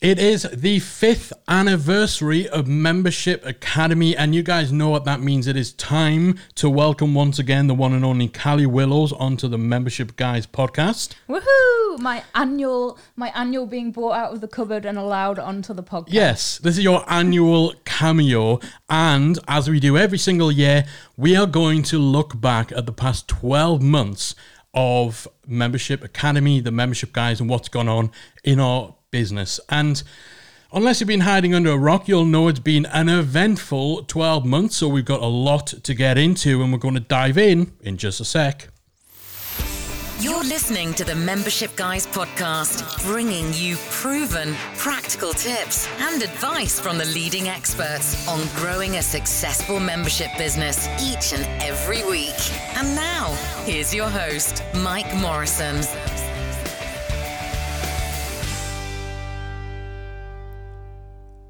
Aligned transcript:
It 0.00 0.20
is 0.20 0.46
the 0.52 0.78
fifth 0.78 1.32
anniversary 1.48 2.48
of 2.48 2.68
Membership 2.68 3.44
Academy, 3.44 4.16
and 4.16 4.32
you 4.32 4.44
guys 4.44 4.70
know 4.70 4.90
what 4.90 5.04
that 5.06 5.20
means. 5.20 5.48
It 5.48 5.56
is 5.56 5.72
time 5.72 6.38
to 6.54 6.70
welcome 6.70 7.14
once 7.14 7.40
again 7.40 7.66
the 7.66 7.74
one 7.74 7.92
and 7.92 8.04
only 8.04 8.28
Callie 8.28 8.64
Willows 8.64 9.12
onto 9.12 9.48
the 9.48 9.58
Membership 9.58 10.14
Guys 10.14 10.46
podcast. 10.46 11.16
Woohoo! 11.28 11.98
My 11.98 12.22
annual, 12.32 12.96
my 13.16 13.32
annual 13.34 13.66
being 13.66 13.90
brought 13.90 14.12
out 14.12 14.32
of 14.32 14.40
the 14.40 14.46
cupboard 14.46 14.84
and 14.84 14.96
allowed 14.96 15.40
onto 15.40 15.74
the 15.74 15.82
podcast. 15.82 16.12
Yes, 16.12 16.58
this 16.58 16.78
is 16.78 16.84
your 16.84 17.02
annual 17.10 17.74
cameo, 17.84 18.60
and 18.88 19.36
as 19.48 19.68
we 19.68 19.80
do 19.80 19.98
every 19.98 20.18
single 20.18 20.52
year, 20.52 20.84
we 21.16 21.34
are 21.34 21.44
going 21.44 21.82
to 21.82 21.98
look 21.98 22.40
back 22.40 22.70
at 22.70 22.86
the 22.86 22.92
past 22.92 23.26
12 23.26 23.82
months 23.82 24.36
of 24.72 25.26
Membership 25.44 26.04
Academy, 26.04 26.60
the 26.60 26.70
Membership 26.70 27.12
Guys, 27.12 27.40
and 27.40 27.50
what's 27.50 27.68
gone 27.68 27.88
on 27.88 28.12
in 28.44 28.60
our 28.60 28.94
business. 29.10 29.60
And 29.68 30.02
unless 30.72 31.00
you've 31.00 31.08
been 31.08 31.20
hiding 31.20 31.54
under 31.54 31.70
a 31.70 31.78
rock, 31.78 32.08
you'll 32.08 32.24
know 32.24 32.48
it's 32.48 32.60
been 32.60 32.86
an 32.86 33.08
eventful 33.08 34.04
12 34.04 34.44
months. 34.44 34.76
So 34.76 34.88
we've 34.88 35.04
got 35.04 35.22
a 35.22 35.26
lot 35.26 35.66
to 35.66 35.94
get 35.94 36.18
into, 36.18 36.62
and 36.62 36.72
we're 36.72 36.78
going 36.78 36.94
to 36.94 37.00
dive 37.00 37.38
in 37.38 37.72
in 37.82 37.96
just 37.96 38.20
a 38.20 38.24
sec. 38.24 38.68
You're 40.20 40.42
listening 40.42 40.94
to 40.94 41.04
the 41.04 41.14
Membership 41.14 41.76
Guys 41.76 42.04
podcast, 42.04 43.04
bringing 43.04 43.54
you 43.54 43.76
proven, 43.90 44.52
practical 44.76 45.32
tips 45.32 45.86
and 46.00 46.20
advice 46.20 46.80
from 46.80 46.98
the 46.98 47.04
leading 47.04 47.48
experts 47.48 48.26
on 48.26 48.40
growing 48.56 48.96
a 48.96 49.02
successful 49.02 49.78
membership 49.78 50.30
business 50.36 50.88
each 51.00 51.32
and 51.32 51.46
every 51.62 52.04
week. 52.04 52.34
And 52.76 52.96
now, 52.96 53.28
here's 53.64 53.94
your 53.94 54.08
host, 54.08 54.64
Mike 54.74 55.14
Morrison. 55.14 55.76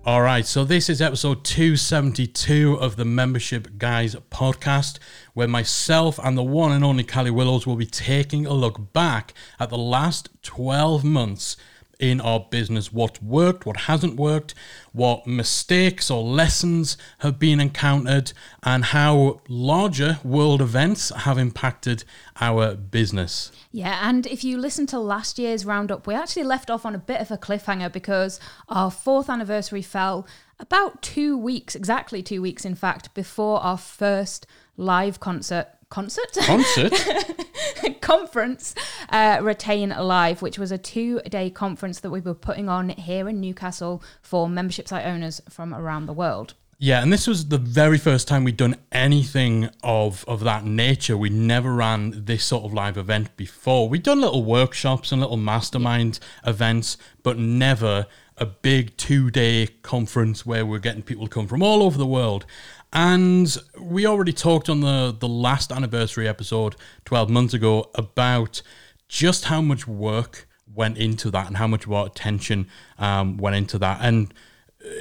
All 0.09 0.23
right, 0.23 0.47
so 0.47 0.65
this 0.65 0.89
is 0.89 1.03
episode 1.03 1.45
272 1.45 2.79
of 2.81 2.97
the 2.97 3.05
Membership 3.05 3.77
Guys 3.77 4.15
podcast, 4.31 4.99
where 5.35 5.47
myself 5.47 6.19
and 6.25 6.35
the 6.35 6.43
one 6.43 6.73
and 6.73 6.83
only 6.83 7.05
Callie 7.05 7.31
Willows 7.31 7.67
will 7.67 7.77
be 7.77 7.85
taking 7.85 8.47
a 8.47 8.55
look 8.55 8.95
back 8.95 9.35
at 9.61 9.69
the 9.69 9.77
last 9.77 10.31
12 10.43 11.05
months 11.05 11.59
in 11.99 12.21
our 12.21 12.41
business 12.41 12.93
what 12.93 13.23
worked, 13.23 13.67
what 13.67 13.77
hasn't 13.77 14.17
worked, 14.17 14.55
what 14.93 15.27
mistakes 15.27 16.11
or 16.11 16.23
lessons 16.23 16.97
have 17.19 17.39
been 17.39 17.61
encountered, 17.61 18.33
and 18.63 18.87
how 18.87 19.41
larger 19.49 20.19
world 20.23 20.61
events 20.61 21.11
have 21.11 21.39
impacted 21.39 22.05
our 22.41 22.75
business. 22.75 23.51
Yeah, 23.73 23.99
and 24.03 24.27
if 24.27 24.45
you 24.45 24.59
listen 24.59 24.87
to 24.87 24.99
last 24.99 25.39
year's 25.39 25.65
roundup, 25.65 26.07
we 26.07 26.15
actually 26.15 26.45
left 26.45 26.71
off 26.71 26.87
on 26.87 26.95
a 26.95 26.99
bit 26.99 27.21
of 27.21 27.31
a 27.31 27.39
cliffhanger 27.39 27.93
because 27.93 28.41
our 28.69 28.91
fourth 28.91 29.29
anniversary 29.29 29.83
fell 29.83 30.27
about 30.61 31.03
two 31.03 31.37
weeks, 31.37 31.75
exactly 31.75 32.23
two 32.23 32.43
weeks, 32.43 32.65
in 32.65 32.75
fact, 32.75 33.15
before 33.15 33.61
our 33.61 33.79
first 33.79 34.47
live 34.77 35.21
concert 35.21 35.69
concert 35.91 36.33
Concert? 36.41 36.93
conference 38.01 38.75
uh, 39.11 39.39
retain 39.43 39.91
live 39.91 40.43
which 40.43 40.59
was 40.59 40.71
a 40.71 40.79
two-day 40.79 41.51
conference 41.51 42.01
that 42.01 42.11
we 42.11 42.21
were 42.21 42.35
putting 42.35 42.69
on 42.69 42.91
here 42.91 43.29
in 43.29 43.41
newcastle 43.41 44.03
for 44.23 44.49
membership 44.49 44.89
site 44.89 45.07
owners 45.07 45.41
from 45.49 45.75
around 45.75 46.07
the 46.07 46.13
world 46.13 46.55
Yeah, 46.79 47.03
and 47.03 47.13
this 47.13 47.27
was 47.27 47.49
the 47.49 47.59
very 47.59 47.99
first 47.99 48.29
time 48.29 48.45
we'd 48.45 48.57
done 48.57 48.77
anything 48.93 49.69
of 49.83 50.25
of 50.29 50.45
that 50.45 50.65
nature. 50.65 51.17
We 51.17 51.29
never 51.29 51.75
ran 51.75 52.25
this 52.25 52.45
sort 52.45 52.65
of 52.65 52.73
live 52.73 52.97
event 52.97 53.37
before. 53.37 53.89
We'd 53.89 54.05
done 54.05 54.21
little 54.21 54.45
workshops 54.45 55.11
and 55.11 55.21
little 55.21 55.37
mastermind 55.37 56.21
events, 56.47 56.97
but 57.25 57.37
never 57.37 58.07
a 58.41 58.47
big 58.47 58.97
two 58.97 59.31
day 59.31 59.67
conference 59.83 60.47
where 60.47 60.65
we're 60.65 60.79
getting 60.79 61.03
people 61.03 61.27
to 61.27 61.31
come 61.31 61.47
from 61.47 61.63
all 61.63 61.83
over 61.83 61.99
the 61.99 62.07
world. 62.07 62.47
And 62.93 63.55
we 63.79 64.07
already 64.07 64.33
talked 64.33 64.69
on 64.69 64.81
the 64.81 65.15
the 65.19 65.29
last 65.29 65.71
anniversary 65.73 66.27
episode 66.27 66.77
12 67.05 67.29
months 67.29 67.55
ago 67.55 67.91
about 67.95 68.63
just 69.09 69.47
how 69.47 69.61
much 69.61 69.87
work 69.87 70.49
went 70.75 70.99
into 70.99 71.31
that 71.31 71.47
and 71.47 71.57
how 71.57 71.67
much 71.67 71.87
more 71.87 72.07
attention 72.07 72.69
um, 72.99 73.37
went 73.37 73.57
into 73.57 73.79
that. 73.79 73.99
And 74.03 74.33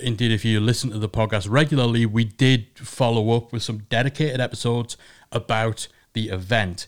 indeed, 0.02 0.32
if 0.32 0.44
you 0.44 0.60
listen 0.60 0.90
to 0.92 1.00
the 1.00 1.10
podcast 1.10 1.48
regularly, 1.50 2.06
we 2.06 2.24
did 2.24 2.68
follow 2.76 3.36
up 3.36 3.52
with 3.52 3.64
some 3.64 3.80
dedicated 3.90 4.40
episodes 4.40 4.98
about 5.32 5.88
the 6.14 6.30
event. 6.30 6.88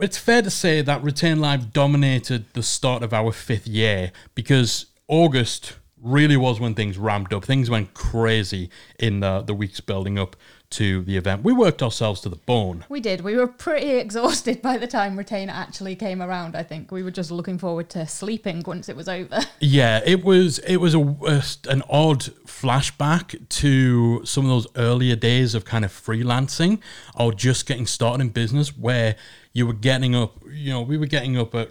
It's 0.00 0.18
fair 0.18 0.42
to 0.42 0.50
say 0.50 0.82
that 0.82 1.02
Retain 1.02 1.38
Live 1.38 1.72
dominated 1.72 2.52
the 2.54 2.62
start 2.62 3.02
of 3.02 3.12
our 3.12 3.30
fifth 3.30 3.68
year 3.68 4.10
because 4.34 4.86
August 5.06 5.76
really 6.04 6.36
was 6.36 6.60
when 6.60 6.74
things 6.74 6.98
ramped 6.98 7.32
up. 7.32 7.44
Things 7.44 7.68
went 7.70 7.94
crazy 7.94 8.70
in 8.98 9.20
the, 9.20 9.40
the 9.40 9.54
weeks 9.54 9.80
building 9.80 10.18
up 10.18 10.36
to 10.70 11.02
the 11.02 11.16
event. 11.16 11.44
We 11.44 11.52
worked 11.52 11.82
ourselves 11.82 12.20
to 12.22 12.28
the 12.28 12.36
bone. 12.36 12.84
we 12.88 12.98
did 13.00 13.20
we 13.20 13.36
were 13.36 13.46
pretty 13.46 13.90
exhausted 14.04 14.60
by 14.60 14.76
the 14.76 14.86
time 14.88 15.16
Retainer 15.16 15.52
actually 15.52 15.94
came 15.94 16.20
around 16.20 16.56
i 16.56 16.64
think 16.64 16.90
we 16.90 17.02
were 17.04 17.12
just 17.12 17.30
looking 17.30 17.58
forward 17.58 17.88
to 17.90 18.06
sleeping 18.08 18.62
once 18.66 18.88
it 18.88 18.96
was 18.96 19.08
over 19.08 19.40
Yeah, 19.60 20.00
it 20.04 20.24
was 20.24 20.58
it 20.60 20.78
was 20.78 20.94
a, 20.94 20.98
a- 21.00 21.70
an 21.70 21.82
odd 21.88 22.20
flashback 22.46 23.48
to 23.50 24.24
some 24.24 24.44
of 24.44 24.50
those 24.50 24.66
earlier 24.76 25.14
days 25.16 25.54
of 25.54 25.64
kind 25.64 25.84
of 25.84 25.92
freelancing 25.92 26.80
or 27.14 27.32
just 27.32 27.66
getting 27.66 27.86
started 27.86 28.22
in 28.22 28.30
business 28.30 28.76
where 28.76 29.14
you 29.52 29.66
were 29.68 29.72
getting 29.74 30.14
up, 30.16 30.42
you 30.50 30.70
know, 30.72 30.82
we 30.82 30.96
were 30.98 31.06
getting 31.06 31.38
up 31.38 31.54
at 31.54 31.70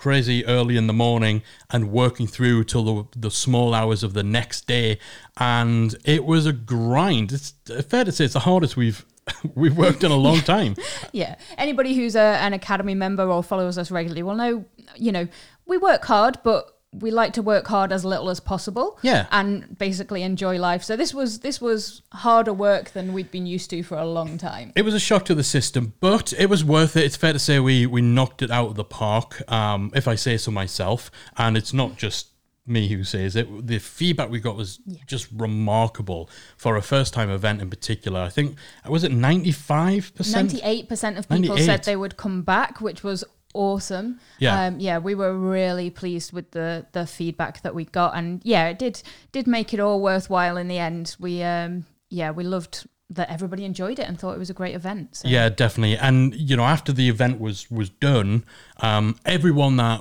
crazy 0.00 0.44
early 0.46 0.78
in 0.78 0.86
the 0.86 0.92
morning 0.94 1.42
and 1.68 1.92
working 1.92 2.26
through 2.26 2.64
till 2.64 2.84
the, 2.84 3.04
the 3.14 3.30
small 3.30 3.74
hours 3.74 4.02
of 4.02 4.14
the 4.14 4.22
next 4.22 4.66
day 4.66 4.98
and 5.36 5.94
it 6.04 6.24
was 6.24 6.46
a 6.46 6.52
grind. 6.54 7.32
It's 7.32 7.52
fair 7.86 8.04
to 8.04 8.10
say 8.10 8.24
it's 8.24 8.32
the 8.32 8.40
hardest 8.40 8.76
we've 8.76 9.04
we've 9.54 9.76
worked 9.76 10.02
in 10.02 10.10
a 10.10 10.16
long 10.16 10.40
time. 10.40 10.74
yeah 11.12 11.36
anybody 11.58 11.94
who's 11.94 12.16
a, 12.16 12.38
an 12.40 12.54
academy 12.54 12.94
member 12.94 13.30
or 13.30 13.42
follows 13.42 13.76
us 13.76 13.90
regularly 13.90 14.22
will 14.22 14.34
know 14.34 14.64
you 14.96 15.12
know 15.12 15.28
we 15.66 15.76
work 15.76 16.04
hard 16.04 16.38
but 16.42 16.79
we 16.92 17.12
like 17.12 17.32
to 17.34 17.42
work 17.42 17.68
hard 17.68 17.92
as 17.92 18.04
little 18.04 18.30
as 18.30 18.40
possible 18.40 18.98
Yeah. 19.02 19.26
and 19.30 19.78
basically 19.78 20.22
enjoy 20.24 20.58
life 20.58 20.82
so 20.82 20.96
this 20.96 21.14
was 21.14 21.38
this 21.38 21.60
was 21.60 22.02
harder 22.12 22.52
work 22.52 22.90
than 22.90 23.12
we'd 23.12 23.30
been 23.30 23.46
used 23.46 23.70
to 23.70 23.82
for 23.84 23.96
a 23.96 24.04
long 24.04 24.38
time 24.38 24.72
It 24.74 24.82
was 24.82 24.94
a 24.94 24.98
shock 24.98 25.24
to 25.26 25.34
the 25.34 25.44
system, 25.44 25.92
but 26.00 26.32
it 26.32 26.46
was 26.46 26.64
worth 26.64 26.96
it. 26.96 27.04
It's 27.04 27.16
fair 27.16 27.32
to 27.32 27.38
say 27.38 27.60
we 27.60 27.86
we 27.86 28.00
knocked 28.02 28.42
it 28.42 28.50
out 28.50 28.68
of 28.70 28.74
the 28.74 28.84
park, 28.84 29.40
um, 29.50 29.90
if 29.94 30.08
I 30.08 30.16
say 30.16 30.36
so 30.36 30.50
myself. 30.50 31.10
And 31.36 31.56
it's 31.56 31.72
not 31.72 31.96
just 31.96 32.28
me 32.66 32.88
who 32.88 33.02
says 33.04 33.36
it. 33.36 33.46
The 33.66 33.78
feedback 33.78 34.28
we 34.30 34.38
got 34.40 34.56
was 34.56 34.78
just 35.06 35.28
remarkable 35.32 36.28
for 36.56 36.76
a 36.76 36.82
first 36.82 37.14
time 37.14 37.30
event 37.30 37.60
in 37.62 37.70
particular. 37.70 38.20
I 38.20 38.28
think 38.28 38.56
was 38.88 39.04
it 39.04 39.12
ninety 39.12 39.52
five 39.52 40.12
percent. 40.14 40.50
98% 40.52 41.18
of 41.18 41.28
people 41.28 41.56
98. 41.56 41.64
said 41.66 41.84
they 41.84 41.96
would 41.96 42.16
come 42.16 42.42
back 42.42 42.80
which 42.80 43.02
was 43.04 43.24
awesome 43.54 44.20
Yeah. 44.38 44.66
um, 44.66 44.80
yeah 44.80 44.98
we 44.98 45.14
were 45.14 45.36
really 45.36 45.90
pleased 45.90 46.32
with 46.32 46.52
the 46.52 46.86
the 46.92 47.06
feedback 47.06 47.62
that 47.62 47.74
we 47.74 47.84
got 47.84 48.16
and 48.16 48.40
yeah 48.44 48.68
it 48.68 48.78
did 48.78 49.02
did 49.32 49.46
make 49.46 49.74
it 49.74 49.80
all 49.80 50.00
worthwhile 50.00 50.56
in 50.56 50.68
the 50.68 50.78
end 50.78 51.16
we 51.18 51.42
um 51.42 51.84
yeah 52.10 52.30
we 52.30 52.44
loved 52.44 52.86
that 53.12 53.28
everybody 53.28 53.64
enjoyed 53.64 53.98
it 53.98 54.06
and 54.06 54.20
thought 54.20 54.34
it 54.34 54.38
was 54.38 54.50
a 54.50 54.54
great 54.54 54.74
event 54.74 55.16
so. 55.16 55.26
Yeah, 55.26 55.48
definitely. 55.48 55.96
And 55.96 56.32
you 56.32 56.56
know, 56.56 56.62
after 56.62 56.92
the 56.92 57.08
event 57.08 57.40
was 57.40 57.68
was 57.68 57.90
done, 57.90 58.44
um, 58.76 59.16
everyone 59.24 59.76
that 59.78 60.00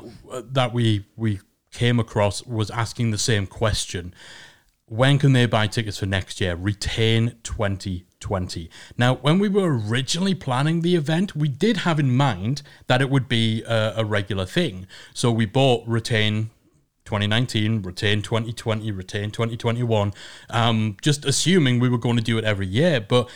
that 0.54 0.74
we 0.74 1.06
we 1.16 1.40
came 1.72 2.00
across 2.00 2.46
was 2.46 2.70
asking 2.70 3.10
the 3.10 3.18
same 3.18 3.48
question: 3.48 4.14
When 4.86 5.18
can 5.18 5.34
they 5.34 5.48
buy 5.48 5.66
tickets 5.66 5.98
for 5.98 6.06
next 6.06 6.40
year? 6.40 6.56
Retain 6.56 7.36
2020. 8.20 8.70
Now, 8.98 9.16
when 9.16 9.40
we 9.40 9.50
were 9.50 9.78
originally 9.78 10.36
planning 10.36 10.82
the 10.82 10.96
event, 10.96 11.36
we 11.36 11.48
did 11.48 11.78
have 11.78 12.00
in 12.00 12.16
mind 12.16 12.62
that 12.88 13.02
it 13.02 13.10
would 13.10 13.28
be 13.28 13.64
a, 13.64 13.94
a 13.98 14.06
regular 14.06 14.46
thing. 14.46 14.88
So 15.14 15.32
we 15.32 15.46
bought 15.46 15.88
Retain 15.88 16.50
2019, 17.06 17.82
retain 17.82 18.22
2020, 18.22 18.92
retain 18.92 19.32
2021, 19.32 20.14
um, 20.50 20.98
just 21.02 21.26
assuming 21.26 21.80
we 21.80 21.90
were 21.90 21.98
going 21.98 22.18
to 22.18 22.24
do 22.24 22.38
it 22.38 22.44
every 22.44 22.68
year. 22.68 23.02
But 23.02 23.30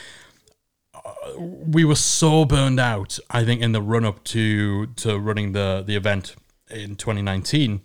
we 1.40 1.84
were 1.84 1.96
so 1.96 2.46
burned 2.46 2.80
out, 2.80 3.18
I 3.30 3.44
think, 3.44 3.62
in 3.62 3.72
the 3.72 3.82
run 3.82 4.06
up 4.06 4.24
to 4.26 4.88
to 4.88 5.18
running 5.18 5.54
the 5.54 5.84
the 5.86 5.96
event 5.96 6.36
in 6.70 6.96
2019 6.96 7.82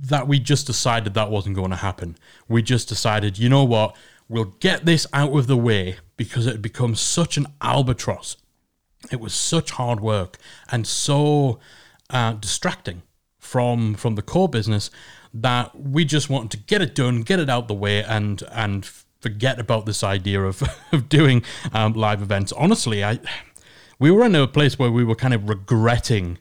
that 0.00 0.28
we 0.28 0.38
just 0.38 0.66
decided 0.66 1.14
that 1.14 1.30
wasn't 1.30 1.56
going 1.56 1.70
to 1.70 1.76
happen. 1.76 2.16
We 2.46 2.62
just 2.62 2.88
decided, 2.88 3.36
you 3.38 3.48
know 3.48 3.64
what, 3.64 3.96
we'll 4.28 4.54
get 4.60 4.84
this 4.84 5.06
out 5.12 5.36
of 5.36 5.46
the 5.48 5.56
way 5.56 5.96
because 6.18 6.46
it 6.46 6.52
had 6.52 6.62
become 6.62 6.94
such 6.94 7.38
an 7.38 7.46
albatross. 7.62 8.36
It 9.10 9.20
was 9.20 9.32
such 9.32 9.70
hard 9.70 10.00
work 10.00 10.36
and 10.70 10.86
so 10.86 11.58
uh, 12.10 12.32
distracting 12.32 13.02
from 13.38 13.94
from 13.94 14.14
the 14.16 14.22
core 14.22 14.48
business 14.48 14.90
that 15.32 15.74
we 15.78 16.04
just 16.04 16.28
wanted 16.28 16.50
to 16.50 16.56
get 16.58 16.82
it 16.82 16.94
done, 16.94 17.22
get 17.22 17.38
it 17.38 17.48
out 17.48 17.68
the 17.68 17.74
way, 17.74 18.04
and 18.04 18.42
and 18.52 18.84
forget 19.20 19.58
about 19.58 19.86
this 19.86 20.02
idea 20.04 20.42
of 20.42 20.62
of 20.92 21.08
doing 21.08 21.42
um, 21.72 21.94
live 21.94 22.20
events. 22.20 22.52
Honestly, 22.52 23.02
I 23.02 23.20
we 23.98 24.10
were 24.10 24.24
in 24.24 24.34
a 24.34 24.46
place 24.46 24.78
where 24.78 24.90
we 24.90 25.04
were 25.04 25.14
kind 25.14 25.32
of 25.32 25.48
regretting 25.48 26.38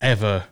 ever 0.00 0.44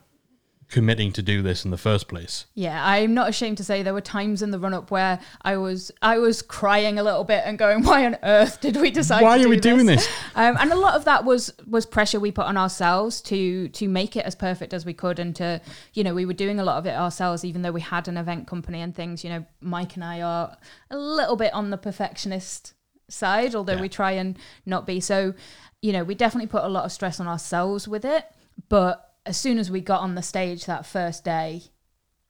committing 0.68 1.12
to 1.12 1.22
do 1.22 1.42
this 1.42 1.64
in 1.64 1.70
the 1.70 1.76
first 1.78 2.08
place. 2.08 2.46
Yeah, 2.54 2.84
I'm 2.84 3.14
not 3.14 3.28
ashamed 3.28 3.56
to 3.58 3.64
say 3.64 3.82
there 3.82 3.94
were 3.94 4.00
times 4.00 4.42
in 4.42 4.50
the 4.50 4.58
run 4.58 4.74
up 4.74 4.90
where 4.90 5.20
I 5.42 5.56
was 5.56 5.92
I 6.02 6.18
was 6.18 6.42
crying 6.42 6.98
a 6.98 7.02
little 7.04 7.22
bit 7.24 7.42
and 7.46 7.56
going, 7.58 7.84
"Why 7.84 8.04
on 8.04 8.16
earth 8.22 8.60
did 8.60 8.76
we 8.76 8.90
decide? 8.90 9.22
Why 9.22 9.40
are 9.42 9.48
we 9.48 9.58
doing 9.58 9.86
this? 9.86 10.08
Um, 10.34 10.56
and 10.58 10.72
a 10.72 10.76
lot 10.76 10.94
of 10.94 11.04
that 11.04 11.24
was 11.24 11.52
was 11.68 11.86
pressure 11.86 12.18
we 12.18 12.32
put 12.32 12.46
on 12.46 12.56
ourselves 12.56 13.20
to 13.22 13.68
to 13.68 13.88
make 13.88 14.16
it 14.16 14.24
as 14.26 14.34
perfect 14.34 14.74
as 14.74 14.84
we 14.84 14.92
could, 14.92 15.18
and 15.18 15.34
to 15.36 15.60
you 15.94 16.02
know 16.04 16.14
we 16.14 16.26
were 16.26 16.32
doing 16.34 16.58
a 16.58 16.64
lot 16.64 16.78
of 16.78 16.86
it 16.86 16.94
ourselves, 16.94 17.44
even 17.44 17.62
though 17.62 17.72
we 17.72 17.80
had 17.80 18.08
an 18.08 18.16
event 18.16 18.46
company 18.48 18.80
and 18.80 18.94
things. 18.94 19.22
You 19.22 19.30
know, 19.30 19.46
Mike 19.60 19.94
and 19.94 20.04
I 20.04 20.20
are 20.22 20.56
a 20.90 20.96
little 20.98 21.36
bit 21.36 21.52
on 21.54 21.70
the 21.70 21.78
perfectionist 21.78 22.74
side, 23.08 23.54
although 23.54 23.74
Yeah. 23.74 23.80
we 23.82 23.88
try 23.88 24.12
and 24.12 24.36
not 24.66 24.84
be. 24.84 24.98
So, 24.98 25.32
you 25.80 25.92
know, 25.92 26.02
we 26.02 26.16
definitely 26.16 26.48
put 26.48 26.64
a 26.64 26.68
lot 26.68 26.84
of 26.84 26.90
stress 26.90 27.20
on 27.20 27.28
ourselves 27.28 27.86
with 27.86 28.04
it, 28.04 28.24
but 28.68 29.05
as 29.26 29.36
soon 29.36 29.58
as 29.58 29.70
we 29.70 29.80
got 29.80 30.00
on 30.00 30.14
the 30.14 30.22
stage 30.22 30.66
that 30.66 30.86
first 30.86 31.24
day, 31.24 31.62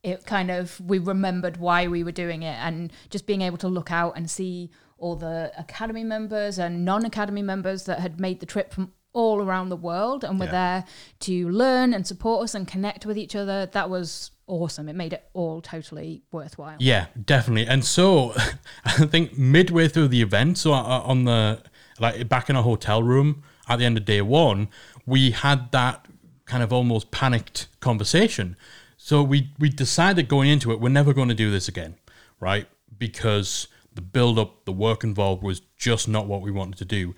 it 0.03 0.25
kind 0.25 0.51
of 0.51 0.81
we 0.81 0.99
remembered 0.99 1.57
why 1.57 1.89
we 1.89 2.03
were 2.05 2.13
doing 2.13 2.43
it 2.43 2.57
and 2.61 2.93
just 3.11 3.27
being 3.27 3.43
able 3.43 3.59
to 3.59 3.69
look 3.69 3.91
out 3.91 4.17
and 4.17 4.31
see 4.31 4.71
all 4.99 5.17
the 5.17 5.53
academy 5.59 6.05
members 6.05 6.59
and 6.59 6.85
non-academy 6.85 7.43
members 7.43 7.85
that 7.85 8.01
had 8.01 8.19
made 8.21 8.41
the 8.41 8.47
trip 8.47 8.73
from 8.73 8.93
all 9.13 9.43
around 9.43 9.69
the 9.71 9.77
world 9.77 10.23
and 10.25 10.39
were 10.39 10.47
Yeah. 10.47 10.51
there 10.53 10.85
to 11.21 11.49
learn 11.51 11.93
and 11.95 12.07
support 12.07 12.45
us 12.45 12.55
and 12.55 12.69
connect 12.69 13.05
with 13.07 13.17
each 13.19 13.35
other 13.35 13.67
that 13.67 13.89
was 13.91 14.31
awesome 14.47 14.89
it 14.89 14.95
made 14.95 15.13
it 15.13 15.25
all 15.33 15.61
totally 15.61 16.23
worthwhile 16.33 16.77
Yeah, 16.79 17.07
definitely. 17.25 17.67
And 17.67 17.85
so 17.85 18.35
I 18.85 19.07
think 19.07 19.37
midway 19.37 19.89
through 19.89 20.09
the 20.09 20.23
event, 20.23 20.59
so 20.59 20.73
uh, 20.73 20.83
on 21.13 21.25
the 21.25 21.63
like 21.99 22.29
back 22.29 22.49
in 22.51 22.57
our 22.57 22.63
hotel 22.63 23.03
room 23.03 23.43
at 23.69 23.79
the 23.79 23.85
end 23.85 23.97
of 23.99 24.05
day 24.05 24.23
one, 24.23 24.69
we 25.07 25.31
had 25.33 25.73
that 25.73 26.07
kind 26.47 26.63
of 26.63 26.73
almost 26.73 27.11
panicked 27.11 27.69
conversation. 27.81 28.57
So 28.97 29.23
we 29.23 29.53
we 29.59 29.69
decided 29.69 30.29
going 30.29 30.49
into 30.49 30.73
it, 30.73 30.81
we're 30.81 30.89
never 30.89 31.13
going 31.13 31.29
to 31.29 31.35
do 31.35 31.51
this 31.51 31.69
again, 31.69 31.97
right? 32.41 32.67
Because 32.97 33.69
the 33.95 34.01
build 34.03 34.39
up, 34.39 34.65
the 34.65 34.73
work 34.73 35.05
involved 35.05 35.43
was 35.43 35.61
just 35.77 36.09
not 36.09 36.27
what 36.27 36.41
we 36.41 36.51
wanted 36.51 36.79
to 36.79 36.85
do. 36.85 37.15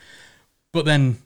But 0.72 0.84
then 0.84 1.18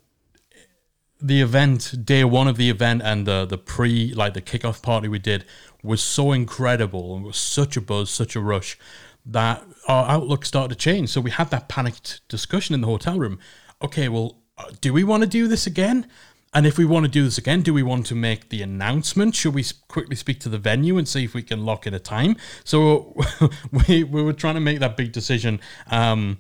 the 1.21 1.41
event, 1.41 2.05
day 2.05 2.25
one 2.25 2.49
of 2.49 2.57
the 2.57 2.69
event, 2.69 3.03
and 3.03 3.27
the 3.27 3.47
the 3.47 3.59
pre 3.59 4.13
like 4.15 4.35
the 4.35 4.43
kickoff 4.43 4.83
party 4.83 5.09
we 5.09 5.19
did 5.19 5.45
was 5.83 6.03
so 6.03 6.33
incredible 6.33 7.17
and 7.17 7.25
was 7.25 7.37
such 7.37 7.77
a 7.77 7.81
buzz, 7.81 8.11
such 8.11 8.37
a 8.37 8.41
rush 8.41 8.79
that 9.25 9.65
our 9.87 10.09
outlook 10.09 10.45
started 10.45 10.77
to 10.77 10.79
change. 10.79 11.09
So 11.09 11.21
we 11.21 11.31
had 11.31 11.51
that 11.51 11.69
panicked 11.69 12.21
discussion 12.29 12.75
in 12.75 12.81
the 12.81 12.89
hotel 12.89 13.19
room. 13.19 13.39
Okay, 13.81 14.09
well, 14.09 14.39
uh, 14.59 14.71
do 14.81 14.93
we 14.93 15.05
want 15.05 15.23
to 15.23 15.29
do 15.29 15.47
this 15.47 15.67
again? 15.67 16.09
And 16.55 16.67
if 16.67 16.77
we 16.77 16.85
want 16.85 17.07
to 17.07 17.11
do 17.11 17.25
this 17.25 17.39
again, 17.39 17.63
do 17.63 17.73
we 17.73 17.83
want 17.83 18.07
to 18.07 18.15
make 18.15 18.51
the 18.51 18.61
announcement? 18.61 19.35
Should 19.35 19.55
we 19.55 19.65
quickly 19.89 20.17
speak 20.17 20.39
to 20.41 20.51
the 20.51 20.59
venue 20.59 20.99
and 20.99 21.09
see 21.09 21.25
if 21.25 21.33
we 21.33 21.43
can 21.43 21.65
lock 21.65 21.87
in 21.87 21.95
a 21.95 21.99
time? 21.99 22.37
So 22.63 23.17
we, 23.89 24.05
we 24.05 24.23
were 24.23 24.35
trying 24.35 24.55
to 24.55 24.61
make 24.61 24.79
that 24.81 24.97
big 24.97 25.13
decision. 25.13 25.61
Um, 25.91 26.39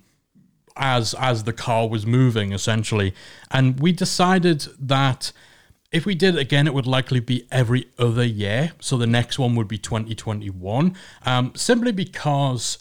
as 0.76 1.14
as 1.14 1.44
the 1.44 1.52
car 1.52 1.88
was 1.88 2.06
moving 2.06 2.52
essentially 2.52 3.14
and 3.50 3.78
we 3.80 3.92
decided 3.92 4.66
that 4.78 5.32
if 5.90 6.06
we 6.06 6.14
did 6.14 6.34
it 6.34 6.40
again 6.40 6.66
it 6.66 6.72
would 6.72 6.86
likely 6.86 7.20
be 7.20 7.46
every 7.50 7.86
other 7.98 8.24
year 8.24 8.72
so 8.80 8.96
the 8.96 9.06
next 9.06 9.38
one 9.38 9.54
would 9.54 9.68
be 9.68 9.76
2021 9.76 10.96
um, 11.26 11.52
simply 11.54 11.92
because 11.92 12.78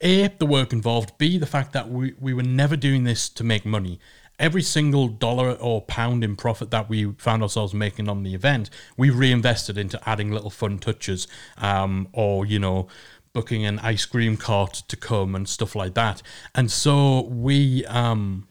a 0.00 0.26
the 0.26 0.46
work 0.46 0.72
involved 0.72 1.16
b 1.18 1.38
the 1.38 1.46
fact 1.46 1.72
that 1.72 1.88
we, 1.88 2.14
we 2.18 2.34
were 2.34 2.42
never 2.42 2.76
doing 2.76 3.04
this 3.04 3.28
to 3.28 3.44
make 3.44 3.64
money 3.64 4.00
every 4.40 4.62
single 4.62 5.06
dollar 5.06 5.52
or 5.52 5.82
pound 5.82 6.24
in 6.24 6.34
profit 6.34 6.70
that 6.70 6.88
we 6.88 7.12
found 7.12 7.42
ourselves 7.42 7.72
making 7.72 8.08
on 8.08 8.22
the 8.22 8.34
event 8.34 8.70
we 8.96 9.10
reinvested 9.10 9.78
into 9.78 10.00
adding 10.08 10.32
little 10.32 10.50
fun 10.50 10.78
touches 10.78 11.28
um, 11.58 12.08
or 12.12 12.44
you 12.44 12.58
know 12.58 12.88
booking 13.32 13.64
an 13.64 13.78
ice 13.80 14.04
cream 14.04 14.36
cart 14.36 14.82
to 14.88 14.96
come 14.96 15.34
and 15.34 15.48
stuff 15.48 15.76
like 15.76 15.94
that. 15.94 16.22
And 16.54 16.70
so 16.70 17.22
we 17.22 17.84
um 17.86 18.48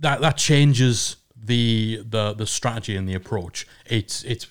that 0.00 0.20
that 0.20 0.36
changes 0.36 1.16
the 1.36 2.02
the 2.08 2.34
the 2.34 2.46
strategy 2.46 2.96
and 2.96 3.08
the 3.08 3.14
approach. 3.14 3.66
It's 3.86 4.22
it's 4.24 4.46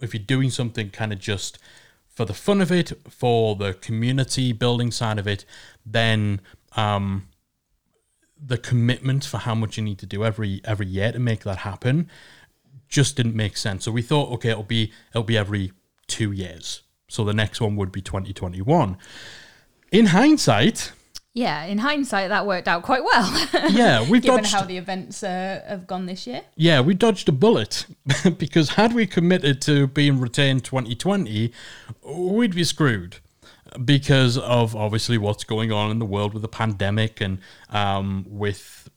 if 0.00 0.14
you're 0.14 0.22
doing 0.22 0.50
something 0.50 0.90
kind 0.90 1.12
of 1.12 1.18
just 1.18 1.58
for 2.06 2.24
the 2.24 2.34
fun 2.34 2.60
of 2.60 2.70
it, 2.70 2.92
for 3.08 3.56
the 3.56 3.74
community 3.74 4.52
building 4.52 4.90
side 4.90 5.18
of 5.18 5.26
it, 5.26 5.44
then 5.84 6.40
um 6.76 7.26
the 8.44 8.58
commitment 8.58 9.24
for 9.24 9.38
how 9.38 9.54
much 9.54 9.76
you 9.76 9.82
need 9.82 9.98
to 9.98 10.06
do 10.06 10.24
every 10.24 10.60
every 10.64 10.86
year 10.86 11.12
to 11.12 11.18
make 11.18 11.44
that 11.44 11.58
happen 11.58 12.08
just 12.88 13.16
didn't 13.16 13.36
make 13.36 13.56
sense. 13.56 13.84
So 13.84 13.92
we 13.92 14.02
thought, 14.02 14.32
okay, 14.32 14.50
it'll 14.50 14.62
be 14.64 14.92
it'll 15.10 15.22
be 15.22 15.38
every 15.38 15.72
two 16.06 16.32
years. 16.32 16.82
So 17.08 17.24
the 17.24 17.34
next 17.34 17.60
one 17.60 17.76
would 17.76 17.92
be 17.92 18.00
2021. 18.02 18.96
In 19.92 20.06
hindsight, 20.06 20.92
yeah 21.32 21.64
in 21.64 21.78
hindsight 21.78 22.28
that 22.28 22.44
worked 22.44 22.66
out 22.66 22.82
quite 22.82 23.04
well 23.04 23.48
yeah, 23.70 24.02
we've 24.08 24.22
given 24.22 24.38
dodged 24.42 24.52
how 24.52 24.64
the 24.64 24.76
events 24.76 25.22
uh, 25.22 25.62
have 25.66 25.86
gone 25.86 26.06
this 26.06 26.26
year 26.26 26.42
yeah, 26.56 26.80
we 26.80 26.92
dodged 26.94 27.28
a 27.28 27.32
bullet 27.32 27.86
because 28.38 28.70
had 28.70 28.92
we 28.92 29.06
committed 29.06 29.62
to 29.62 29.86
being 29.86 30.18
retained 30.18 30.64
2020, 30.64 31.52
we'd 32.04 32.54
be 32.54 32.64
screwed 32.64 33.18
because 33.84 34.38
of 34.38 34.74
obviously 34.74 35.18
what's 35.18 35.44
going 35.44 35.72
on 35.72 35.90
in 35.90 35.98
the 35.98 36.06
world 36.06 36.32
with 36.32 36.42
the 36.42 36.48
pandemic 36.48 37.20
and 37.20 37.38
um, 37.70 38.24
with 38.28 38.88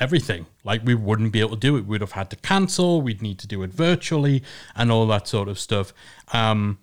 everything. 0.00 0.46
Like 0.64 0.82
we 0.84 0.94
wouldn't 0.94 1.32
be 1.32 1.40
able 1.40 1.50
to 1.50 1.56
do 1.56 1.76
it. 1.76 1.86
We'd 1.86 2.00
have 2.00 2.12
had 2.12 2.30
to 2.30 2.36
cancel. 2.36 3.00
We'd 3.02 3.22
need 3.22 3.38
to 3.40 3.46
do 3.46 3.62
it 3.62 3.72
virtually 3.72 4.42
and 4.74 4.90
all 4.90 5.06
that 5.08 5.28
sort 5.28 5.48
of 5.48 5.58
stuff. 5.58 5.92
Um, 6.32 6.78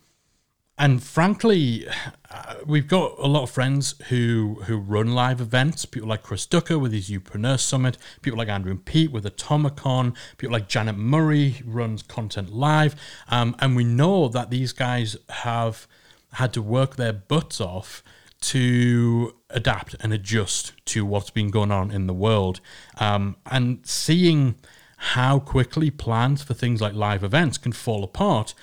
and 0.78 1.02
frankly, 1.02 1.88
uh, 2.30 2.56
we've 2.66 2.88
got 2.88 3.18
a 3.18 3.28
lot 3.28 3.44
of 3.44 3.50
friends 3.50 3.96
who 4.10 4.62
who 4.66 4.76
run 4.76 5.14
live 5.14 5.40
events. 5.40 5.86
People 5.86 6.10
like 6.10 6.22
Chris 6.22 6.46
Ducker 6.46 6.78
with 6.78 6.92
his 6.92 7.10
Youpreneur 7.10 7.58
Summit. 7.58 7.98
People 8.22 8.38
like 8.38 8.50
Andrew 8.50 8.72
and 8.72 8.84
Pete 8.84 9.10
with 9.10 9.24
Atomicon. 9.24 10.16
People 10.38 10.52
like 10.52 10.68
Janet 10.68 10.98
Murray 10.98 11.62
runs 11.64 12.04
Content 12.04 12.52
Live. 12.52 12.96
Um, 13.30 13.56
and 13.60 13.78
we 13.78 13.86
know 13.86 14.28
that 14.28 14.50
these 14.50 14.74
guys 14.74 15.16
have 15.30 15.88
had 16.36 16.54
to 16.54 16.62
work 16.62 16.96
their 16.96 17.14
butts 17.14 17.60
off 17.60 18.04
to 18.42 19.36
adapt 19.50 19.96
and 20.00 20.14
adjust 20.14 20.74
to 20.86 21.06
what's 21.06 21.30
been 21.30 21.50
going 21.50 21.72
on 21.72 21.92
in 21.92 22.08
the 22.08 22.14
world. 22.14 22.62
Um, 22.98 23.38
and 23.50 23.86
seeing 23.86 24.56
how 24.98 25.40
quickly 25.40 25.90
plans 25.92 26.44
for 26.44 26.54
things 26.54 26.82
like 26.82 26.94
live 26.94 27.24
events 27.24 27.58
can 27.58 27.72
fall 27.72 28.04
apart 28.04 28.54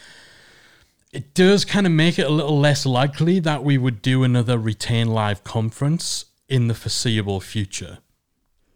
it 1.13 1.35
does 1.35 1.65
kind 1.65 1.87
of 1.87 1.93
make 1.93 2.19
it 2.19 2.27
a 2.27 2.31
little 2.31 2.59
less 2.59 2.87
likely 2.87 3.39
that 3.39 3.63
we 3.63 3.77
would 3.77 4.01
do 4.01 4.25
another 4.25 4.59
retain 4.59 5.09
live 5.09 5.45
conference 5.45 6.25
in 6.49 6.69
the 6.69 6.75
foreseeable 6.75 7.41
future 7.41 7.99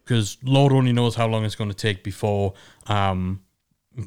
because 0.03 0.37
lord 0.43 0.71
only 0.71 0.93
knows 0.93 1.15
how 1.15 1.27
long 1.27 1.43
it's 1.43 1.55
going 1.55 1.69
to 1.69 1.75
take 1.75 2.03
before 2.03 2.53
um 2.87 3.41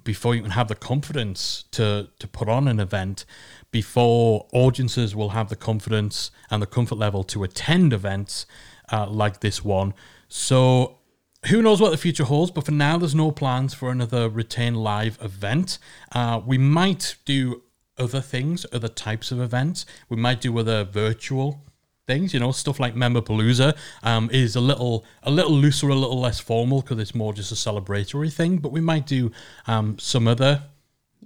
before 0.04 0.37
you 0.37 0.42
can 0.42 0.52
have 0.52 0.68
the 0.68 0.75
confidence 0.75 1.64
to 1.73 2.09
to 2.18 2.28
put 2.28 2.49
on 2.49 2.68
an 2.68 2.78
event 2.78 3.25
before 3.71 4.47
audiences 4.53 5.15
will 5.15 5.31
have 5.31 5.49
the 5.49 5.57
confidence 5.57 6.31
and 6.50 6.62
the 6.62 6.67
comfort 6.67 6.97
level 6.97 7.23
to 7.25 7.45
attend 7.45 7.93
events 7.93 8.47
uh, 8.93 9.07
like 9.07 9.41
this 9.41 9.65
one 9.65 9.95
so 10.29 10.99
who 11.47 11.62
knows 11.62 11.81
what 11.81 11.91
the 11.91 11.97
future 11.97 12.25
holds 12.25 12.50
but 12.50 12.65
for 12.65 12.73
now 12.73 12.99
there's 12.99 13.15
no 13.15 13.31
plans 13.31 13.73
for 13.75 13.91
another 13.91 14.29
retain 14.29 14.75
live 14.75 15.19
event 15.23 15.79
uh, 16.12 16.41
we 16.45 16.59
might 16.59 17.17
do 17.25 17.62
other 18.00 18.21
things, 18.21 18.67
other 18.73 18.89
types 18.89 19.31
of 19.31 19.41
events. 19.41 19.87
We 20.09 20.17
might 20.17 20.41
do 20.41 20.59
other 20.59 20.85
virtual 20.85 21.62
things, 22.07 22.35
you 22.35 22.41
know, 22.41 22.50
stuff 22.50 22.81
like 22.81 22.95
Memberpalooza 22.95 23.77
um, 24.03 24.31
is 24.33 24.57
a 24.57 24.61
little 24.61 25.05
a 25.23 25.31
little 25.31 25.53
looser, 25.53 25.89
a 25.91 25.95
little 25.95 26.19
less 26.19 26.41
formal 26.41 26.81
because 26.81 26.99
it's 26.99 27.15
more 27.15 27.33
just 27.33 27.53
a 27.53 27.55
celebratory 27.55 28.33
thing. 28.33 28.59
But 28.59 28.73
we 28.73 28.81
might 28.81 29.07
do 29.07 29.31
um, 29.67 29.99
some 29.99 30.27
other 30.27 30.62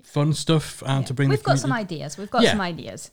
fun 0.02 0.32
stuff 0.32 0.82
uh, 0.86 1.02
to 1.02 1.14
bring. 1.14 1.28
We've 1.28 1.42
got 1.42 1.58
some 1.58 1.72
ideas. 1.72 2.18
We've 2.18 2.30
got 2.30 2.42
Yeah. 2.42 2.50
some 2.52 2.60
ideas. 2.60 3.10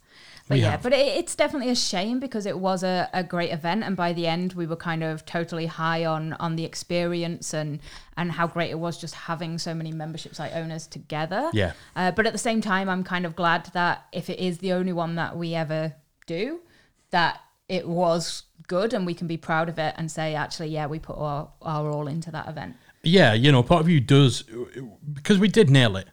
But 0.47 0.55
We 0.55 0.61
yeah, 0.61 0.71
have. 0.71 0.81
but 0.81 0.91
it, 0.91 1.05
it's 1.19 1.35
definitely 1.35 1.69
a 1.69 1.75
shame 1.75 2.19
because 2.19 2.45
it 2.47 2.57
was 2.57 2.83
a, 2.83 3.07
a 3.13 3.23
great 3.23 3.51
event, 3.51 3.83
and 3.83 3.95
by 3.95 4.11
the 4.11 4.25
end, 4.27 4.53
we 4.53 4.65
were 4.65 4.75
kind 4.75 5.03
of 5.03 5.23
totally 5.25 5.67
high 5.67 6.03
on 6.03 6.33
on 6.33 6.55
the 6.55 6.65
experience 6.65 7.53
and 7.53 7.79
and 8.17 8.31
how 8.33 8.47
great 8.47 8.71
it 8.71 8.79
was 8.79 8.97
just 8.99 9.13
having 9.15 9.57
so 9.59 9.73
many 9.73 9.91
membership 9.91 10.33
site 10.35 10.51
owners 10.53 10.87
together. 10.87 11.49
Yeah. 11.53 11.73
Uh, 11.95 12.11
but 12.11 12.25
at 12.25 12.33
the 12.33 12.39
same 12.39 12.59
time, 12.59 12.89
I'm 12.89 13.03
kind 13.03 13.25
of 13.25 13.35
glad 13.35 13.67
that 13.73 14.05
if 14.11 14.29
it 14.29 14.39
is 14.39 14.57
the 14.57 14.73
only 14.73 14.93
one 14.93 15.15
that 15.15 15.37
we 15.37 15.53
ever 15.53 15.93
do, 16.25 16.59
that 17.11 17.39
it 17.69 17.87
was 17.87 18.43
good 18.67 18.93
and 18.93 19.05
we 19.05 19.13
can 19.13 19.27
be 19.27 19.37
proud 19.37 19.69
of 19.69 19.77
it 19.79 19.93
and 19.97 20.09
say, 20.11 20.33
actually, 20.35 20.67
yeah, 20.69 20.87
we 20.87 20.97
put 20.99 21.17
our, 21.17 21.49
our 21.61 21.89
all 21.89 22.07
into 22.07 22.31
that 22.31 22.47
event. 22.49 22.75
Yeah, 23.03 23.33
you 23.33 23.51
know, 23.51 23.63
part 23.63 23.81
of 23.81 23.89
you 23.89 23.99
does 24.01 24.43
because 25.13 25.39
we 25.39 25.47
did 25.47 25.69
nail 25.69 25.95
it. 25.97 26.07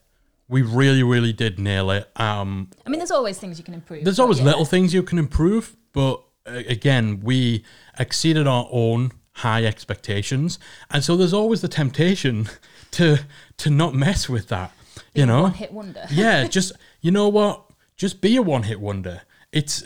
We 0.49 0.63
really, 0.63 1.03
really 1.03 1.33
did 1.33 1.59
nail 1.59 1.91
it. 1.91 2.11
Um, 2.17 2.71
I 2.87 2.91
mean, 2.91 2.99
there's 2.99 3.11
always 3.11 3.39
things 3.39 3.59
you 3.59 3.65
can 3.65 3.75
improve. 3.75 4.05
There's 4.05 4.19
always 4.19 4.39
yeah. 4.39 4.47
little 4.47 4.65
things 4.65 4.95
you 4.95 5.03
can 5.03 5.19
improve, 5.19 5.77
but 5.93 6.23
uh, 6.47 6.63
again, 6.67 7.21
we 7.21 7.65
exceeded 7.99 8.47
our 8.47 8.67
own 8.71 9.13
high 9.33 9.65
expectations, 9.65 10.59
and 10.91 11.05
so 11.05 11.17
there's 11.17 11.35
always 11.35 11.61
the 11.61 11.69
temptation 11.69 12.49
to 12.93 13.19
to 13.59 13.71
not 13.71 13.95
mess 13.95 14.29
with 14.29 14.49
that. 14.49 14.73
you 15.15 15.27
know, 15.27 15.43
one 15.43 15.53
hit 15.53 15.73
wonder. 15.73 16.07
yeah, 16.11 16.47
just 16.49 16.73
you 17.01 17.11
know 17.11 17.29
what? 17.29 17.65
Just 17.97 18.21
be 18.21 18.37
a 18.37 18.43
one 18.43 18.63
hit 18.63 18.81
wonder. 18.81 19.23
It's 19.53 19.83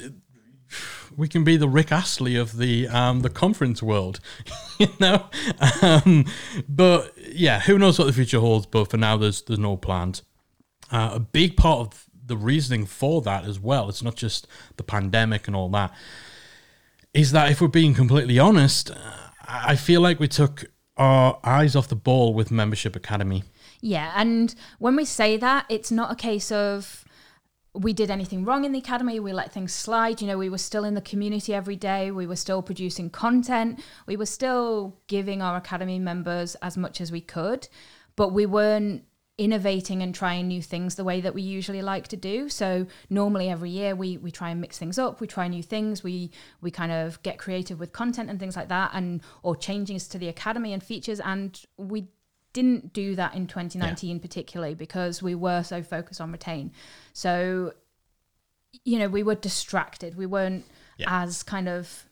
we 1.17 1.29
can 1.29 1.45
be 1.45 1.57
the 1.57 1.69
Rick 1.69 1.93
Astley 1.93 2.37
of 2.37 2.57
the 2.57 2.89
um, 2.89 3.21
the 3.21 3.31
conference 3.31 3.83
world, 3.83 4.21
you 4.79 4.89
know. 5.01 5.27
Um, 5.83 6.27
but 6.69 7.15
yeah, 7.17 7.61
who 7.61 7.79
knows 7.79 7.99
what 7.99 8.07
the 8.07 8.13
future 8.13 8.41
holds? 8.41 8.67
But 8.67 8.91
for 8.91 8.97
now, 8.97 9.17
there's 9.17 9.43
there's 9.43 9.59
no 9.59 9.77
plans. 9.77 10.23
Uh, 10.93 11.13
a 11.15 11.21
big 11.21 11.57
part 11.57 11.81
of 11.81 12.07
the 12.25 12.37
reasoning 12.37 12.87
for 12.87 13.21
that 13.23 13.45
as 13.45 13.59
well. 13.59 13.89
It's 13.89 14.03
not 14.03 14.15
just 14.15 14.47
the 14.77 14.83
pandemic 14.85 15.47
and 15.47 15.57
all 15.57 15.69
that. 15.71 15.93
Is 17.15 17.33
that 17.33 17.51
if 17.51 17.61
we're 17.61 17.69
being 17.69 17.95
completely 17.95 18.39
honest, 18.39 18.91
uh, 18.91 18.97
I 19.47 19.77
feel 19.77 20.01
like 20.01 20.21
we 20.21 20.29
took 20.29 20.67
our 20.97 21.41
eyes 21.43 21.75
off 21.75 21.89
the 21.89 21.97
ball 21.97 22.35
with 22.35 22.51
Membership 22.51 22.95
Academy. 22.95 23.43
Yeah, 23.81 24.13
and 24.15 24.55
when 24.79 24.95
we 24.95 25.05
say 25.05 25.37
that, 25.39 25.67
it's 25.69 25.91
not 25.91 26.13
a 26.13 26.15
case 26.15 26.53
of 26.53 27.05
we 27.75 27.93
did 27.93 28.11
anything 28.11 28.45
wrong 28.45 28.65
in 28.65 28.73
the 28.73 28.79
academy, 28.79 29.19
we 29.19 29.33
let 29.33 29.51
things 29.51 29.73
slide. 29.73 30.21
You 30.21 30.27
know, 30.27 30.39
we 30.39 30.51
were 30.51 30.59
still 30.59 30.85
in 30.85 30.95
the 30.95 31.01
community 31.01 31.55
every 31.55 31.77
day, 31.77 32.11
we 32.11 32.27
were 32.27 32.37
still 32.37 32.63
producing 32.63 33.09
content, 33.11 33.81
we 34.07 34.17
were 34.17 34.27
still 34.27 34.99
giving 35.07 35.41
our 35.41 35.57
academy 35.57 35.99
members 35.99 36.55
as 36.57 36.77
much 36.77 37.01
as 37.01 37.11
we 37.11 37.21
could, 37.21 37.69
but 38.15 38.33
we 38.33 38.45
weren't 38.45 39.05
innovating 39.39 40.03
and 40.03 40.15
trying 40.15 40.47
new 40.47 40.61
things 40.63 40.95
the 40.95 41.05
way 41.05 41.21
that 41.21 41.35
we 41.35 41.43
usually 41.43 41.81
like 41.83 42.07
to 42.09 42.17
do. 42.17 42.49
So 42.49 42.87
normally 43.09 43.49
every 43.49 43.71
year 43.71 43.95
we 43.95 44.19
we 44.19 44.31
try 44.31 44.51
and 44.51 44.61
mix 44.61 44.79
things 44.79 44.99
up, 44.99 45.21
we 45.21 45.27
try 45.27 45.49
new 45.49 45.63
things, 45.63 46.03
we 46.05 46.31
we 46.61 46.71
kind 46.71 46.93
of 46.93 47.23
get 47.23 47.39
creative 47.39 47.81
with 47.81 47.93
content 47.93 48.29
and 48.31 48.39
things 48.39 48.57
like 48.57 48.69
that 48.69 48.91
and 48.95 49.23
or 49.43 49.57
changes 49.57 50.07
to 50.09 50.19
the 50.19 50.29
academy 50.29 50.73
and 50.73 50.83
features 50.83 51.19
and 51.21 51.63
we 51.79 52.09
didn't 52.53 52.93
do 52.93 53.15
that 53.17 53.35
in 53.35 53.47
2019 53.47 54.21
particularly 54.21 54.75
because 54.75 55.23
we 55.23 55.35
were 55.35 55.63
so 55.63 55.83
focused 55.83 56.21
on 56.21 56.31
retain. 56.31 56.71
So 57.15 57.73
you 58.85 58.99
know, 58.99 59.09
we 59.09 59.23
were 59.23 59.35
distracted. 59.35 60.17
We 60.17 60.27
weren't 60.27 60.65
Yeah. 60.99 61.23
as 61.25 61.43
kind 61.43 61.69
of 61.69 62.05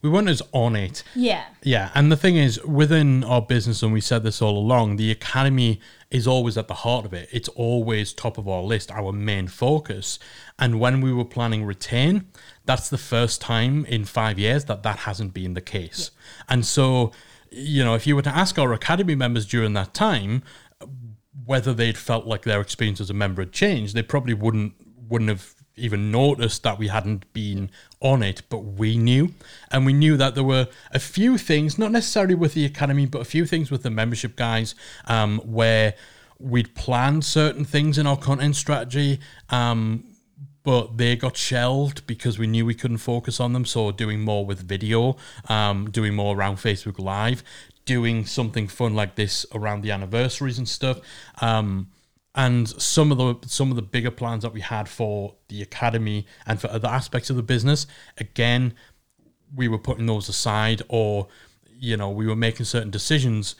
We 0.00 0.10
weren't 0.10 0.28
as 0.28 0.42
on 0.52 0.76
it. 0.76 1.02
yeah. 1.14 1.44
Yeah, 1.62 1.90
and 1.94 2.10
the 2.12 2.16
thing 2.16 2.36
is, 2.36 2.62
within 2.64 3.24
our 3.24 3.40
business, 3.42 3.82
and 3.82 3.92
we 3.92 4.00
said 4.00 4.22
this 4.22 4.40
all 4.42 4.56
along, 4.58 4.96
the 4.96 5.10
academy 5.10 5.80
is 6.12 6.26
always 6.26 6.58
at 6.58 6.68
the 6.68 6.74
heart 6.74 7.06
of 7.06 7.14
it. 7.14 7.28
It's 7.32 7.48
always 7.48 8.12
top 8.12 8.36
of 8.36 8.46
our 8.46 8.62
list, 8.62 8.90
our 8.92 9.12
main 9.12 9.48
focus. 9.48 10.18
And 10.58 10.78
when 10.78 11.00
we 11.00 11.12
were 11.12 11.24
planning 11.24 11.64
retain, 11.64 12.28
that's 12.66 12.90
the 12.90 12.98
first 12.98 13.40
time 13.40 13.86
in 13.86 14.04
five 14.04 14.38
years 14.38 14.66
that 14.66 14.82
that 14.82 14.98
hasn't 15.00 15.32
been 15.32 15.54
the 15.54 15.62
case. 15.62 16.10
And 16.48 16.66
so, 16.66 17.12
you 17.50 17.82
know, 17.82 17.94
if 17.94 18.06
you 18.06 18.14
were 18.14 18.22
to 18.22 18.36
ask 18.36 18.58
our 18.58 18.72
academy 18.74 19.14
members 19.14 19.46
during 19.46 19.72
that 19.72 19.94
time 19.94 20.42
whether 21.44 21.72
they'd 21.72 21.98
felt 21.98 22.26
like 22.26 22.42
their 22.42 22.60
experience 22.60 23.00
as 23.00 23.10
a 23.10 23.14
member 23.14 23.42
had 23.42 23.52
changed, 23.52 23.94
they 23.94 24.02
probably 24.02 24.34
wouldn't 24.34 24.74
wouldn't 25.08 25.30
have 25.30 25.54
even 25.76 26.10
noticed 26.10 26.62
that 26.62 26.78
we 26.78 26.88
hadn't 26.88 27.32
been 27.32 27.70
on 28.00 28.22
it, 28.22 28.42
but 28.48 28.58
we 28.58 28.98
knew. 28.98 29.32
And 29.70 29.86
we 29.86 29.92
knew 29.92 30.16
that 30.16 30.34
there 30.34 30.44
were 30.44 30.68
a 30.90 30.98
few 30.98 31.38
things, 31.38 31.78
not 31.78 31.92
necessarily 31.92 32.34
with 32.34 32.54
the 32.54 32.64
academy, 32.64 33.06
but 33.06 33.22
a 33.22 33.24
few 33.24 33.46
things 33.46 33.70
with 33.70 33.82
the 33.82 33.90
membership 33.90 34.36
guys, 34.36 34.74
um, 35.06 35.38
where 35.38 35.94
we'd 36.38 36.74
planned 36.74 37.24
certain 37.24 37.64
things 37.64 37.98
in 37.98 38.06
our 38.06 38.16
content 38.16 38.56
strategy, 38.56 39.20
um, 39.50 40.04
but 40.64 40.96
they 40.96 41.16
got 41.16 41.36
shelved 41.36 42.06
because 42.06 42.38
we 42.38 42.46
knew 42.46 42.66
we 42.66 42.74
couldn't 42.74 42.98
focus 42.98 43.40
on 43.40 43.52
them. 43.52 43.64
So 43.64 43.90
doing 43.92 44.20
more 44.20 44.44
with 44.44 44.62
video, 44.62 45.16
um, 45.48 45.90
doing 45.90 46.14
more 46.14 46.36
around 46.36 46.56
Facebook 46.56 46.98
Live, 46.98 47.42
doing 47.84 48.26
something 48.26 48.68
fun 48.68 48.94
like 48.94 49.14
this 49.14 49.46
around 49.54 49.82
the 49.82 49.90
anniversaries 49.90 50.58
and 50.58 50.68
stuff. 50.68 51.00
Um, 51.40 51.88
and 52.34 52.68
some 52.68 53.12
of 53.12 53.18
the 53.18 53.48
some 53.48 53.70
of 53.70 53.76
the 53.76 53.82
bigger 53.82 54.10
plans 54.10 54.42
that 54.42 54.52
we 54.52 54.60
had 54.60 54.88
for 54.88 55.34
the 55.48 55.60
academy 55.62 56.26
and 56.46 56.60
for 56.60 56.68
other 56.70 56.88
aspects 56.88 57.28
of 57.30 57.36
the 57.36 57.42
business, 57.42 57.86
again, 58.18 58.74
we 59.54 59.68
were 59.68 59.78
putting 59.78 60.06
those 60.06 60.28
aside, 60.28 60.82
or 60.88 61.28
you 61.78 61.96
know, 61.96 62.10
we 62.10 62.26
were 62.26 62.36
making 62.36 62.64
certain 62.64 62.90
decisions 62.90 63.54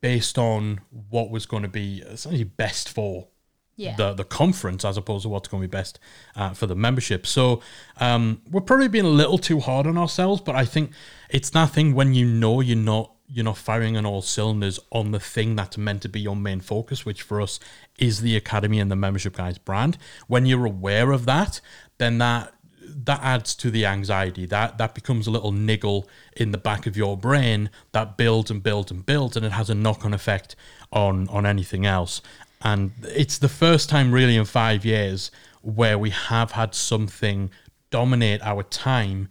based 0.00 0.38
on 0.38 0.80
what 1.10 1.30
was 1.30 1.46
going 1.46 1.62
to 1.62 1.68
be 1.68 2.02
essentially 2.06 2.44
best 2.44 2.88
for 2.88 3.28
Yeah. 3.76 3.96
the 3.96 4.12
the 4.14 4.24
conference 4.24 4.84
as 4.84 4.96
opposed 4.96 5.22
to 5.22 5.28
what's 5.28 5.48
going 5.48 5.62
to 5.62 5.68
be 5.68 5.70
best 5.70 5.98
uh, 6.36 6.50
for 6.52 6.66
the 6.66 6.74
membership. 6.74 7.26
So 7.26 7.60
um, 7.98 8.42
we're 8.50 8.60
probably 8.62 8.88
being 8.88 9.04
a 9.06 9.08
little 9.08 9.38
too 9.38 9.60
hard 9.60 9.86
on 9.86 9.96
ourselves, 9.96 10.40
but 10.42 10.54
I 10.54 10.64
think 10.66 10.92
it's 11.30 11.54
nothing 11.54 11.94
when 11.94 12.12
you 12.14 12.26
know 12.26 12.60
you're 12.60 12.76
not 12.76 13.12
you're 13.32 13.44
not 13.44 13.58
firing 13.58 13.96
on 13.96 14.04
all 14.04 14.22
cylinders 14.22 14.80
on 14.90 15.12
the 15.12 15.20
thing 15.20 15.56
that's 15.56 15.78
meant 15.78 16.02
to 16.02 16.08
be 16.08 16.20
your 16.20 16.36
main 16.36 16.60
focus, 16.60 17.04
which 17.06 17.22
for 17.22 17.40
us 17.40 17.60
is 17.98 18.20
the 18.20 18.36
academy 18.36 18.80
and 18.80 18.90
the 18.90 18.96
membership 18.96 19.36
guys 19.36 19.58
brand. 19.58 19.96
When 20.26 20.46
you're 20.46 20.66
aware 20.66 21.12
of 21.12 21.26
that, 21.26 21.60
then 21.98 22.18
that 22.18 22.54
that 22.82 23.20
adds 23.22 23.54
to 23.54 23.70
the 23.70 23.86
anxiety. 23.86 24.46
That 24.46 24.78
that 24.78 24.94
becomes 24.94 25.26
a 25.26 25.30
little 25.30 25.52
niggle 25.52 26.08
in 26.36 26.50
the 26.50 26.58
back 26.58 26.86
of 26.86 26.96
your 26.96 27.16
brain 27.16 27.70
that 27.92 28.16
builds 28.16 28.50
and 28.50 28.62
builds 28.62 28.90
and 28.90 29.06
builds, 29.06 29.36
and 29.36 29.46
it 29.46 29.52
has 29.52 29.70
a 29.70 29.74
knock 29.74 30.04
on 30.04 30.12
effect 30.12 30.56
on 30.92 31.28
on 31.28 31.46
anything 31.46 31.86
else. 31.86 32.20
And 32.62 32.92
it's 33.02 33.38
the 33.38 33.48
first 33.48 33.88
time 33.88 34.12
really 34.12 34.36
in 34.36 34.44
five 34.44 34.84
years 34.84 35.30
where 35.62 35.98
we 35.98 36.10
have 36.10 36.52
had 36.52 36.74
something 36.74 37.50
dominate 37.90 38.42
our 38.42 38.62
time 38.64 39.28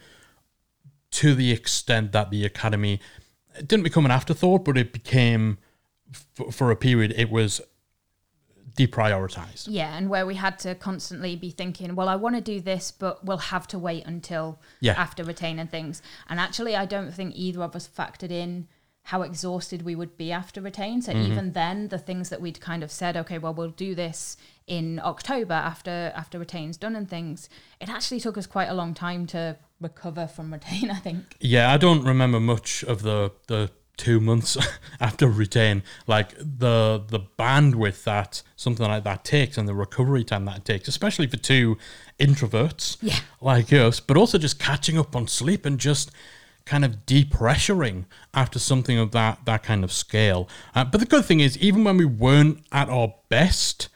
to 1.11 1.33
the 1.33 1.51
extent 1.51 2.11
that 2.11 2.29
the 2.29 2.45
academy 2.45 2.99
it 3.57 3.67
didn't 3.67 3.83
become 3.83 4.05
an 4.05 4.11
afterthought, 4.11 4.65
but 4.65 4.77
it 4.77 4.93
became 4.93 5.57
f- 6.13 6.53
for 6.53 6.71
a 6.71 6.75
period 6.75 7.13
it 7.17 7.29
was 7.29 7.61
deprioritized. 8.75 9.67
Yeah, 9.69 9.97
and 9.97 10.09
where 10.09 10.25
we 10.25 10.35
had 10.35 10.57
to 10.59 10.75
constantly 10.75 11.35
be 11.35 11.49
thinking, 11.49 11.95
well, 11.95 12.07
I 12.07 12.15
want 12.15 12.35
to 12.35 12.41
do 12.41 12.61
this, 12.61 12.91
but 12.91 13.25
we'll 13.25 13.37
have 13.37 13.67
to 13.67 13.79
wait 13.79 14.05
until 14.05 14.59
Yeah. 14.79 14.93
after 14.93 15.23
retaining 15.23 15.67
things. 15.67 16.01
And 16.29 16.39
actually, 16.39 16.75
I 16.75 16.85
don't 16.85 17.13
think 17.13 17.33
either 17.35 17.61
of 17.61 17.75
us 17.75 17.87
factored 17.87 18.31
in 18.31 18.67
how 19.03 19.23
exhausted 19.23 19.81
we 19.81 19.95
would 19.95 20.15
be 20.17 20.31
after 20.31 20.61
retain. 20.61 21.01
So 21.01 21.13
mm-hmm. 21.13 21.31
even 21.31 21.53
then, 21.53 21.87
the 21.87 21.97
things 21.97 22.29
that 22.29 22.41
we'd 22.41 22.61
kind 22.61 22.83
of 22.83 22.91
said, 22.91 23.17
okay, 23.17 23.37
well, 23.37 23.53
we'll 23.53 23.69
do 23.71 23.95
this 23.95 24.37
in 24.69 25.01
October 25.03 25.53
after 25.53 26.13
after 26.15 26.39
retain's 26.39 26.77
done 26.77 26.95
and 26.95 27.09
things. 27.09 27.49
It 27.81 27.89
actually 27.89 28.21
took 28.21 28.37
us 28.37 28.47
quite 28.47 28.67
a 28.69 28.73
long 28.73 28.93
time 28.93 29.25
to 29.27 29.57
recover 29.81 30.27
from 30.27 30.53
retain. 30.53 30.89
I 30.97 30.99
think. 30.99 31.35
Yeah, 31.41 31.73
I 31.73 31.77
don't 31.77 32.03
remember 32.05 32.39
much 32.39 32.83
of 32.83 33.01
the 33.01 33.31
the 33.47 33.71
two 33.97 34.21
months 34.21 34.55
after 35.01 35.27
retain. 35.27 35.83
Like 36.07 36.29
the 36.37 37.03
the 37.05 37.19
bandwidth 37.37 38.03
that 38.05 38.43
something 38.55 38.85
like 38.87 39.03
that 39.03 39.25
takes 39.25 39.57
and 39.57 39.67
the 39.67 39.73
recovery 39.75 40.23
time 40.23 40.45
that 40.45 40.57
it 40.59 40.65
takes, 40.65 40.87
especially 40.87 41.27
for 41.27 41.37
two 41.37 41.77
introverts 42.19 42.97
Yeah. 43.01 43.19
like 43.41 43.73
us, 43.73 43.99
but 43.99 44.17
also 44.17 44.37
just 44.37 44.59
catching 44.59 44.97
up 44.97 45.15
on 45.15 45.27
sleep 45.27 45.65
and 45.65 45.79
just 45.79 46.11
kind 46.65 46.85
of 46.85 47.05
depressuring 47.07 48.05
after 48.33 48.59
something 48.59 48.97
of 48.99 49.11
that 49.11 49.39
that 49.45 49.63
kind 49.63 49.83
of 49.83 49.91
scale. 49.91 50.47
Uh, 50.75 50.85
but 50.85 50.99
the 50.99 51.05
good 51.07 51.25
thing 51.25 51.39
is, 51.39 51.57
even 51.57 51.83
when 51.83 51.97
we 51.97 52.05
weren't 52.05 52.63
at 52.71 52.87
our 52.89 53.15
best, 53.29 53.89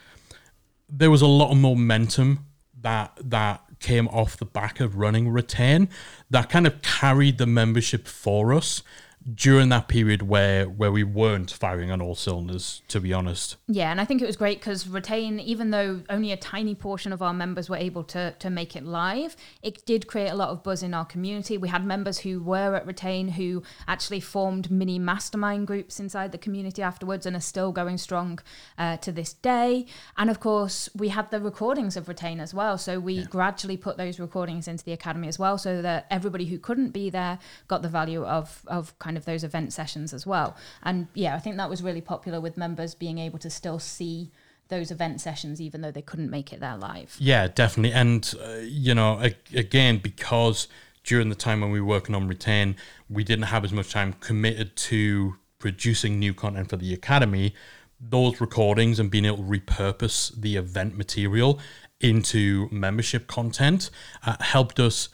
there 0.89 1.11
was 1.11 1.21
a 1.21 1.27
lot 1.27 1.51
of 1.51 1.57
momentum 1.57 2.45
that 2.81 3.17
that 3.21 3.61
came 3.79 4.07
off 4.09 4.37
the 4.37 4.45
back 4.45 4.79
of 4.79 4.95
running 4.95 5.29
retain 5.29 5.89
that 6.29 6.49
kind 6.49 6.65
of 6.65 6.81
carried 6.81 7.37
the 7.37 7.45
membership 7.45 8.07
for 8.07 8.53
us 8.53 8.81
during 9.33 9.69
that 9.69 9.87
period 9.87 10.21
where 10.21 10.67
where 10.67 10.91
we 10.91 11.03
weren't 11.03 11.51
firing 11.51 11.91
on 11.91 12.01
all 12.01 12.15
cylinders 12.15 12.81
to 12.87 12.99
be 12.99 13.13
honest 13.13 13.57
Yeah, 13.67 13.91
and 13.91 14.01
I 14.01 14.05
think 14.05 14.21
it 14.21 14.25
was 14.25 14.35
great 14.35 14.59
because 14.59 14.87
Retain, 14.87 15.39
even 15.39 15.71
though 15.71 16.01
only 16.09 16.31
a 16.31 16.37
tiny 16.37 16.75
portion 16.75 17.13
of 17.13 17.21
our 17.21 17.33
members 17.33 17.69
were 17.69 17.77
able 17.77 18.03
to 18.05 18.31
to 18.37 18.49
make 18.49 18.75
it 18.75 18.83
live, 18.83 19.35
it 19.61 19.85
did 19.85 20.07
create 20.07 20.29
a 20.29 20.35
lot 20.35 20.49
of 20.49 20.63
buzz 20.63 20.83
in 20.83 20.93
our 20.93 21.05
community. 21.05 21.57
We 21.57 21.69
had 21.69 21.85
members 21.85 22.19
who 22.19 22.41
were 22.41 22.75
at 22.75 22.85
Retain 22.85 23.29
who 23.29 23.63
actually 23.87 24.19
formed 24.19 24.69
mini 24.69 24.99
mastermind 24.99 25.67
groups 25.67 25.99
inside 25.99 26.31
the 26.31 26.37
community 26.37 26.81
afterwards 26.81 27.25
and 27.25 27.35
are 27.35 27.41
still 27.41 27.71
going 27.71 27.97
strong 27.97 28.39
uh, 28.77 28.97
to 28.97 29.11
this 29.11 29.33
day. 29.33 29.85
And 30.17 30.29
of 30.29 30.39
course, 30.39 30.89
we 30.95 31.09
had 31.09 31.31
the 31.31 31.39
recordings 31.39 31.97
of 31.97 32.07
Retain 32.07 32.39
as 32.39 32.53
well. 32.53 32.77
So 32.77 32.99
we 32.99 33.25
gradually 33.25 33.77
put 33.77 33.97
those 33.97 34.19
recordings 34.19 34.67
into 34.67 34.83
the 34.83 34.93
academy 34.93 35.27
as 35.27 35.39
well, 35.39 35.57
so 35.57 35.81
that 35.81 36.05
everybody 36.09 36.45
who 36.45 36.59
couldn't 36.59 36.91
be 36.91 37.09
there 37.09 37.39
got 37.67 37.81
the 37.81 37.89
value 37.89 38.23
of 38.25 38.63
of 38.67 38.97
kind 38.99 39.12
of 39.17 39.25
those 39.25 39.43
event 39.43 39.73
sessions 39.73 40.13
as 40.13 40.25
well. 40.25 40.55
And 40.81 41.07
yeah, 41.13 41.35
I 41.35 41.39
think 41.39 41.57
that 41.57 41.69
was 41.69 41.83
really 41.83 42.01
popular 42.01 42.39
with 42.41 42.57
members 42.57 42.95
being 42.95 43.17
able 43.17 43.39
to 43.39 43.49
still 43.49 43.79
see 43.79 44.31
those 44.69 44.91
event 44.91 45.21
sessions 45.21 45.59
even 45.61 45.81
though 45.81 45.91
they 45.91 46.01
couldn't 46.01 46.29
make 46.29 46.53
it 46.53 46.59
there 46.59 46.77
live. 46.77 47.15
Yeah, 47.19 47.47
definitely. 47.47 47.93
And, 47.93 48.33
uh, 48.43 48.57
you 48.61 48.95
know, 48.95 49.21
again, 49.53 49.97
because 49.97 50.67
during 51.03 51.29
the 51.29 51.35
time 51.35 51.61
when 51.61 51.71
we 51.71 51.81
were 51.81 51.87
working 51.87 52.15
on 52.15 52.27
Retain, 52.27 52.75
we 53.09 53.23
didn't 53.23 53.45
have 53.45 53.63
as 53.63 53.73
much 53.73 53.91
time 53.91 54.13
committed 54.13 54.75
to 54.75 55.35
producing 55.59 56.19
new 56.19 56.33
content 56.33 56.69
for 56.69 56.77
the 56.77 56.93
Academy, 56.93 57.53
those 57.99 58.41
recordings 58.41 58.99
and 58.99 59.09
being 59.09 59.25
able 59.25 59.37
to 59.37 59.43
repurpose 59.43 60.33
the 60.39 60.55
event 60.55 60.97
material 60.97 61.59
into 62.01 62.67
membership 62.71 63.27
content 63.27 63.89
uh, 64.25 64.35
helped 64.41 64.79
us. 64.79 65.09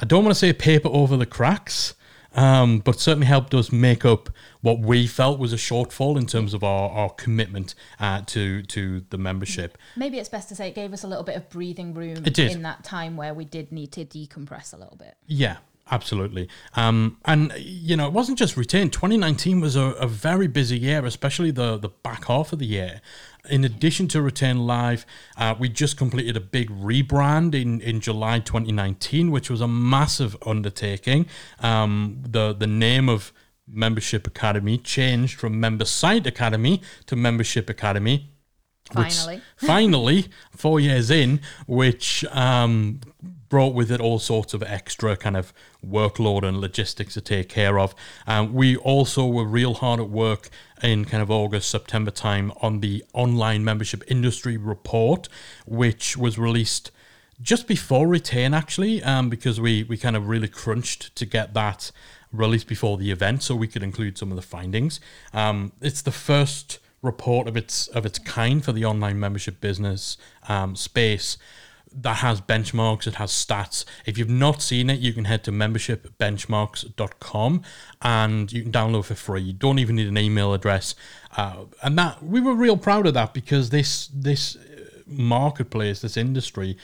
I 0.00 0.06
don't 0.06 0.24
want 0.24 0.34
to 0.34 0.38
say 0.38 0.52
paper 0.52 0.88
over 0.88 1.16
the 1.16 1.26
cracks, 1.26 1.94
um, 2.36 2.78
but 2.80 3.00
certainly 3.00 3.26
helped 3.26 3.54
us 3.54 3.72
make 3.72 4.04
up 4.04 4.30
what 4.60 4.78
we 4.78 5.06
felt 5.06 5.38
was 5.38 5.52
a 5.52 5.56
shortfall 5.56 6.16
in 6.16 6.26
terms 6.26 6.54
of 6.54 6.62
our, 6.62 6.90
our 6.90 7.10
commitment 7.10 7.74
uh, 7.98 8.22
to 8.26 8.62
to 8.62 9.04
the 9.10 9.18
membership. 9.18 9.76
Maybe 9.96 10.18
it's 10.18 10.28
best 10.28 10.48
to 10.50 10.54
say 10.54 10.68
it 10.68 10.74
gave 10.74 10.92
us 10.92 11.02
a 11.02 11.08
little 11.08 11.24
bit 11.24 11.36
of 11.36 11.48
breathing 11.48 11.94
room 11.94 12.24
in 12.24 12.62
that 12.62 12.84
time 12.84 13.16
where 13.16 13.34
we 13.34 13.44
did 13.44 13.72
need 13.72 13.90
to 13.92 14.04
decompress 14.04 14.72
a 14.72 14.76
little 14.76 14.96
bit. 14.96 15.16
Yeah, 15.26 15.56
absolutely. 15.90 16.48
Um, 16.74 17.16
and 17.24 17.52
you 17.56 17.96
know, 17.96 18.06
it 18.06 18.12
wasn't 18.12 18.38
just 18.38 18.56
retain. 18.56 18.90
2019 18.90 19.60
was 19.60 19.74
a, 19.74 19.80
a 19.80 20.06
very 20.06 20.46
busy 20.46 20.78
year, 20.78 21.04
especially 21.06 21.50
the 21.50 21.78
the 21.78 21.88
back 21.88 22.26
half 22.26 22.52
of 22.52 22.58
the 22.58 22.66
year. 22.66 23.00
In 23.50 23.64
addition 23.64 24.08
to 24.08 24.22
Retain 24.22 24.66
Live, 24.66 25.06
uh, 25.36 25.54
we 25.58 25.68
just 25.68 25.96
completed 25.96 26.36
a 26.36 26.40
big 26.40 26.70
rebrand 26.70 27.54
in, 27.54 27.80
in 27.80 28.00
July 28.00 28.40
2019, 28.40 29.30
which 29.30 29.50
was 29.50 29.60
a 29.60 29.68
massive 29.68 30.36
undertaking. 30.44 31.26
Um, 31.60 32.22
the 32.28 32.52
the 32.52 32.66
name 32.66 33.08
of 33.08 33.32
Membership 33.68 34.26
Academy 34.26 34.78
changed 34.78 35.38
from 35.38 35.58
Member 35.58 35.84
Site 35.84 36.26
Academy 36.26 36.82
to 37.06 37.16
Membership 37.16 37.68
Academy 37.68 38.30
which 38.94 39.14
Finally. 39.14 39.42
finally, 39.56 40.26
four 40.52 40.78
years 40.78 41.10
in, 41.10 41.40
which 41.66 42.24
um, 42.30 43.00
brought 43.48 43.74
with 43.74 43.90
it 43.90 44.00
all 44.00 44.18
sorts 44.18 44.54
of 44.54 44.62
extra 44.62 45.16
kind 45.16 45.36
of 45.36 45.52
workload 45.86 46.42
and 46.42 46.58
logistics 46.58 47.14
to 47.14 47.20
take 47.20 47.48
care 47.48 47.78
of. 47.78 47.94
Um, 48.26 48.52
we 48.52 48.76
also 48.76 49.26
were 49.26 49.44
real 49.44 49.74
hard 49.74 50.00
at 50.00 50.08
work 50.08 50.48
in 50.82 51.04
kind 51.04 51.22
of 51.22 51.30
August, 51.30 51.70
September 51.70 52.10
time 52.10 52.52
on 52.60 52.80
the 52.80 53.04
online 53.12 53.64
membership 53.64 54.02
industry 54.08 54.56
report, 54.56 55.28
which 55.66 56.16
was 56.16 56.38
released 56.38 56.90
just 57.40 57.66
before 57.66 58.06
retain 58.06 58.54
actually 58.54 59.02
um, 59.02 59.28
because 59.28 59.60
we 59.60 59.82
we 59.84 59.96
kind 59.96 60.16
of 60.16 60.28
really 60.28 60.48
crunched 60.48 61.14
to 61.16 61.26
get 61.26 61.54
that 61.54 61.90
released 62.32 62.66
before 62.66 62.96
the 62.96 63.10
event 63.10 63.42
so 63.42 63.54
we 63.54 63.68
could 63.68 63.82
include 63.82 64.16
some 64.16 64.30
of 64.30 64.36
the 64.36 64.42
findings 64.42 65.00
um, 65.34 65.72
it's 65.80 66.02
the 66.02 66.12
first 66.12 66.78
report 67.02 67.46
of 67.46 67.56
its 67.56 67.88
of 67.88 68.06
its 68.06 68.18
kind 68.18 68.64
for 68.64 68.72
the 68.72 68.84
online 68.84 69.20
membership 69.20 69.60
business 69.60 70.16
um, 70.48 70.74
space 70.74 71.36
that 71.98 72.16
has 72.16 72.40
benchmarks 72.40 73.06
it 73.06 73.14
has 73.14 73.30
stats. 73.32 73.84
If 74.04 74.18
you've 74.18 74.28
not 74.28 74.60
seen 74.62 74.90
it 74.90 75.00
you 75.00 75.12
can 75.12 75.24
head 75.24 75.44
to 75.44 75.52
membershipbenchmarks.com 75.52 77.62
and 78.02 78.52
you 78.52 78.62
can 78.62 78.72
download 78.72 79.04
for 79.04 79.14
free. 79.14 79.42
You 79.42 79.52
don't 79.52 79.78
even 79.78 79.94
need 79.96 80.08
an 80.08 80.18
email 80.18 80.52
address. 80.52 80.94
Uh, 81.36 81.66
and 81.82 81.98
that 81.98 82.22
we 82.22 82.40
were 82.40 82.54
real 82.54 82.76
proud 82.76 83.06
of 83.06 83.14
that 83.14 83.34
because 83.34 83.70
this 83.70 84.08
this 84.08 84.56
marketplace 85.06 86.00
this 86.00 86.16
industry 86.16 86.76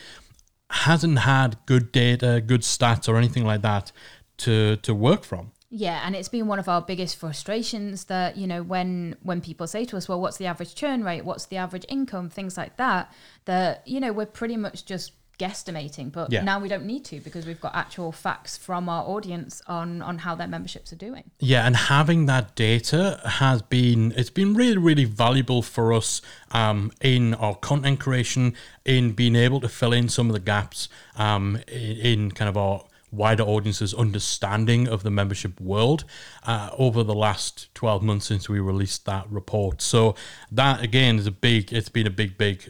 hasn't 0.70 1.20
had 1.20 1.56
good 1.66 1.92
data, 1.92 2.42
good 2.44 2.62
stats, 2.62 3.08
or 3.08 3.16
anything 3.16 3.44
like 3.44 3.62
that 3.62 3.92
to 4.38 4.76
to 4.76 4.94
work 4.94 5.24
from. 5.24 5.52
Yeah, 5.74 6.02
and 6.04 6.14
it's 6.14 6.28
been 6.28 6.48
one 6.48 6.58
of 6.58 6.68
our 6.68 6.82
biggest 6.82 7.16
frustrations 7.16 8.04
that 8.04 8.36
you 8.36 8.46
know 8.46 8.62
when 8.62 9.16
when 9.22 9.40
people 9.40 9.66
say 9.66 9.86
to 9.86 9.96
us, 9.96 10.06
"Well, 10.06 10.20
what's 10.20 10.36
the 10.36 10.44
average 10.44 10.74
churn 10.74 11.02
rate? 11.02 11.24
What's 11.24 11.46
the 11.46 11.56
average 11.56 11.86
income?" 11.88 12.28
Things 12.28 12.58
like 12.58 12.76
that. 12.76 13.10
That 13.46 13.82
you 13.86 13.98
know 13.98 14.12
we're 14.12 14.26
pretty 14.26 14.58
much 14.58 14.84
just 14.84 15.12
guesstimating, 15.38 16.12
but 16.12 16.30
Yeah. 16.30 16.44
now 16.44 16.60
we 16.60 16.68
don't 16.68 16.84
need 16.84 17.06
to 17.06 17.20
because 17.20 17.46
we've 17.46 17.60
got 17.60 17.74
actual 17.74 18.12
facts 18.12 18.58
from 18.58 18.86
our 18.90 19.02
audience 19.02 19.62
on 19.66 20.02
on 20.02 20.18
how 20.18 20.34
their 20.34 20.46
memberships 20.46 20.92
are 20.92 20.96
doing. 20.96 21.30
Yeah, 21.40 21.66
and 21.66 21.74
having 21.74 22.26
that 22.26 22.54
data 22.54 23.18
has 23.24 23.62
been 23.62 24.12
it's 24.14 24.28
been 24.28 24.52
really 24.52 24.76
really 24.76 25.06
valuable 25.06 25.62
for 25.62 25.94
us 25.94 26.20
um, 26.50 26.92
in 27.00 27.32
our 27.32 27.54
content 27.54 27.98
creation, 27.98 28.54
in 28.84 29.12
being 29.12 29.34
able 29.36 29.58
to 29.60 29.70
fill 29.70 29.94
in 29.94 30.10
some 30.10 30.28
of 30.28 30.34
the 30.34 30.40
gaps 30.40 30.90
um, 31.16 31.56
in, 31.66 31.96
in 31.96 32.30
kind 32.32 32.50
of 32.50 32.58
our 32.58 32.84
wider 33.12 33.42
audience's 33.42 33.94
understanding 33.94 34.88
of 34.88 35.02
the 35.02 35.10
membership 35.10 35.60
world 35.60 36.04
uh, 36.44 36.70
over 36.78 37.02
the 37.02 37.14
last 37.14 37.72
12 37.74 38.02
months 38.02 38.26
since 38.26 38.48
we 38.48 38.58
released 38.58 39.04
that 39.06 39.30
report. 39.30 39.82
So 39.82 40.14
that 40.50 40.82
again 40.82 41.18
is 41.18 41.26
a 41.26 41.30
big 41.30 41.72
it's 41.72 41.88
been 41.88 42.06
a 42.06 42.10
big 42.10 42.38
big 42.38 42.68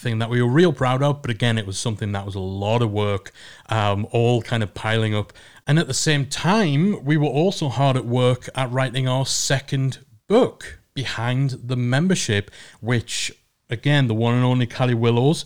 thing 0.00 0.18
that 0.18 0.30
we 0.30 0.42
were 0.42 0.48
real 0.48 0.72
proud 0.72 1.02
of. 1.02 1.22
But 1.22 1.30
again, 1.30 1.58
it 1.58 1.66
was 1.66 1.78
something 1.78 2.12
that 2.12 2.24
was 2.26 2.34
a 2.34 2.40
lot 2.40 2.82
of 2.82 2.90
work, 2.90 3.32
um, 3.68 4.06
all 4.10 4.42
kind 4.42 4.62
of 4.62 4.74
piling 4.74 5.14
up. 5.14 5.32
And 5.66 5.78
at 5.78 5.86
the 5.86 5.94
same 5.94 6.26
time, 6.26 7.04
we 7.04 7.16
were 7.16 7.28
also 7.28 7.68
hard 7.68 7.96
at 7.96 8.06
work 8.06 8.48
at 8.54 8.70
writing 8.72 9.06
our 9.06 9.26
second 9.26 9.98
book, 10.26 10.80
Behind 10.94 11.50
the 11.50 11.76
Membership, 11.76 12.50
which, 12.80 13.30
again, 13.68 14.08
the 14.08 14.14
one 14.14 14.34
and 14.34 14.44
only 14.44 14.66
Callie 14.66 14.94
Willows 14.94 15.44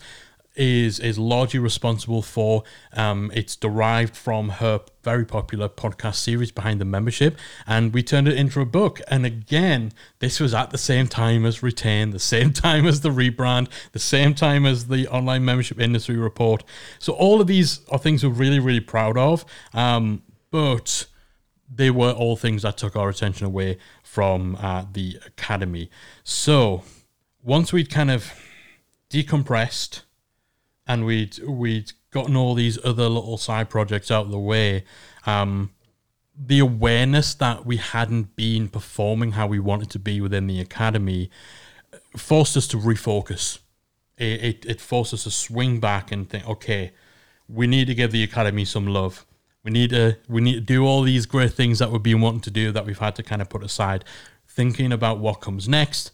is 0.56 1.00
is 1.00 1.18
largely 1.18 1.60
responsible 1.60 2.22
for. 2.22 2.62
Um, 2.92 3.30
it's 3.34 3.56
derived 3.56 4.16
from 4.16 4.48
her 4.48 4.80
very 5.02 5.24
popular 5.24 5.68
podcast 5.68 6.16
series 6.16 6.50
behind 6.50 6.80
the 6.80 6.84
membership, 6.84 7.36
and 7.66 7.92
we 7.92 8.02
turned 8.02 8.28
it 8.28 8.36
into 8.36 8.60
a 8.60 8.66
book. 8.66 9.00
And 9.08 9.26
again, 9.26 9.92
this 10.18 10.40
was 10.40 10.54
at 10.54 10.70
the 10.70 10.78
same 10.78 11.08
time 11.08 11.44
as 11.44 11.62
Retain, 11.62 12.10
the 12.10 12.18
same 12.18 12.52
time 12.64 12.86
as 12.86 13.00
the 13.00 13.10
rebrand, 13.10 13.68
the 13.92 13.98
same 13.98 14.34
time 14.34 14.64
as 14.66 14.88
the 14.88 15.08
online 15.08 15.44
membership 15.44 15.80
industry 15.80 16.16
report. 16.16 16.64
So 16.98 17.12
all 17.12 17.40
of 17.40 17.46
these 17.46 17.80
are 17.90 17.98
things 17.98 18.24
we're 18.24 18.30
really 18.30 18.60
really 18.60 18.80
proud 18.80 19.18
of. 19.18 19.44
Um, 19.72 20.22
but 20.50 21.06
they 21.68 21.90
were 21.90 22.12
all 22.12 22.36
things 22.36 22.62
that 22.62 22.76
took 22.76 22.94
our 22.94 23.08
attention 23.08 23.46
away 23.46 23.78
from 24.02 24.56
uh, 24.60 24.84
the 24.92 25.18
academy. 25.26 25.90
So 26.22 26.84
once 27.42 27.72
we'd 27.72 27.90
kind 27.90 28.10
of 28.10 28.32
decompressed 29.10 30.02
and 30.86 31.04
we'd 31.06 31.38
we'd 31.46 31.92
gotten 32.10 32.36
all 32.36 32.54
these 32.54 32.78
other 32.84 33.08
little 33.08 33.36
side 33.36 33.68
projects 33.68 34.10
out 34.10 34.26
of 34.26 34.30
the 34.30 34.38
way, 34.38 34.84
um, 35.26 35.70
the 36.36 36.58
awareness 36.58 37.34
that 37.34 37.66
we 37.66 37.76
hadn't 37.76 38.36
been 38.36 38.68
performing 38.68 39.32
how 39.32 39.46
we 39.46 39.58
wanted 39.58 39.90
to 39.90 39.98
be 39.98 40.20
within 40.20 40.46
the 40.46 40.60
academy 40.60 41.30
forced 42.16 42.56
us 42.56 42.66
to 42.68 42.76
refocus. 42.76 43.58
It, 44.16 44.44
it, 44.44 44.66
it 44.66 44.80
forced 44.80 45.12
us 45.12 45.24
to 45.24 45.30
swing 45.30 45.80
back 45.80 46.12
and 46.12 46.28
think, 46.28 46.48
okay, 46.48 46.92
we 47.48 47.66
need 47.66 47.86
to 47.86 47.94
give 47.94 48.12
the 48.12 48.22
academy 48.22 48.64
some 48.64 48.86
love. 48.86 49.26
We 49.64 49.70
need 49.70 49.90
to 49.90 50.18
we 50.28 50.40
need 50.40 50.54
to 50.54 50.60
do 50.60 50.84
all 50.84 51.02
these 51.02 51.26
great 51.26 51.52
things 51.52 51.78
that 51.78 51.90
we've 51.90 52.02
been 52.02 52.20
wanting 52.20 52.42
to 52.42 52.50
do 52.50 52.70
that 52.72 52.84
we've 52.84 52.98
had 52.98 53.16
to 53.16 53.22
kind 53.22 53.40
of 53.40 53.48
put 53.48 53.64
aside, 53.64 54.04
thinking 54.46 54.92
about 54.92 55.18
what 55.18 55.40
comes 55.40 55.68
next, 55.68 56.12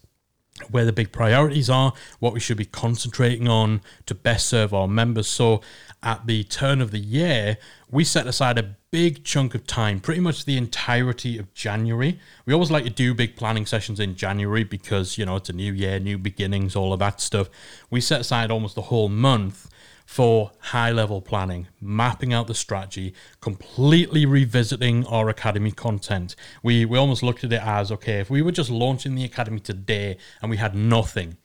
where 0.69 0.85
the 0.85 0.93
big 0.93 1.11
priorities 1.11 1.69
are, 1.69 1.93
what 2.19 2.33
we 2.33 2.39
should 2.39 2.57
be 2.57 2.65
concentrating 2.65 3.47
on 3.47 3.81
to 4.05 4.13
best 4.13 4.47
serve 4.47 4.73
our 4.73 4.87
members. 4.87 5.27
So 5.27 5.61
at 6.03 6.25
the 6.27 6.43
turn 6.43 6.81
of 6.81 6.91
the 6.91 6.99
year, 6.99 7.57
we 7.89 8.03
set 8.03 8.27
aside 8.27 8.57
a 8.57 8.75
big 8.91 9.23
chunk 9.23 9.55
of 9.55 9.65
time, 9.65 9.99
pretty 9.99 10.19
much 10.19 10.45
the 10.45 10.57
entirety 10.57 11.37
of 11.37 11.53
January. 11.53 12.19
We 12.45 12.53
always 12.53 12.71
like 12.71 12.83
to 12.83 12.89
do 12.89 13.13
big 13.13 13.37
planning 13.37 13.65
sessions 13.65 13.99
in 13.99 14.15
January 14.15 14.63
because, 14.63 15.17
you 15.17 15.25
know, 15.25 15.37
it's 15.37 15.49
a 15.49 15.53
new 15.53 15.71
year, 15.71 15.99
new 15.99 16.17
beginnings, 16.17 16.75
all 16.75 16.91
of 16.91 16.99
that 16.99 17.21
stuff. 17.21 17.49
We 17.89 18.01
set 18.01 18.21
aside 18.21 18.51
almost 18.51 18.75
the 18.75 18.83
whole 18.83 19.09
month 19.09 19.70
for 20.05 20.51
high 20.59 20.91
level 20.91 21.21
planning, 21.21 21.67
mapping 21.79 22.33
out 22.33 22.47
the 22.47 22.53
strategy, 22.53 23.13
completely 23.39 24.25
revisiting 24.25 25.05
our 25.07 25.29
academy 25.29 25.71
content. 25.71 26.35
We 26.63 26.85
we 26.85 26.97
almost 26.97 27.23
looked 27.23 27.43
at 27.43 27.53
it 27.53 27.61
as 27.61 27.91
okay, 27.91 28.19
if 28.19 28.29
we 28.29 28.41
were 28.41 28.51
just 28.51 28.69
launching 28.69 29.15
the 29.15 29.23
academy 29.23 29.59
today 29.59 30.17
and 30.41 30.51
we 30.51 30.57
had 30.57 30.75
nothing, 30.75 31.37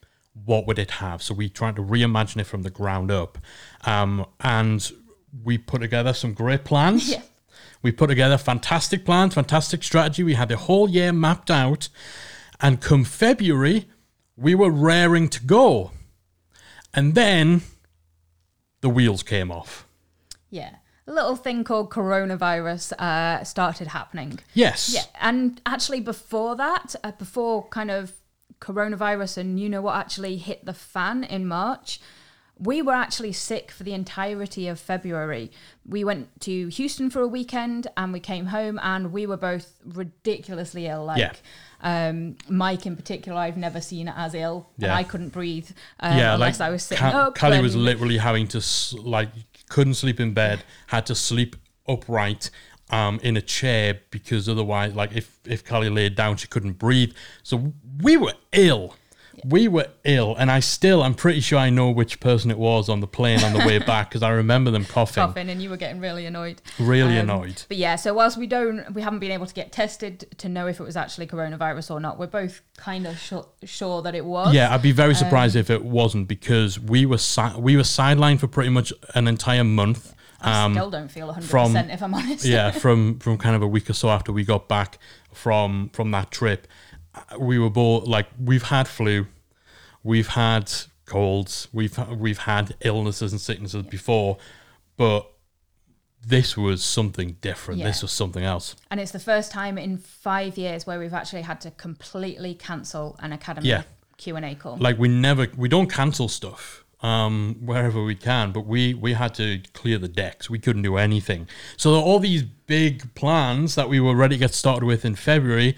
what 0.45 0.67
would 0.67 0.79
it 0.79 0.93
have? 0.93 1.23
So 1.23 1.35
we 1.35 1.49
tried 1.49 1.77
to 1.77 1.83
reimagine 1.83 2.41
it 2.41 2.45
from 2.45 2.63
the 2.63 2.71
ground 2.71 3.11
up, 3.11 3.39
um, 3.85 4.27
and 4.41 4.91
we 5.45 5.59
put 5.59 5.81
together 5.81 6.13
some 6.13 6.35
great 6.35 6.65
plans. 6.65 7.11
Yeah. 7.11 7.23
We 7.83 7.93
put 7.93 8.09
together 8.09 8.37
fantastic 8.37 9.05
plans, 9.05 9.35
fantastic 9.35 9.83
strategy. 9.85 10.23
We 10.25 10.35
had 10.35 10.49
the 10.49 10.57
whole 10.57 10.91
year 10.91 11.13
mapped 11.13 11.51
out, 11.51 11.89
and 12.61 12.81
come 12.81 13.05
February, 13.05 13.87
we 14.37 14.55
were 14.55 14.71
raring 14.71 15.29
to 15.29 15.45
go, 15.45 15.93
and 16.93 17.15
then 17.15 17.63
the 18.87 18.91
wheels 18.91 19.25
came 19.25 19.51
off. 19.51 19.85
Yeah. 20.49 20.77
A 21.09 21.13
little 21.13 21.35
thing 21.35 21.65
called 21.65 21.91
coronavirus 21.91 22.93
uh, 22.93 23.43
started 23.43 23.89
happening. 23.89 24.39
Yes. 24.55 24.95
Yeah, 24.95 25.03
and 25.21 25.61
actually 25.67 25.99
before 25.99 26.55
that, 26.55 26.95
uh, 27.03 27.11
before 27.11 27.67
kind 27.67 27.91
of 27.91 28.13
coronavirus 28.61 29.39
and 29.39 29.59
you 29.59 29.69
know 29.69 29.83
what 29.83 29.97
actually 29.97 30.37
hit 30.37 30.65
the 30.65 30.73
fan 30.73 31.25
in 31.25 31.49
March, 31.49 31.99
we 32.59 32.81
were 32.81 32.95
actually 32.95 33.33
sick 33.33 33.71
for 33.71 33.83
the 33.83 33.93
entirety 33.93 34.67
of 34.67 34.81
February. 34.81 35.51
We 35.87 36.05
went 36.05 36.41
to 36.43 36.69
Houston 36.69 37.11
for 37.11 37.21
a 37.21 37.29
weekend 37.29 37.87
and 37.97 38.13
we 38.13 38.21
came 38.21 38.47
home 38.47 38.81
and 38.83 39.13
we 39.13 39.27
were 39.27 39.37
both 39.37 39.75
ridiculously 39.85 40.87
ill. 40.87 41.05
Like 41.05 41.19
Yeah. 41.19 42.09
um, 42.09 42.37
Mike 42.49 42.87
in 42.87 42.97
particular, 42.97 43.39
I've 43.39 43.59
never 43.59 43.81
seen 43.81 44.09
as 44.09 44.35
ill, 44.35 44.71
and 44.77 44.87
Yeah. 44.87 44.97
I 44.97 45.03
couldn't 45.05 45.31
breathe 45.31 45.69
um, 46.01 46.17
yeah, 46.17 46.35
unless 46.35 46.61
like 46.61 46.69
I 46.69 46.71
was 46.71 46.83
sitting 46.83 47.05
up. 47.05 47.37
Callie 47.39 47.61
was 47.61 47.77
literally 47.77 48.17
having 48.19 48.49
to 48.49 48.63
like 49.03 49.29
couldn't 49.69 49.95
sleep 49.95 50.19
in 50.21 50.33
bed, 50.33 50.63
had 50.87 51.05
to 51.07 51.15
sleep 51.15 51.57
upright 51.89 52.51
um, 52.91 53.21
in 53.23 53.37
a 53.37 53.43
chair 53.43 54.01
because 54.11 54.49
otherwise, 54.49 54.95
like 54.95 55.13
if 55.15 55.39
if 55.45 55.63
Callie 55.65 55.91
laid 55.91 56.15
down, 56.15 56.37
she 56.37 56.47
couldn't 56.47 56.75
breathe. 56.75 57.13
So 57.43 57.75
we 58.03 58.17
were 58.17 58.35
ill. 58.53 58.95
We 59.45 59.69
were 59.69 59.87
ill, 60.05 60.35
and 60.37 60.51
I 60.51 60.61
still, 60.61 61.03
I'm 61.03 61.15
pretty 61.15 61.41
sure 61.41 61.59
I 61.59 61.71
know 61.71 61.91
which 61.91 62.21
person 62.21 62.51
it 62.51 62.59
was 62.59 62.89
on 62.89 63.01
the 63.01 63.07
plane 63.07 63.43
on 63.45 63.53
the 63.53 63.61
way 63.61 63.79
back 63.93 64.09
because 64.11 64.23
I 64.23 64.31
remember 64.31 64.71
them 64.71 64.85
coughing. 64.85 65.25
coughing 65.25 65.49
and 65.51 65.63
you 65.63 65.71
were 65.71 65.77
getting 65.77 66.01
really 66.01 66.27
annoyed. 66.27 66.61
Really 66.79 67.19
Um, 67.19 67.29
annoyed. 67.31 67.63
But 67.69 67.77
yeah, 67.77 67.97
so 67.97 68.15
whilst 68.15 68.37
we 68.39 68.47
don't, 68.47 68.93
we 68.95 69.03
haven't 69.03 69.19
been 69.21 69.31
able 69.33 69.47
to 69.47 69.55
get 69.55 69.73
tested 69.73 70.27
to 70.39 70.49
know 70.49 70.67
if 70.67 70.81
it 70.81 70.83
was 70.85 70.97
actually 70.97 71.27
coronavirus 71.27 71.91
or 71.91 72.01
not. 72.01 72.19
We're 72.19 72.27
both 72.27 72.63
kind 72.77 73.07
of 73.07 73.19
sure, 73.19 73.47
sure 73.65 74.03
that 74.03 74.15
it 74.15 74.25
was. 74.25 74.55
Yeah, 74.55 74.73
I'd 74.75 74.83
be 74.83 74.93
very 74.93 75.11
Um, 75.11 75.15
surprised 75.17 75.57
if 75.57 75.71
it 75.71 75.85
wasn't 75.85 76.29
because 76.29 76.79
we 76.81 77.07
were 77.07 77.19
si- 77.19 77.57
we 77.59 77.77
were 77.77 77.83
sidelined 77.83 78.41
for 78.41 78.47
pretty 78.49 78.71
much 78.71 78.93
an 79.15 79.29
entire 79.29 79.65
month. 79.65 80.15
I 80.41 80.71
still 80.71 80.91
don't 80.91 81.11
feel 81.11 81.29
100% 81.33 81.43
from- 81.45 81.77
if 81.77 82.03
I'm 82.03 82.15
honest. 82.15 82.45
yeah, 82.45 82.71
from 82.83 83.19
from 83.19 83.39
kind 83.39 83.57
of 83.57 83.63
a 83.63 83.67
week 83.67 83.89
or 83.91 83.95
so 83.95 84.11
after 84.11 84.33
we 84.33 84.45
got 84.45 84.69
back 84.69 84.99
from 85.33 85.91
from 85.93 86.11
that 86.13 86.31
trip, 86.31 86.67
we 87.39 87.59
were 87.59 87.71
both 87.71 88.07
like 88.07 88.27
we've 88.43 88.65
had 88.65 88.89
flu, 88.89 89.27
we've 90.03 90.29
had 90.29 90.73
colds, 91.05 91.69
we've 91.73 91.97
we've 92.11 92.39
had 92.39 92.75
illnesses 92.81 93.33
and 93.33 93.41
sicknesses 93.41 93.85
before, 93.85 94.39
but 94.97 95.31
this 96.27 96.57
was 96.57 96.83
something 96.83 97.37
different. 97.41 97.83
This 97.83 98.03
was 98.03 98.11
something 98.11 98.43
else. 98.43 98.75
And 98.91 98.99
it's 98.99 99.13
the 99.13 99.21
first 99.21 99.53
time 99.53 99.79
in 99.79 99.97
five 99.99 100.59
years 100.59 100.85
where 100.85 100.99
we've 100.99 101.15
actually 101.15 101.43
had 101.43 101.61
to 101.61 101.71
completely 101.71 102.55
cancel 102.55 103.17
an 103.21 103.33
academy 103.33 103.69
Yeah. 103.69 103.85
Q&A 104.17 104.55
call. 104.57 104.77
Like 104.79 104.99
we 104.99 105.09
never 105.09 105.47
we 105.57 105.69
don't 105.69 105.91
cancel 105.91 106.29
stuff 106.29 106.83
um 107.03 107.57
wherever 107.61 108.03
we 108.03 108.15
can, 108.17 108.51
but 108.51 108.67
we 108.67 108.95
we 108.95 109.13
had 109.13 109.35
to 109.35 109.61
clear 109.75 109.99
the 109.99 110.09
decks. 110.09 110.51
We 110.51 110.59
couldn't 110.59 110.83
do 110.83 110.97
anything. 110.97 111.47
So 111.77 111.95
all 111.95 112.19
these 112.19 112.43
big 112.43 113.15
plans 113.15 113.75
that 113.77 113.89
we 113.89 114.01
were 114.01 114.15
ready 114.17 114.35
to 114.37 114.41
get 114.41 114.55
started 114.55 114.85
with 114.85 115.05
in 115.05 115.15
February 115.15 115.77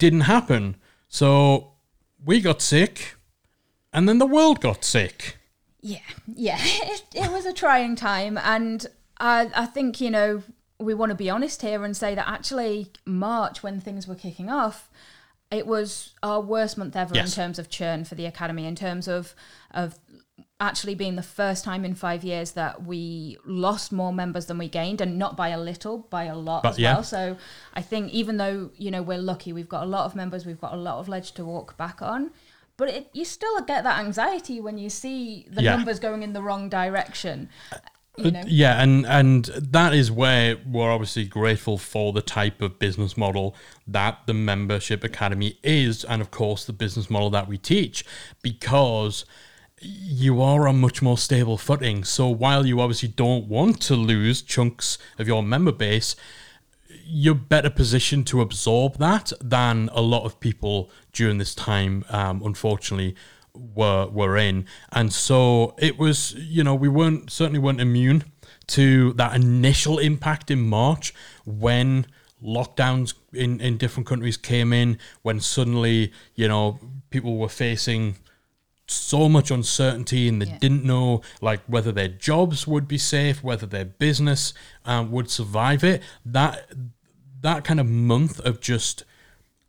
didn't 0.00 0.22
happen. 0.22 0.76
So 1.08 1.74
we 2.24 2.40
got 2.40 2.60
sick 2.60 3.14
and 3.92 4.08
then 4.08 4.18
the 4.18 4.26
world 4.26 4.60
got 4.60 4.84
sick. 4.84 5.36
Yeah, 5.80 5.98
yeah, 6.26 6.58
it, 6.60 7.04
it 7.14 7.30
was 7.30 7.46
a 7.46 7.52
trying 7.52 7.96
time, 7.96 8.36
and 8.38 8.86
I, 9.18 9.50
I 9.54 9.64
think 9.66 10.00
you 10.00 10.10
know 10.10 10.42
we 10.78 10.92
want 10.94 11.10
to 11.10 11.16
be 11.16 11.30
honest 11.30 11.62
here 11.62 11.84
and 11.84 11.96
say 11.96 12.14
that 12.14 12.28
actually 12.28 12.90
March, 13.06 13.62
when 13.62 13.80
things 13.80 14.06
were 14.06 14.14
kicking 14.14 14.50
off, 14.50 14.90
it 15.50 15.66
was 15.66 16.12
our 16.22 16.40
worst 16.40 16.76
month 16.76 16.96
ever 16.96 17.14
Yes. 17.14 17.28
in 17.36 17.42
terms 17.42 17.58
of 17.58 17.70
churn 17.70 18.04
for 18.04 18.14
the 18.14 18.26
academy, 18.26 18.66
in 18.66 18.74
terms 18.76 19.08
of 19.08 19.34
of 19.70 19.98
actually 20.60 20.94
being 20.94 21.16
the 21.16 21.22
first 21.22 21.64
time 21.64 21.84
in 21.84 21.94
five 21.94 22.22
years 22.22 22.52
that 22.52 22.84
we 22.84 23.38
lost 23.46 23.90
more 23.92 24.12
members 24.12 24.46
than 24.46 24.58
we 24.58 24.68
gained, 24.68 25.00
and 25.00 25.18
not 25.18 25.36
by 25.36 25.48
a 25.48 25.58
little, 25.58 25.98
by 26.10 26.24
a 26.24 26.36
lot 26.36 26.62
But 26.62 26.72
as 26.72 26.78
yeah. 26.78 26.94
well. 26.94 27.02
So 27.02 27.36
I 27.74 27.82
think 27.82 28.12
even 28.12 28.36
though 28.36 28.70
you 28.76 28.90
know 28.90 29.02
we're 29.02 29.18
lucky, 29.18 29.52
we've 29.52 29.68
got 29.68 29.82
a 29.82 29.86
lot 29.86 30.04
of 30.04 30.14
members, 30.14 30.44
we've 30.46 30.60
got 30.60 30.74
a 30.74 30.76
lot 30.76 30.98
of 30.98 31.08
ledge 31.08 31.32
to 31.32 31.44
walk 31.44 31.76
back 31.76 32.02
on. 32.02 32.30
But 32.76 32.88
it, 32.88 33.10
you 33.12 33.24
still 33.26 33.60
get 33.62 33.84
that 33.84 33.98
anxiety 33.98 34.60
when 34.60 34.78
you 34.78 34.88
see 34.88 35.46
the 35.50 35.62
Yeah. 35.62 35.76
numbers 35.76 35.98
going 35.98 36.22
in 36.22 36.32
the 36.32 36.42
wrong 36.42 36.68
direction. 36.70 37.50
You 38.16 38.28
uh, 38.28 38.30
know, 38.30 38.42
Yeah, 38.46 38.82
and 38.82 39.06
and 39.06 39.44
that 39.44 39.92
is 39.94 40.10
where 40.10 40.56
we're 40.66 40.90
obviously 40.90 41.24
grateful 41.24 41.76
for 41.78 42.12
the 42.12 42.22
type 42.22 42.62
of 42.62 42.78
business 42.78 43.16
model 43.16 43.54
that 43.86 44.20
the 44.26 44.34
membership 44.34 45.04
academy 45.04 45.58
is, 45.62 46.04
and 46.04 46.20
of 46.22 46.30
course 46.30 46.64
the 46.64 46.72
business 46.72 47.08
model 47.10 47.30
that 47.30 47.48
we 47.48 47.56
teach, 47.58 48.04
because 48.42 49.24
you 49.80 50.42
are 50.42 50.68
on 50.68 50.80
much 50.80 51.00
more 51.00 51.16
stable 51.16 51.56
footing. 51.56 52.04
So 52.04 52.28
while 52.28 52.66
you 52.66 52.80
obviously 52.80 53.08
don't 53.08 53.46
want 53.46 53.80
to 53.82 53.96
lose 53.96 54.42
chunks 54.42 54.98
of 55.18 55.26
your 55.26 55.42
member 55.42 55.72
base, 55.72 56.16
you're 57.04 57.34
better 57.34 57.70
positioned 57.70 58.26
to 58.28 58.40
absorb 58.40 58.98
that 58.98 59.32
than 59.40 59.88
a 59.92 60.00
lot 60.00 60.24
of 60.24 60.38
people 60.38 60.90
during 61.12 61.38
this 61.38 61.54
time 61.54 62.04
um, 62.08 62.42
unfortunately 62.44 63.16
were 63.52 64.06
were 64.06 64.36
in 64.36 64.64
and 64.92 65.12
so 65.12 65.74
it 65.76 65.98
was 65.98 66.34
you 66.34 66.62
know 66.62 66.72
we 66.74 66.88
weren't 66.88 67.30
certainly 67.30 67.58
weren't 67.58 67.80
immune 67.80 68.22
to 68.68 69.12
that 69.14 69.34
initial 69.34 69.98
impact 69.98 70.52
in 70.52 70.60
March 70.60 71.12
when 71.44 72.06
lockdowns 72.42 73.14
in 73.32 73.60
in 73.60 73.76
different 73.76 74.06
countries 74.06 74.36
came 74.36 74.72
in 74.72 74.96
when 75.22 75.40
suddenly 75.40 76.12
you 76.36 76.46
know 76.46 76.78
people 77.10 77.36
were 77.38 77.48
facing 77.48 78.16
so 78.90 79.28
much 79.28 79.50
uncertainty 79.50 80.28
and 80.28 80.40
they 80.42 80.46
Yeah. 80.46 80.58
didn't 80.58 80.84
know 80.84 81.22
like 81.40 81.60
whether 81.66 81.92
their 81.92 82.08
jobs 82.08 82.66
would 82.66 82.86
be 82.88 82.98
safe 82.98 83.42
whether 83.42 83.66
their 83.66 83.84
business 83.84 84.52
um, 84.84 85.10
would 85.10 85.30
survive 85.30 85.84
it. 85.84 86.02
That 86.24 86.68
that 87.40 87.64
kind 87.64 87.80
of 87.80 87.86
month 87.86 88.40
of 88.40 88.60
just 88.60 89.04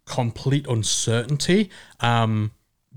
complete 0.05 0.67
uncertainty 0.67 1.69
um, 1.99 2.51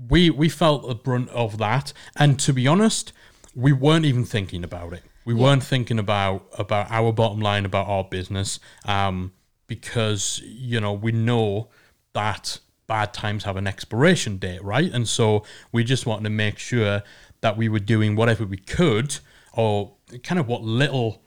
we 0.09 0.29
we 0.29 0.49
felt 0.49 0.87
the 0.87 0.95
brunt 0.95 1.29
of 1.29 1.57
that. 1.59 1.93
And 2.15 2.39
to 2.39 2.51
be 2.53 2.67
honest 2.67 3.13
we 3.55 3.71
weren't 3.71 4.03
even 4.05 4.25
thinking 4.25 4.63
about 4.65 4.91
it. 4.91 5.03
We 5.23 5.33
weren't 5.33 5.63
thinking 5.63 5.97
about 5.97 6.45
about 6.57 6.91
our 6.91 7.11
bottom 7.13 7.39
line 7.39 7.65
about 7.65 7.87
our 7.87 8.03
business 8.03 8.59
um, 8.85 9.31
because 9.67 10.41
you 10.43 10.79
know 10.79 10.93
we 10.93 11.11
know 11.11 11.69
that 12.13 12.59
bad 12.87 13.13
times 13.13 13.43
have 13.43 13.57
an 13.57 13.67
expiration 13.67 14.37
date 14.37 14.63
right? 14.63 14.91
And 14.91 15.07
so 15.07 15.43
we 15.71 15.83
just 15.83 16.05
wanted 16.05 16.23
to 16.25 16.29
make 16.29 16.57
sure 16.57 17.03
that 17.41 17.57
we 17.57 17.69
were 17.69 17.79
doing 17.79 18.15
whatever 18.15 18.45
we 18.45 18.57
could 18.57 19.17
or 19.53 19.93
kind 20.23 20.39
of 20.39 20.47
what 20.47 20.63
little 20.63 21.21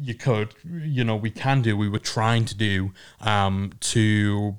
you 0.00 0.14
could 0.14 0.54
you 0.64 1.02
know 1.02 1.16
we 1.16 1.30
can 1.30 1.60
do 1.60 1.76
we 1.76 1.88
were 1.88 1.98
trying 1.98 2.44
to 2.44 2.54
do 2.54 2.92
um, 3.20 3.72
to 3.80 4.56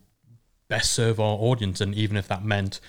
best 0.70 0.92
serve 0.92 1.20
our 1.20 1.36
audience. 1.36 1.82
And 1.82 1.94
even 1.96 2.16
if 2.16 2.28
that 2.30 2.46
meant 2.46 2.80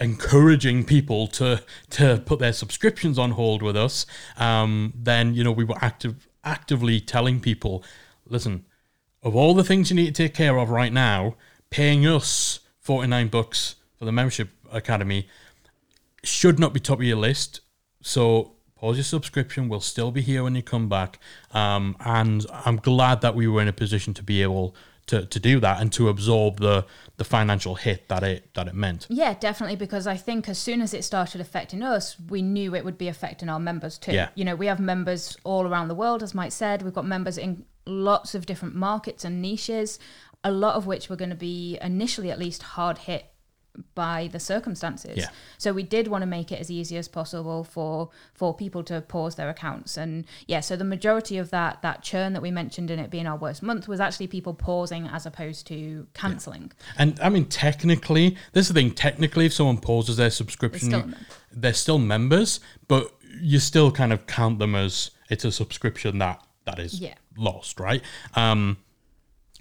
encouraging 0.00 0.82
people 0.82 1.26
to 1.26 1.62
to 1.90 2.22
put 2.24 2.38
their 2.38 2.54
subscriptions 2.54 3.18
on 3.18 3.32
hold 3.32 3.62
with 3.62 3.76
us 3.76 4.06
um, 4.38 4.94
then 4.96 5.34
you 5.34 5.44
know 5.44 5.52
we 5.52 5.62
were 5.62 5.76
active 5.82 6.26
actively 6.42 7.00
telling 7.00 7.38
people 7.38 7.84
listen 8.26 8.64
of 9.22 9.36
all 9.36 9.52
the 9.52 9.62
things 9.62 9.90
you 9.90 9.96
need 9.96 10.14
to 10.14 10.22
take 10.22 10.32
care 10.32 10.58
of 10.58 10.70
right 10.70 10.94
now 10.94 11.36
paying 11.68 12.06
us 12.06 12.59
49 12.80 13.28
bucks 13.28 13.76
for 13.98 14.04
the 14.04 14.12
membership 14.12 14.48
academy 14.72 15.28
should 16.22 16.58
not 16.58 16.72
be 16.72 16.80
top 16.80 16.98
of 16.98 17.04
your 17.04 17.16
list. 17.16 17.60
So 18.02 18.52
pause 18.74 18.96
your 18.96 19.04
subscription. 19.04 19.68
We'll 19.68 19.80
still 19.80 20.10
be 20.10 20.22
here 20.22 20.42
when 20.42 20.54
you 20.54 20.62
come 20.62 20.88
back. 20.88 21.18
Um, 21.52 21.96
and 22.00 22.46
I'm 22.52 22.76
glad 22.76 23.20
that 23.20 23.34
we 23.34 23.46
were 23.46 23.60
in 23.62 23.68
a 23.68 23.72
position 23.72 24.14
to 24.14 24.22
be 24.22 24.42
able 24.42 24.74
to, 25.06 25.26
to 25.26 25.40
do 25.40 25.58
that 25.60 25.80
and 25.80 25.92
to 25.92 26.08
absorb 26.08 26.60
the 26.60 26.86
the 27.16 27.24
financial 27.24 27.74
hit 27.74 28.08
that 28.08 28.22
it 28.22 28.54
that 28.54 28.68
it 28.68 28.74
meant. 28.74 29.06
Yeah, 29.10 29.34
definitely. 29.34 29.76
Because 29.76 30.06
I 30.06 30.16
think 30.16 30.48
as 30.48 30.56
soon 30.56 30.80
as 30.80 30.94
it 30.94 31.04
started 31.04 31.40
affecting 31.40 31.82
us, 31.82 32.16
we 32.28 32.42
knew 32.42 32.74
it 32.74 32.84
would 32.84 32.96
be 32.96 33.08
affecting 33.08 33.48
our 33.48 33.58
members 33.58 33.98
too. 33.98 34.12
Yeah. 34.12 34.28
You 34.34 34.44
know, 34.44 34.54
we 34.54 34.66
have 34.66 34.78
members 34.78 35.36
all 35.42 35.66
around 35.66 35.88
the 35.88 35.94
world, 35.94 36.22
as 36.22 36.32
Mike 36.32 36.52
said. 36.52 36.82
We've 36.82 36.94
got 36.94 37.06
members 37.06 37.38
in 37.38 37.64
lots 37.86 38.34
of 38.34 38.46
different 38.46 38.74
markets 38.76 39.24
and 39.24 39.42
niches, 39.42 39.98
a 40.44 40.50
lot 40.50 40.74
of 40.74 40.86
which 40.86 41.08
were 41.08 41.16
going 41.16 41.30
to 41.30 41.36
be 41.36 41.78
initially 41.82 42.30
at 42.30 42.38
least 42.38 42.62
hard 42.62 42.98
hit 42.98 43.26
by 43.94 44.28
the 44.32 44.40
circumstances. 44.40 45.16
Yeah. 45.16 45.28
So 45.56 45.72
we 45.72 45.84
did 45.84 46.08
want 46.08 46.22
to 46.22 46.26
make 46.26 46.50
it 46.50 46.58
as 46.60 46.70
easy 46.72 46.96
as 46.96 47.06
possible 47.06 47.62
for 47.62 48.10
for 48.34 48.52
people 48.52 48.82
to 48.84 49.00
pause 49.00 49.36
their 49.36 49.48
accounts. 49.48 49.96
And 49.96 50.26
yeah, 50.48 50.58
so 50.60 50.74
the 50.76 50.84
majority 50.84 51.38
of 51.38 51.50
that 51.50 51.80
that 51.82 52.02
churn 52.02 52.32
that 52.32 52.42
we 52.42 52.50
mentioned 52.50 52.90
in 52.90 52.98
it 52.98 53.10
being 53.10 53.28
our 53.28 53.36
worst 53.36 53.62
month 53.62 53.86
was 53.86 54.00
actually 54.00 54.26
people 54.26 54.54
pausing 54.54 55.06
as 55.06 55.24
opposed 55.24 55.66
to 55.68 56.08
cancelling. 56.14 56.72
And 56.98 57.18
I 57.20 57.28
mean, 57.28 57.44
technically, 57.46 58.36
this 58.52 58.66
is 58.68 58.74
the 58.74 58.80
thing. 58.80 58.90
Technically, 58.92 59.46
if 59.46 59.52
someone 59.52 59.78
pauses 59.78 60.16
their 60.16 60.30
subscription, 60.30 60.90
They're 60.90 61.00
still 61.00 61.00
a 61.00 61.06
you- 61.06 61.10
member. 61.12 61.26
they're 61.52 61.72
still 61.74 61.98
members, 61.98 62.60
but 62.88 63.12
you 63.40 63.60
still 63.60 63.92
kind 63.92 64.12
of 64.12 64.26
count 64.26 64.58
them 64.58 64.74
as 64.74 65.12
it's 65.30 65.44
a 65.44 65.52
subscription 65.52 66.18
that 66.18 66.42
that 66.64 66.80
is 66.80 67.00
Yeah. 67.00 67.14
lost, 67.36 67.78
right? 67.78 68.02
Um, 68.34 68.78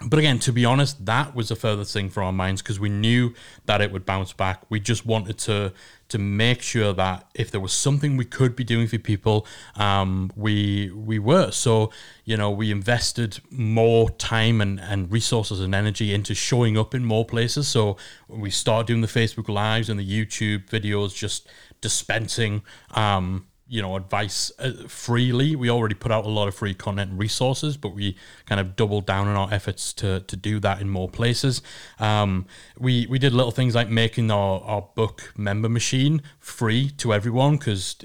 but 0.05 0.17
again, 0.17 0.39
to 0.39 0.53
be 0.53 0.63
honest, 0.63 1.05
that 1.05 1.35
was 1.35 1.51
a 1.51 1.55
further 1.55 1.83
thing 1.83 2.09
for 2.09 2.23
our 2.23 2.31
minds 2.31 2.61
because 2.61 2.79
we 2.79 2.89
knew 2.89 3.33
that 3.65 3.81
it 3.81 3.91
would 3.91 4.05
bounce 4.05 4.31
back. 4.31 4.63
We 4.69 4.79
just 4.79 5.05
wanted 5.05 5.37
to 5.39 5.73
to 6.07 6.17
make 6.17 6.61
sure 6.61 6.91
that 6.93 7.29
if 7.35 7.51
there 7.51 7.61
was 7.61 7.71
something 7.71 8.17
we 8.17 8.25
could 8.25 8.55
be 8.55 8.63
doing 8.63 8.87
for 8.87 8.97
people, 8.97 9.45
um, 9.75 10.31
we 10.35 10.89
we 10.91 11.19
were. 11.19 11.51
So 11.51 11.91
you 12.23 12.37
know, 12.37 12.49
we 12.49 12.71
invested 12.71 13.39
more 13.49 14.09
time 14.11 14.61
and, 14.61 14.79
and 14.79 15.11
resources 15.11 15.59
and 15.59 15.75
energy 15.75 16.13
into 16.13 16.33
showing 16.33 16.77
up 16.77 16.95
in 16.95 17.03
more 17.03 17.25
places. 17.25 17.67
So 17.67 17.97
we 18.29 18.51
started 18.51 18.87
doing 18.87 19.01
the 19.01 19.07
Facebook 19.07 19.49
lives 19.49 19.89
and 19.89 19.99
the 19.99 20.07
YouTube 20.07 20.69
videos, 20.69 21.13
just 21.13 21.49
dispensing. 21.81 22.61
Um, 22.91 23.47
you 23.69 23.81
know 23.81 23.95
advice 23.95 24.51
uh, 24.59 24.71
freely. 24.87 25.55
We 25.55 25.69
already 25.69 25.95
put 25.95 26.11
out 26.11 26.25
a 26.25 26.29
lot 26.29 26.47
of 26.47 26.55
free 26.55 26.73
content 26.73 27.11
and 27.11 27.19
resources 27.19 27.77
but 27.77 27.89
we 27.89 28.17
kind 28.45 28.59
of 28.59 28.75
doubled 28.75 29.05
down 29.05 29.27
on 29.27 29.35
our 29.35 29.53
efforts 29.53 29.93
to 29.93 30.21
to 30.21 30.35
do 30.35 30.59
that 30.59 30.81
in 30.81 30.89
more 30.89 31.07
places. 31.07 31.61
Um, 31.99 32.47
we 32.77 33.05
we 33.07 33.19
did 33.19 33.33
little 33.33 33.51
things 33.51 33.75
like 33.75 33.89
making 33.89 34.31
our, 34.31 34.61
our 34.61 34.81
book 34.95 35.33
member 35.37 35.69
machine 35.69 36.21
free 36.39 36.89
to 36.97 37.13
everyone 37.13 37.57
because 37.57 37.95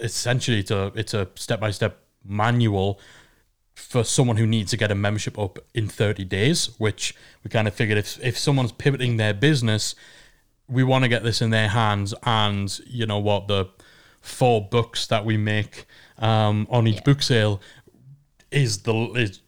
essentially 0.00 0.60
it's 0.60 0.70
a 0.70 0.92
it's 0.94 1.14
a 1.14 1.28
step-by-step 1.36 1.98
manual 2.24 3.00
for 3.74 4.02
someone 4.02 4.36
who 4.36 4.46
needs 4.46 4.70
to 4.70 4.76
get 4.76 4.90
a 4.90 4.94
membership 4.94 5.38
up 5.38 5.58
in 5.74 5.86
30 5.86 6.24
days 6.24 6.70
which 6.78 7.14
we 7.44 7.50
kind 7.50 7.68
of 7.68 7.74
figured 7.74 7.98
if, 7.98 8.18
if 8.24 8.38
someone's 8.38 8.72
pivoting 8.72 9.18
their 9.18 9.34
business 9.34 9.94
we 10.68 10.82
want 10.82 11.04
to 11.04 11.08
get 11.08 11.22
this 11.22 11.40
in 11.40 11.50
their 11.50 11.68
hands, 11.68 12.14
and 12.24 12.78
you 12.86 13.06
know 13.06 13.18
what 13.18 13.48
the 13.48 13.66
four 14.26 14.66
books 14.68 15.06
that 15.06 15.24
we 15.24 15.36
make 15.36 15.86
um, 16.18 16.66
on 16.70 16.86
each 16.86 16.96
Yeah. 16.96 17.02
book 17.02 17.22
sale 17.22 17.60
is 18.50 18.78
the 18.78 18.94
is 19.14 19.40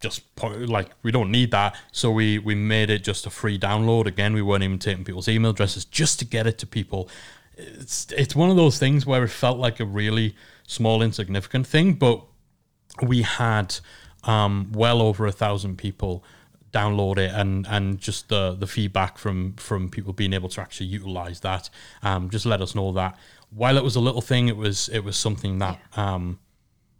just 0.00 0.22
like 0.44 0.90
we 1.02 1.10
don't 1.10 1.30
need 1.30 1.50
that. 1.50 1.76
So 1.92 2.10
we 2.10 2.38
we 2.38 2.54
made 2.54 2.90
it 2.90 3.02
just 3.04 3.26
a 3.26 3.30
free 3.30 3.58
download. 3.58 4.06
Again 4.06 4.32
we 4.34 4.42
weren't 4.42 4.62
even 4.64 4.78
taking 4.78 5.04
people's 5.04 5.28
email 5.28 5.50
addresses 5.50 5.84
just 5.84 6.18
to 6.20 6.24
get 6.24 6.46
it 6.46 6.58
to 6.58 6.66
people. 6.66 7.08
It's 7.56 8.06
it's 8.16 8.34
one 8.36 8.50
of 8.50 8.56
those 8.56 8.78
things 8.78 9.06
where 9.06 9.24
it 9.24 9.28
felt 9.28 9.58
like 9.58 9.80
a 9.80 9.84
really 9.84 10.34
small 10.66 11.00
insignificant 11.02 11.66
thing 11.66 11.94
but 11.94 12.22
we 13.02 13.22
had 13.22 13.74
um, 14.24 14.70
well 14.72 15.00
over 15.00 15.26
a 15.26 15.32
thousand 15.32 15.78
people 15.78 16.22
download 16.72 17.16
it 17.16 17.32
and 17.34 17.66
and 17.66 17.98
just 17.98 18.28
the 18.28 18.52
the 18.54 18.66
feedback 18.66 19.16
from 19.18 19.54
from 19.54 19.88
people 19.88 20.12
being 20.12 20.34
able 20.34 20.48
to 20.50 20.60
actually 20.60 20.86
utilize 20.86 21.40
that. 21.40 21.70
Um, 22.02 22.28
just 22.30 22.44
let 22.46 22.60
us 22.60 22.74
know 22.74 22.92
that 22.92 23.16
while 23.50 23.76
it 23.76 23.84
was 23.84 23.96
a 23.96 24.00
little 24.00 24.20
thing 24.20 24.48
it 24.48 24.56
was 24.56 24.88
it 24.90 25.00
was 25.00 25.16
something 25.16 25.58
that 25.58 25.78
um, 25.96 26.38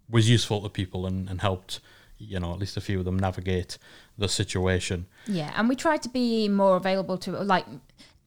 was 0.08 0.28
useful 0.28 0.62
to 0.62 0.68
people 0.68 1.06
and, 1.06 1.28
and 1.28 1.40
helped 1.40 1.80
you 2.18 2.38
know 2.40 2.52
at 2.52 2.58
least 2.58 2.76
a 2.76 2.80
few 2.80 2.98
of 2.98 3.04
them 3.04 3.18
navigate 3.18 3.78
the 4.16 4.28
situation 4.28 5.06
Yeah, 5.26 5.52
and 5.56 5.68
we 5.68 5.76
tried 5.76 6.02
to 6.02 6.08
be 6.08 6.48
more 6.48 6.76
available 6.76 7.18
to 7.18 7.32
like 7.32 7.66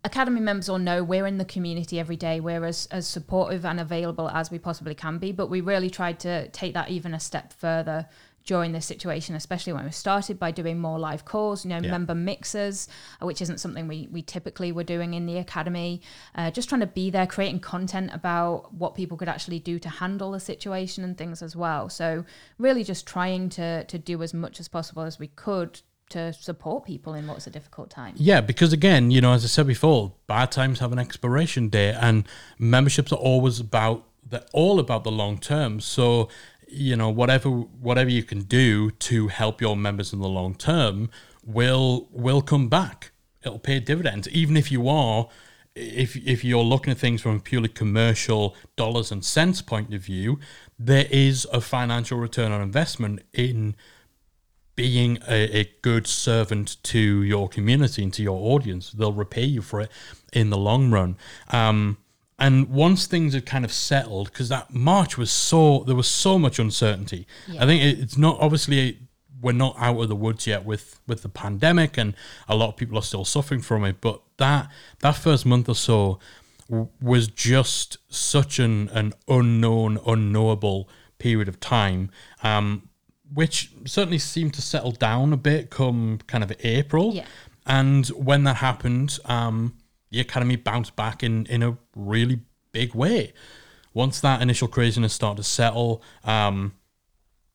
academy 0.04 0.42
members 0.42 0.70
all 0.70 0.80
know 0.80 1.04
we're 1.04 1.28
in 1.28 1.38
the 1.38 1.46
community 1.46 2.00
every 2.00 2.16
day. 2.16 2.40
We're 2.40 2.66
as, 2.66 2.88
as 2.92 3.08
supportive 3.08 3.66
and 3.66 3.80
available 3.80 4.30
as 4.30 4.50
we 4.50 4.58
possibly 4.58 4.96
can 4.96 5.18
be, 5.18 5.32
but 5.32 5.48
we 5.48 5.62
really 5.62 5.90
tried 5.90 6.20
to 6.22 6.48
take 6.50 6.74
that 6.74 6.90
even 6.90 7.14
a 7.14 7.20
step 7.20 7.54
further 7.54 8.08
during 8.46 8.72
this 8.72 8.86
situation, 8.86 9.36
especially 9.36 9.74
when 9.74 9.86
we 9.86 9.92
started 9.92 10.40
by 10.40 10.52
doing 10.52 10.80
more 10.80 10.98
live 10.98 11.26
calls, 11.26 11.64
you 11.64 11.70
know, 11.70 11.80
Yeah. 11.82 11.92
member 11.92 12.16
mixers, 12.16 12.88
uh, 13.22 13.26
which 13.26 13.42
isn't 13.42 13.60
something 13.60 13.88
we, 13.88 14.08
we 14.12 14.22
typically 14.22 14.72
were 14.72 14.84
doing 14.84 15.14
in 15.14 15.26
the 15.26 15.38
academy. 15.38 16.02
Uh, 16.36 16.50
just 16.52 16.68
trying 16.68 16.82
to 16.82 16.88
be 16.88 17.10
there, 17.10 17.28
creating 17.28 17.60
content 17.60 18.10
about 18.14 18.74
what 18.74 18.96
people 18.96 19.18
could 19.18 19.30
actually 19.30 19.60
do 19.60 19.78
to 19.80 19.90
handle 19.90 20.32
the 20.32 20.40
situation 20.40 21.04
and 21.04 21.18
things 21.18 21.42
as 21.42 21.56
well. 21.56 21.88
So 21.90 22.26
really 22.58 22.84
just 22.84 23.06
trying 23.06 23.50
to 23.50 23.84
to 23.86 23.98
do 23.98 24.22
as 24.24 24.34
much 24.34 24.60
as 24.60 24.68
possible 24.68 25.04
as 25.04 25.20
we 25.20 25.28
could 25.28 25.82
to 26.10 26.34
support 26.34 26.84
people 26.86 27.14
in 27.14 27.26
what's 27.28 27.48
a 27.48 27.50
difficult 27.50 27.90
time. 27.90 28.14
Yeah, 28.18 28.42
because 28.42 28.74
again, 28.74 29.12
you 29.12 29.22
know, 29.22 29.32
as 29.34 29.44
I 29.46 29.48
said 29.48 29.66
before, 29.68 30.14
bad 30.28 30.52
times 30.52 30.80
have 30.80 30.92
an 30.92 31.00
expiration 31.00 31.70
date, 31.70 31.96
and 32.00 32.26
memberships 32.60 33.12
are 33.14 33.20
always 33.20 33.60
about 33.60 34.06
they're 34.30 34.44
all 34.54 34.80
about 34.80 35.04
the 35.04 35.12
long 35.12 35.38
term. 35.38 35.80
So, 35.80 36.30
you 36.72 36.96
know, 36.96 37.10
whatever 37.10 37.50
whatever 37.50 38.10
you 38.10 38.24
can 38.24 38.42
do 38.42 38.92
to 38.92 39.28
help 39.28 39.62
your 39.62 39.76
members 39.76 40.14
in 40.14 40.20
the 40.20 40.28
long 40.30 40.56
term 40.56 41.10
will 41.44 42.08
will 42.12 42.42
come 42.42 42.70
back. 42.70 43.12
It'll 43.44 43.60
pay 43.60 43.80
dividends, 43.80 44.28
even 44.30 44.58
if 44.58 44.72
you 44.72 44.88
are. 44.88 45.28
If, 45.74 46.18
if 46.18 46.44
you're 46.44 46.66
looking 46.66 46.92
at 46.92 46.98
things 46.98 47.22
from 47.22 47.38
a 47.38 47.40
purely 47.40 47.70
commercial 47.70 48.58
dollars 48.76 49.10
and 49.10 49.24
cents 49.24 49.62
point 49.62 49.94
of 49.94 50.02
view, 50.02 50.38
there 50.78 51.08
is 51.10 51.48
a 51.54 51.62
financial 51.62 52.20
return 52.20 52.52
on 52.52 52.62
investment 52.62 53.22
in 53.32 53.78
being 54.76 55.18
a, 55.30 55.60
a 55.60 55.72
good 55.82 56.08
servant 56.08 56.76
to 56.84 57.24
your 57.24 57.48
community 57.48 58.04
and 58.04 58.14
to 58.16 58.22
your 58.22 58.38
audience. 58.54 58.92
They'll 58.92 59.14
repay 59.14 59.46
you 59.46 59.62
for 59.62 59.80
it 59.80 59.92
in 60.34 60.50
the 60.50 60.58
long 60.58 60.92
run. 60.92 61.18
Um, 61.50 61.98
and 62.42 62.70
once 62.70 63.06
things 63.06 63.36
had 63.36 63.46
kind 63.46 63.64
of 63.64 63.72
settled, 63.72 64.32
because 64.32 64.50
that 64.50 64.74
March 64.74 65.16
was 65.16 65.32
so 65.32 65.84
there 65.86 65.96
was 65.96 66.08
so 66.08 66.40
much 66.40 66.58
uncertainty. 66.58 67.28
I 67.60 67.66
think 67.68 67.84
it, 67.84 68.00
it's 68.00 68.18
not 68.18 68.38
obviously 68.40 68.98
we're 69.42 69.52
not 69.54 69.76
out 69.78 70.00
of 70.02 70.10
the 70.10 70.16
woods 70.16 70.48
yet 70.48 70.66
with 70.66 71.00
with 71.08 71.22
the 71.22 71.30
pandemic, 71.30 71.98
and 71.98 72.16
a 72.50 72.56
lot 72.56 72.70
of 72.70 72.78
people 72.78 72.98
are 72.98 73.04
still 73.04 73.26
suffering 73.26 73.62
from 73.62 73.86
it. 73.86 74.02
But 74.02 74.22
that 74.38 74.72
that 75.00 75.16
first 75.16 75.46
month 75.46 75.70
or 75.70 75.76
so 75.76 76.20
w- 76.68 76.90
was 77.00 77.28
just 77.28 78.00
such 78.10 78.58
an 78.58 78.90
an 78.90 79.14
unknown, 79.28 80.00
unknowable 80.06 80.90
period 81.20 81.48
of 81.48 81.60
time. 81.60 82.10
Um, 82.42 82.90
which 83.34 83.72
certainly 83.86 84.18
seemed 84.18 84.54
to 84.56 84.62
settle 84.62 84.92
down 84.92 85.32
a 85.32 85.38
bit 85.38 85.70
come 85.70 86.20
kind 86.28 86.44
of 86.44 86.52
April. 86.66 87.14
Yeah. 87.14 87.26
And 87.66 88.08
when 88.08 88.44
that 88.44 88.56
happened, 88.56 89.20
um, 89.26 89.78
the 90.12 90.20
academy 90.20 90.56
bounced 90.56 90.96
back 90.96 91.24
in 91.24 91.46
in 91.48 91.64
a 91.64 91.78
really 91.96 92.42
big 92.72 92.94
way. 92.94 93.34
Once 93.94 94.22
that 94.22 94.42
initial 94.42 94.68
craziness 94.68 95.14
started 95.14 95.38
to 95.38 95.44
settle, 95.44 96.02
um, 96.24 96.74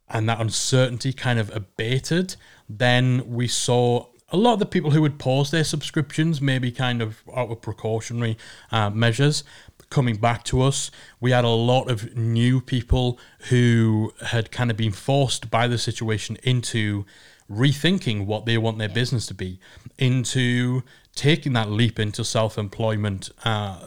and 0.08 0.28
that 0.28 0.40
uncertainty 0.40 1.12
kind 1.12 1.38
of 1.38 1.54
abated, 1.54 2.36
then 2.68 3.22
we 3.26 3.48
saw 3.48 4.06
a 4.30 4.36
lot 4.36 4.54
of 4.54 4.58
the 4.58 4.66
people 4.66 4.90
who 4.90 5.00
would 5.02 5.18
pause 5.18 5.50
their 5.50 5.64
subscriptions, 5.64 6.40
maybe 6.40 6.70
kind 6.72 7.00
of 7.00 7.22
out 7.34 7.50
of 7.50 7.60
precautionary 7.60 8.36
uh, 8.72 8.90
measures, 8.90 9.44
coming 9.88 10.16
back 10.16 10.42
to 10.44 10.62
us. 10.62 10.90
We 11.20 11.30
had 11.30 11.44
a 11.44 11.48
lot 11.48 11.88
of 11.88 12.16
new 12.16 12.60
people 12.60 13.18
who 13.50 14.12
had 14.26 14.50
kind 14.50 14.70
of 14.70 14.76
been 14.76 14.92
forced 14.92 15.50
by 15.50 15.68
the 15.68 15.78
situation 15.78 16.36
into 16.42 17.04
rethinking 17.50 18.26
what 18.26 18.46
they 18.46 18.58
want 18.58 18.78
their 18.78 18.88
business 18.88 19.26
to 19.26 19.34
be, 19.34 19.60
into 19.98 20.82
taking 21.16 21.54
that 21.54 21.70
leap 21.70 21.98
into 21.98 22.24
self 22.24 22.56
employment. 22.56 23.30
Uh, 23.44 23.78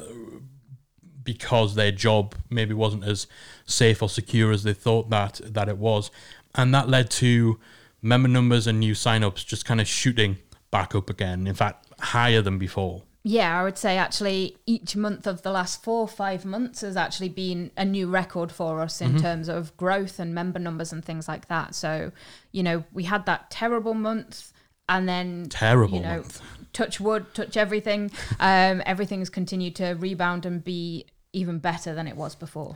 because 1.22 1.76
their 1.76 1.92
job 1.92 2.34
maybe 2.50 2.74
wasn't 2.74 3.04
as 3.04 3.28
safe 3.64 4.02
or 4.02 4.10
secure 4.10 4.52
as 4.52 4.64
they 4.64 4.74
thought 4.74 5.12
that 5.12 5.40
that 5.44 5.70
it 5.70 5.78
was, 5.78 6.10
and 6.56 6.74
that 6.74 6.90
led 6.90 7.08
to 7.12 7.60
member 8.02 8.28
numbers 8.28 8.66
and 8.66 8.80
new 8.80 8.94
signups 8.94 9.46
just 9.46 9.64
kind 9.64 9.80
of 9.80 9.88
shooting 9.88 10.38
back 10.72 10.96
up 10.96 11.08
again. 11.08 11.46
In 11.46 11.54
fact, 11.54 11.86
higher 12.00 12.42
than 12.42 12.58
before. 12.58 13.04
Yeah, 13.24 13.60
I 13.60 13.64
would 13.64 13.78
say 13.78 13.98
actually 13.98 14.58
each 14.66 14.96
month 14.96 15.28
of 15.28 15.42
the 15.42 15.52
last 15.52 15.84
four 15.84 16.02
or 16.02 16.08
five 16.08 16.46
months 16.46 16.82
has 16.82 16.96
actually 16.96 17.30
been 17.30 17.70
a 17.76 17.84
new 17.84 18.08
record 18.08 18.52
for 18.52 18.82
us 18.82 19.02
in 19.02 19.20
terms 19.20 19.50
of 19.50 19.76
growth 19.78 20.20
and 20.20 20.34
member 20.34 20.58
numbers 20.58 20.94
and 20.94 21.04
things 21.04 21.28
like 21.28 21.48
that. 21.48 21.76
So, 21.76 22.12
you 22.54 22.64
know, 22.64 22.86
we 22.94 23.04
had 23.04 23.26
that 23.26 23.52
terrible 23.52 23.94
month 23.94 24.54
and 24.88 25.08
then 25.08 25.48
Terrible 25.50 25.98
you 25.98 26.04
know, 26.04 26.16
month. 26.16 26.42
Touch 26.74 27.00
wood, 27.00 27.34
touch 27.34 27.58
everything. 27.58 28.12
Um, 28.40 28.82
everything's 28.86 29.30
continued 29.30 29.76
to 29.78 29.94
rebound 29.94 30.46
and 30.46 30.64
be 30.64 31.06
even 31.34 31.60
better 31.60 31.94
than 31.94 32.08
it 32.08 32.16
was 32.16 32.36
before. 32.36 32.76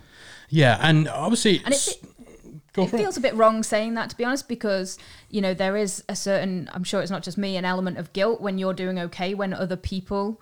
Yeah, 0.49 0.77
and 0.81 1.07
obviously, 1.07 1.61
And 1.65 1.73
it 1.73 1.99
it. 2.77 2.89
feels 2.89 3.17
a 3.17 3.21
bit 3.21 3.35
wrong 3.35 3.63
saying 3.63 3.93
that 3.95 4.09
to 4.09 4.17
be 4.17 4.23
honest 4.23 4.47
because 4.47 4.97
you 5.29 5.41
know 5.41 5.53
there 5.53 5.77
is 5.77 6.03
a 6.09 6.15
certain 6.15 6.67
i'm 6.73 6.83
sure 6.83 7.01
it's 7.01 7.11
not 7.11 7.21
just 7.21 7.37
me 7.37 7.55
an 7.55 7.65
element 7.65 7.99
of 7.99 8.11
guilt 8.13 8.41
when 8.41 8.57
you're 8.57 8.73
doing 8.73 8.97
okay 8.97 9.35
when 9.35 9.53
other 9.53 9.75
people 9.75 10.41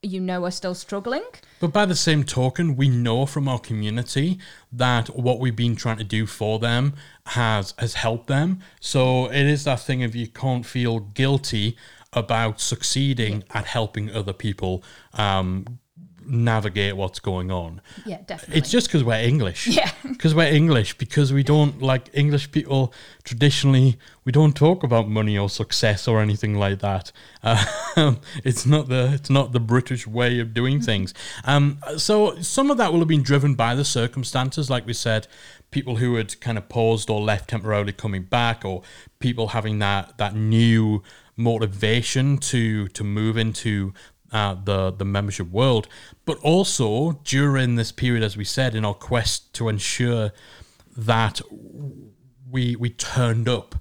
you 0.00 0.18
know 0.20 0.44
are 0.44 0.50
still 0.50 0.74
struggling 0.74 1.22
But 1.60 1.72
by 1.72 1.84
the 1.84 1.96
same 1.96 2.22
token, 2.24 2.76
we 2.76 2.88
know 2.88 3.26
from 3.26 3.48
our 3.48 3.58
community 3.58 4.38
that 4.72 5.08
what 5.16 5.40
we've 5.40 5.56
been 5.56 5.74
trying 5.74 5.98
to 5.98 6.04
do 6.04 6.24
for 6.24 6.58
them 6.60 6.94
has 7.26 7.74
has 7.78 7.94
helped 7.94 8.28
them. 8.28 8.60
So 8.80 9.26
it 9.26 9.44
is 9.44 9.64
that 9.64 9.80
thing 9.80 10.04
of 10.04 10.14
you 10.14 10.28
can't 10.28 10.64
feel 10.64 11.00
guilty 11.00 11.76
about 12.12 12.60
succeeding 12.60 13.44
at 13.50 13.66
helping 13.66 14.10
other 14.10 14.32
people 14.32 14.82
um, 15.14 15.78
navigate 16.28 16.94
what's 16.94 17.20
going 17.20 17.50
on. 17.50 17.80
yeah 18.04 18.18
definitely 18.26 18.58
It's 18.58 18.70
just 18.70 18.86
because 18.88 19.02
we're 19.02 19.22
English. 19.22 19.66
Yeah. 19.66 19.90
Because 20.02 20.34
we're 20.34 20.52
English. 20.52 20.98
Because 20.98 21.32
we 21.32 21.42
don't 21.42 21.80
like 21.80 22.08
English 22.12 22.50
people 22.50 22.92
traditionally. 23.24 23.98
We 24.24 24.32
don't 24.32 24.54
talk 24.56 24.82
about 24.82 25.08
money 25.08 25.38
or 25.38 25.48
success 25.48 26.08
or 26.08 26.20
anything 26.20 26.54
like 26.58 26.80
that. 26.80 27.12
Um, 27.42 28.20
it's 28.44 28.66
not 28.66 28.88
the 28.88 29.12
it's 29.14 29.30
not 29.30 29.52
the 29.52 29.60
British 29.60 30.06
way 30.06 30.40
of 30.40 30.52
doing 30.52 30.80
things. 30.80 31.14
Um, 31.44 31.78
so 31.96 32.40
some 32.40 32.70
of 32.70 32.78
that 32.78 32.92
will 32.92 32.98
have 32.98 33.08
been 33.08 33.22
driven 33.22 33.54
by 33.54 33.74
the 33.74 33.84
circumstances, 33.84 34.68
like 34.68 34.86
we 34.86 34.92
said, 34.92 35.28
people 35.70 35.96
who 35.96 36.16
had 36.16 36.40
kind 36.40 36.58
of 36.58 36.68
paused 36.68 37.10
or 37.10 37.20
left 37.20 37.48
temporarily 37.50 37.92
coming 37.92 38.24
back, 38.24 38.64
or 38.64 38.82
people 39.20 39.48
having 39.48 39.78
that 39.78 40.18
that 40.18 40.34
new 40.34 41.02
motivation 41.38 42.36
to 42.38 42.88
to 42.88 43.04
move 43.04 43.36
into 43.36 43.94
uh, 44.32 44.54
the 44.62 44.90
the 44.90 45.04
membership 45.04 45.50
world, 45.50 45.88
but 46.24 46.38
also 46.38 47.12
during 47.24 47.76
this 47.76 47.92
period, 47.92 48.22
as 48.22 48.36
we 48.36 48.44
said, 48.44 48.74
in 48.74 48.84
our 48.84 48.94
quest 48.94 49.54
to 49.54 49.68
ensure 49.68 50.32
that 50.96 51.40
we 52.50 52.76
we 52.76 52.90
turned 52.90 53.48
up 53.48 53.76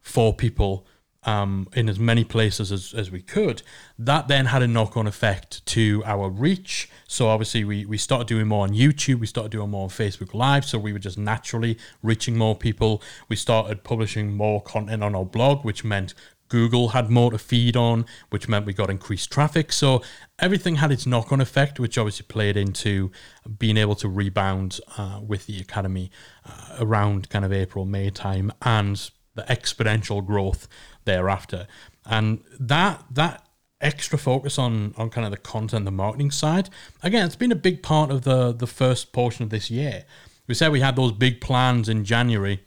for 0.00 0.32
people 0.34 0.86
um, 1.24 1.68
in 1.74 1.88
as 1.88 1.98
many 1.98 2.24
places 2.24 2.72
as, 2.72 2.94
as 2.94 3.10
we 3.10 3.20
could. 3.20 3.62
That 3.98 4.28
then 4.28 4.46
had 4.46 4.62
a 4.62 4.68
knock 4.68 4.96
on 4.96 5.06
effect 5.06 5.64
to 5.66 6.02
our 6.06 6.30
reach. 6.30 6.88
So 7.06 7.28
obviously 7.28 7.64
we, 7.64 7.84
we 7.84 7.98
started 7.98 8.26
doing 8.26 8.48
more 8.48 8.64
on 8.64 8.70
YouTube, 8.70 9.20
we 9.20 9.26
started 9.26 9.52
doing 9.52 9.70
more 9.70 9.84
on 9.84 9.90
Facebook 9.90 10.32
Live, 10.34 10.64
so 10.64 10.78
we 10.78 10.92
were 10.92 10.98
just 10.98 11.18
naturally 11.18 11.78
reaching 12.02 12.36
more 12.36 12.56
people. 12.56 13.02
We 13.28 13.36
started 13.36 13.84
publishing 13.84 14.34
more 14.34 14.62
content 14.62 15.02
on 15.02 15.14
our 15.14 15.26
blog, 15.26 15.64
which 15.64 15.84
meant 15.84 16.14
Google 16.50 16.90
had 16.90 17.08
more 17.08 17.30
to 17.30 17.38
feed 17.38 17.76
on, 17.76 18.04
which 18.28 18.48
meant 18.48 18.66
we 18.66 18.74
got 18.74 18.90
increased 18.90 19.32
traffic. 19.32 19.72
So 19.72 20.02
everything 20.38 20.76
had 20.76 20.92
its 20.92 21.06
knock 21.06 21.32
on 21.32 21.40
effect, 21.40 21.80
which 21.80 21.96
obviously 21.96 22.26
played 22.28 22.56
into 22.58 23.10
being 23.58 23.78
able 23.78 23.94
to 23.96 24.08
rebound 24.08 24.80
uh, 24.98 25.20
with 25.26 25.46
the 25.46 25.58
Academy 25.60 26.10
uh, 26.44 26.76
around 26.80 27.30
kind 27.30 27.44
of 27.44 27.52
April, 27.52 27.86
May 27.86 28.10
time 28.10 28.52
and 28.60 29.10
the 29.34 29.42
exponential 29.44 30.24
growth 30.24 30.68
thereafter. 31.06 31.66
And 32.04 32.42
that, 32.58 33.04
that, 33.12 33.46
extra 33.80 34.18
focus 34.18 34.58
on 34.58 34.92
on 34.98 35.08
kind 35.08 35.24
of 35.24 35.30
the 35.30 35.38
content, 35.38 35.86
the 35.86 35.90
marketing 35.90 36.30
side. 36.30 36.68
Again, 37.02 37.24
it's 37.24 37.34
been 37.34 37.50
a 37.50 37.56
big 37.56 37.82
part 37.82 38.10
of 38.10 38.24
the 38.24 38.52
the 38.52 38.66
first 38.66 39.10
portion 39.10 39.42
of 39.42 39.48
this 39.48 39.70
year. 39.70 40.04
We 40.46 40.54
said 40.54 40.70
we 40.70 40.80
had 40.80 40.96
those 40.96 41.12
big 41.12 41.40
plans 41.40 41.88
in 41.88 42.04
January 42.04 42.60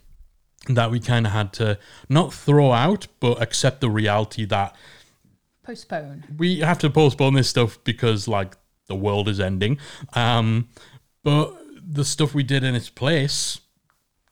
that 0.68 0.90
we 0.90 1.00
kind 1.00 1.26
of 1.26 1.32
had 1.32 1.52
to 1.54 1.78
not 2.08 2.32
throw 2.32 2.72
out, 2.72 3.06
but 3.20 3.40
accept 3.42 3.80
the 3.80 3.90
reality 3.90 4.44
that 4.46 4.74
Postpone. 5.62 6.24
we 6.36 6.60
have 6.60 6.78
to 6.78 6.90
postpone 6.90 7.34
this 7.34 7.48
stuff 7.48 7.78
because 7.84 8.28
like 8.28 8.56
the 8.86 8.94
world 8.94 9.28
is 9.28 9.40
ending. 9.40 9.78
Um, 10.12 10.68
but 11.22 11.54
the 11.86 12.04
stuff 12.04 12.34
we 12.34 12.42
did 12.42 12.64
in 12.64 12.74
its 12.74 12.90
place, 12.90 13.60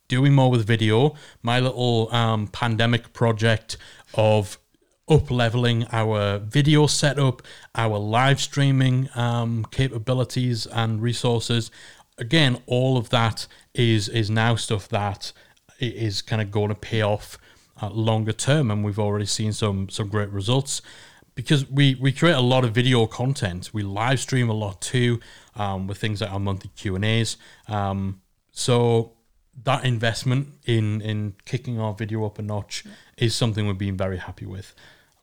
doing 0.09 0.35
more 0.35 0.51
with 0.51 0.67
video, 0.67 1.15
my 1.43 1.61
little 1.61 2.13
um, 2.15 2.47
pandemic 2.49 3.13
project 3.13 3.77
of 4.15 4.59
up 5.09 5.31
leveling 5.31 5.87
our 5.93 6.39
video 6.39 6.87
setup, 6.87 7.43
our 7.75 7.99
live 7.99 8.41
streaming 8.41 9.09
um, 9.15 9.67
capabilities 9.71 10.67
and 10.67 11.03
resources. 11.03 11.71
Again, 12.19 12.61
all 12.67 12.97
of 12.97 13.11
that 13.11 13.47
is 13.75 14.09
is 14.09 14.31
now 14.31 14.55
stuff 14.55 14.89
that 14.89 15.33
is 15.79 16.23
kind 16.23 16.43
of 16.43 16.51
going 16.51 16.69
to 16.69 16.75
pay 16.75 17.03
off 17.03 17.39
uh, 17.81 17.91
longer 17.91 18.33
term, 18.33 18.71
and 18.71 18.85
we've 18.85 18.99
already 18.99 19.27
seen 19.27 19.53
some 19.53 19.89
some 19.89 20.09
great 20.09 20.31
results 20.31 20.83
because 21.35 21.69
we 21.71 21.95
we 21.97 22.13
create 22.13 22.35
a 22.35 22.41
lot 22.41 22.65
of 22.65 22.73
video 22.73 23.07
content. 23.07 23.71
We 23.73 23.83
live 23.83 24.21
stream 24.21 24.49
a 24.49 24.53
lot 24.55 24.81
too, 24.81 25.21
um, 25.57 25.87
with 25.87 25.99
things 25.99 26.21
like 26.21 26.33
our 26.33 26.41
monthly 26.41 26.71
Q 26.77 26.97
and 26.97 27.05
A's. 27.05 27.37
Um, 27.69 28.21
so 28.51 29.13
that 29.65 29.85
investment 29.85 30.49
in 30.65 31.01
in 31.01 31.35
kicking 31.45 31.81
our 31.81 31.95
video 31.95 32.25
up 32.25 32.39
a 32.39 32.43
notch 32.43 32.85
is 33.17 33.35
something 33.35 33.67
we've 33.67 33.79
been 33.79 33.97
very 33.97 34.19
happy 34.19 34.47
with, 34.47 34.75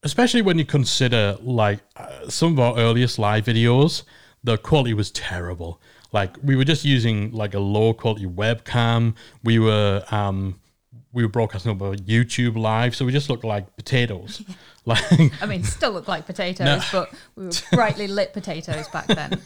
especially 0.03 0.41
when 0.41 0.57
you 0.57 0.65
consider 0.65 1.38
like 1.41 1.79
uh, 1.95 2.27
some 2.27 2.53
of 2.53 2.59
our 2.59 2.77
earliest 2.77 3.19
live 3.19 3.45
videos. 3.45 4.03
The 4.41 4.57
quality 4.57 4.93
was 4.93 5.12
terrible. 5.12 5.81
Like 6.12 6.38
we 6.43 6.56
were 6.56 6.65
just 6.65 6.86
using 6.86 7.32
like 7.32 7.54
a 7.54 7.60
low 7.60 7.93
quality 7.93 8.26
webcam. 8.26 9.15
We 9.43 9.60
were 9.60 10.04
um, 10.12 10.60
we 11.13 11.24
were 11.24 11.30
broadcasting 11.30 11.72
over 11.72 11.95
YouTube 11.95 12.58
live, 12.58 12.95
so 12.95 13.06
we 13.06 13.12
just 13.12 13.30
looked 13.30 13.43
like 13.43 13.76
potatoes. 13.76 14.43
like 14.86 15.04
I 15.41 15.45
mean, 15.45 15.63
still 15.63 15.91
look 15.91 16.08
like 16.08 16.26
potatoes, 16.26 16.84
but 16.91 17.13
we 17.36 17.45
were 17.45 17.52
brightly 17.74 18.08
lit 18.08 18.34
potatoes 18.34 18.88
back 18.88 19.08
then. 19.08 19.39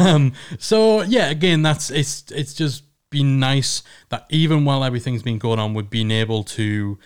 um, 0.00 0.32
so 0.58 1.02
yeah, 1.02 1.30
again, 1.30 1.62
that's 1.62 1.90
it's 1.90 2.24
it's 2.32 2.54
just 2.54 2.82
been 3.10 3.38
nice 3.38 3.82
that 4.08 4.26
even 4.30 4.64
while 4.64 4.82
everything's 4.84 5.22
been 5.22 5.38
going 5.38 5.58
on, 5.58 5.74
we've 5.74 5.90
been 5.90 6.10
able 6.10 6.42
to 6.44 6.98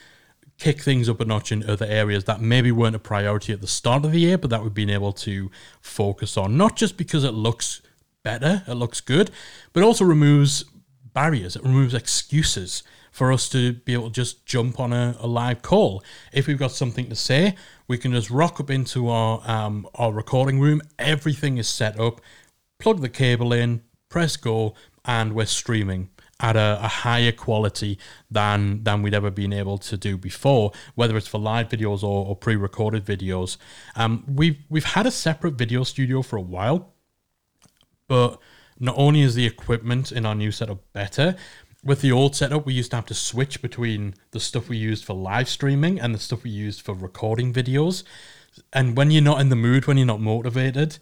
kick 0.58 0.80
things 0.80 1.08
up 1.08 1.20
a 1.20 1.24
notch 1.24 1.50
in 1.50 1.68
other 1.68 1.86
areas 1.86 2.24
that 2.24 2.40
maybe 2.40 2.70
weren't 2.70 2.94
a 2.94 3.00
priority 3.00 3.52
at 3.52 3.60
the 3.60 3.66
start 3.66 4.04
of 4.04 4.12
the 4.12 4.20
year, 4.20 4.38
but 4.38 4.50
that 4.50 4.62
we've 4.62 4.74
been 4.74 4.90
able 4.90 5.12
to 5.12 5.50
focus 5.80 6.36
on. 6.36 6.56
Not 6.56 6.76
just 6.76 6.96
because 6.96 7.24
it 7.24 7.32
looks 7.32 7.82
better, 8.24 8.64
it 8.66 8.74
looks 8.74 9.00
good, 9.00 9.30
but 9.72 9.82
also 9.84 10.04
removes 10.04 10.64
barriers, 11.12 11.54
it 11.54 11.62
removes 11.62 11.94
excuses 11.94 12.82
for 13.12 13.30
us 13.30 13.48
to 13.48 13.74
be 13.74 13.92
able 13.92 14.08
to 14.08 14.12
just 14.12 14.44
jump 14.44 14.80
on 14.80 14.92
a, 14.92 15.14
a 15.20 15.26
live 15.28 15.62
call. 15.62 16.02
If 16.32 16.48
we've 16.48 16.58
got 16.58 16.72
something 16.72 17.08
to 17.08 17.14
say, 17.14 17.54
we 17.86 17.96
can 17.96 18.10
just 18.10 18.28
rock 18.28 18.58
up 18.58 18.70
into 18.70 19.08
our 19.08 19.40
um, 19.48 19.86
our 19.94 20.12
recording 20.12 20.58
room. 20.58 20.82
Everything 20.98 21.58
is 21.58 21.68
set 21.68 22.00
up, 22.00 22.20
plug 22.80 23.00
the 23.00 23.08
cable 23.08 23.52
in, 23.52 23.82
press 24.08 24.36
go, 24.36 24.74
and 25.04 25.32
we're 25.32 25.46
streaming 25.46 26.10
at 26.40 26.56
a, 26.56 26.78
a 26.82 26.88
higher 26.88 27.30
quality 27.30 27.98
than 28.28 28.82
than 28.82 29.02
we'd 29.02 29.14
ever 29.14 29.30
been 29.30 29.52
able 29.52 29.78
to 29.78 29.96
do 29.96 30.18
before, 30.18 30.72
whether 30.96 31.16
it's 31.16 31.28
for 31.28 31.38
live 31.38 31.68
videos 31.68 32.02
or, 32.02 32.26
or 32.26 32.34
pre-recorded 32.34 33.04
videos. 33.04 33.56
Um, 33.94 34.24
we've 34.26 34.58
we've 34.68 34.84
had 34.84 35.06
a 35.06 35.12
separate 35.12 35.54
video 35.54 35.84
studio 35.84 36.22
for 36.22 36.36
a 36.36 36.40
while, 36.40 36.93
but 38.08 38.38
not 38.78 38.94
only 38.98 39.22
is 39.22 39.34
the 39.34 39.46
equipment 39.46 40.12
in 40.12 40.26
our 40.26 40.34
new 40.34 40.50
setup 40.50 40.80
better, 40.92 41.36
with 41.84 42.00
the 42.00 42.12
old 42.12 42.34
setup, 42.34 42.64
we 42.64 42.72
used 42.72 42.90
to 42.90 42.96
have 42.96 43.06
to 43.06 43.14
switch 43.14 43.60
between 43.60 44.14
the 44.30 44.40
stuff 44.40 44.68
we 44.68 44.76
used 44.76 45.04
for 45.04 45.14
live 45.14 45.48
streaming 45.48 46.00
and 46.00 46.14
the 46.14 46.18
stuff 46.18 46.42
we 46.42 46.50
used 46.50 46.80
for 46.80 46.94
recording 46.94 47.52
videos. 47.52 48.04
And 48.72 48.96
when 48.96 49.10
you're 49.10 49.22
not 49.22 49.40
in 49.40 49.50
the 49.50 49.56
mood, 49.56 49.86
when 49.86 49.98
you're 49.98 50.06
not 50.06 50.20
motivated, 50.20 50.98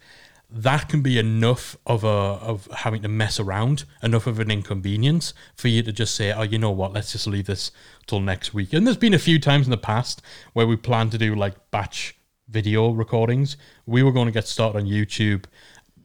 that 0.49 0.89
can 0.89 1.01
be 1.01 1.17
enough 1.17 1.75
of 1.87 2.03
a 2.03 2.07
of 2.07 2.67
having 2.71 3.01
to 3.01 3.07
mess 3.07 3.39
around, 3.39 3.85
enough 4.03 4.27
of 4.27 4.39
an 4.39 4.51
inconvenience 4.51 5.33
for 5.55 5.67
you 5.67 5.81
to 5.83 5.91
just 5.91 6.13
say, 6.15 6.31
oh, 6.31 6.43
you 6.43 6.59
know 6.59 6.71
what, 6.71 6.93
let's 6.93 7.13
just 7.13 7.27
leave 7.27 7.47
this 7.47 7.71
till 8.05 8.19
next 8.19 8.53
week. 8.53 8.73
And 8.73 8.85
there's 8.85 8.97
been 8.97 9.13
a 9.13 9.19
few 9.19 9.39
times 9.39 9.65
in 9.65 9.71
the 9.71 9.77
past 9.77 10.21
where 10.53 10.67
we 10.67 10.75
planned 10.75 11.11
to 11.13 11.17
do 11.17 11.33
like 11.33 11.71
batch 11.71 12.15
video 12.47 12.91
recordings. 12.91 13.57
We 13.85 14.03
were 14.03 14.11
going 14.11 14.27
to 14.27 14.31
get 14.31 14.47
started 14.47 14.77
on 14.79 14.85
YouTube 14.85 15.45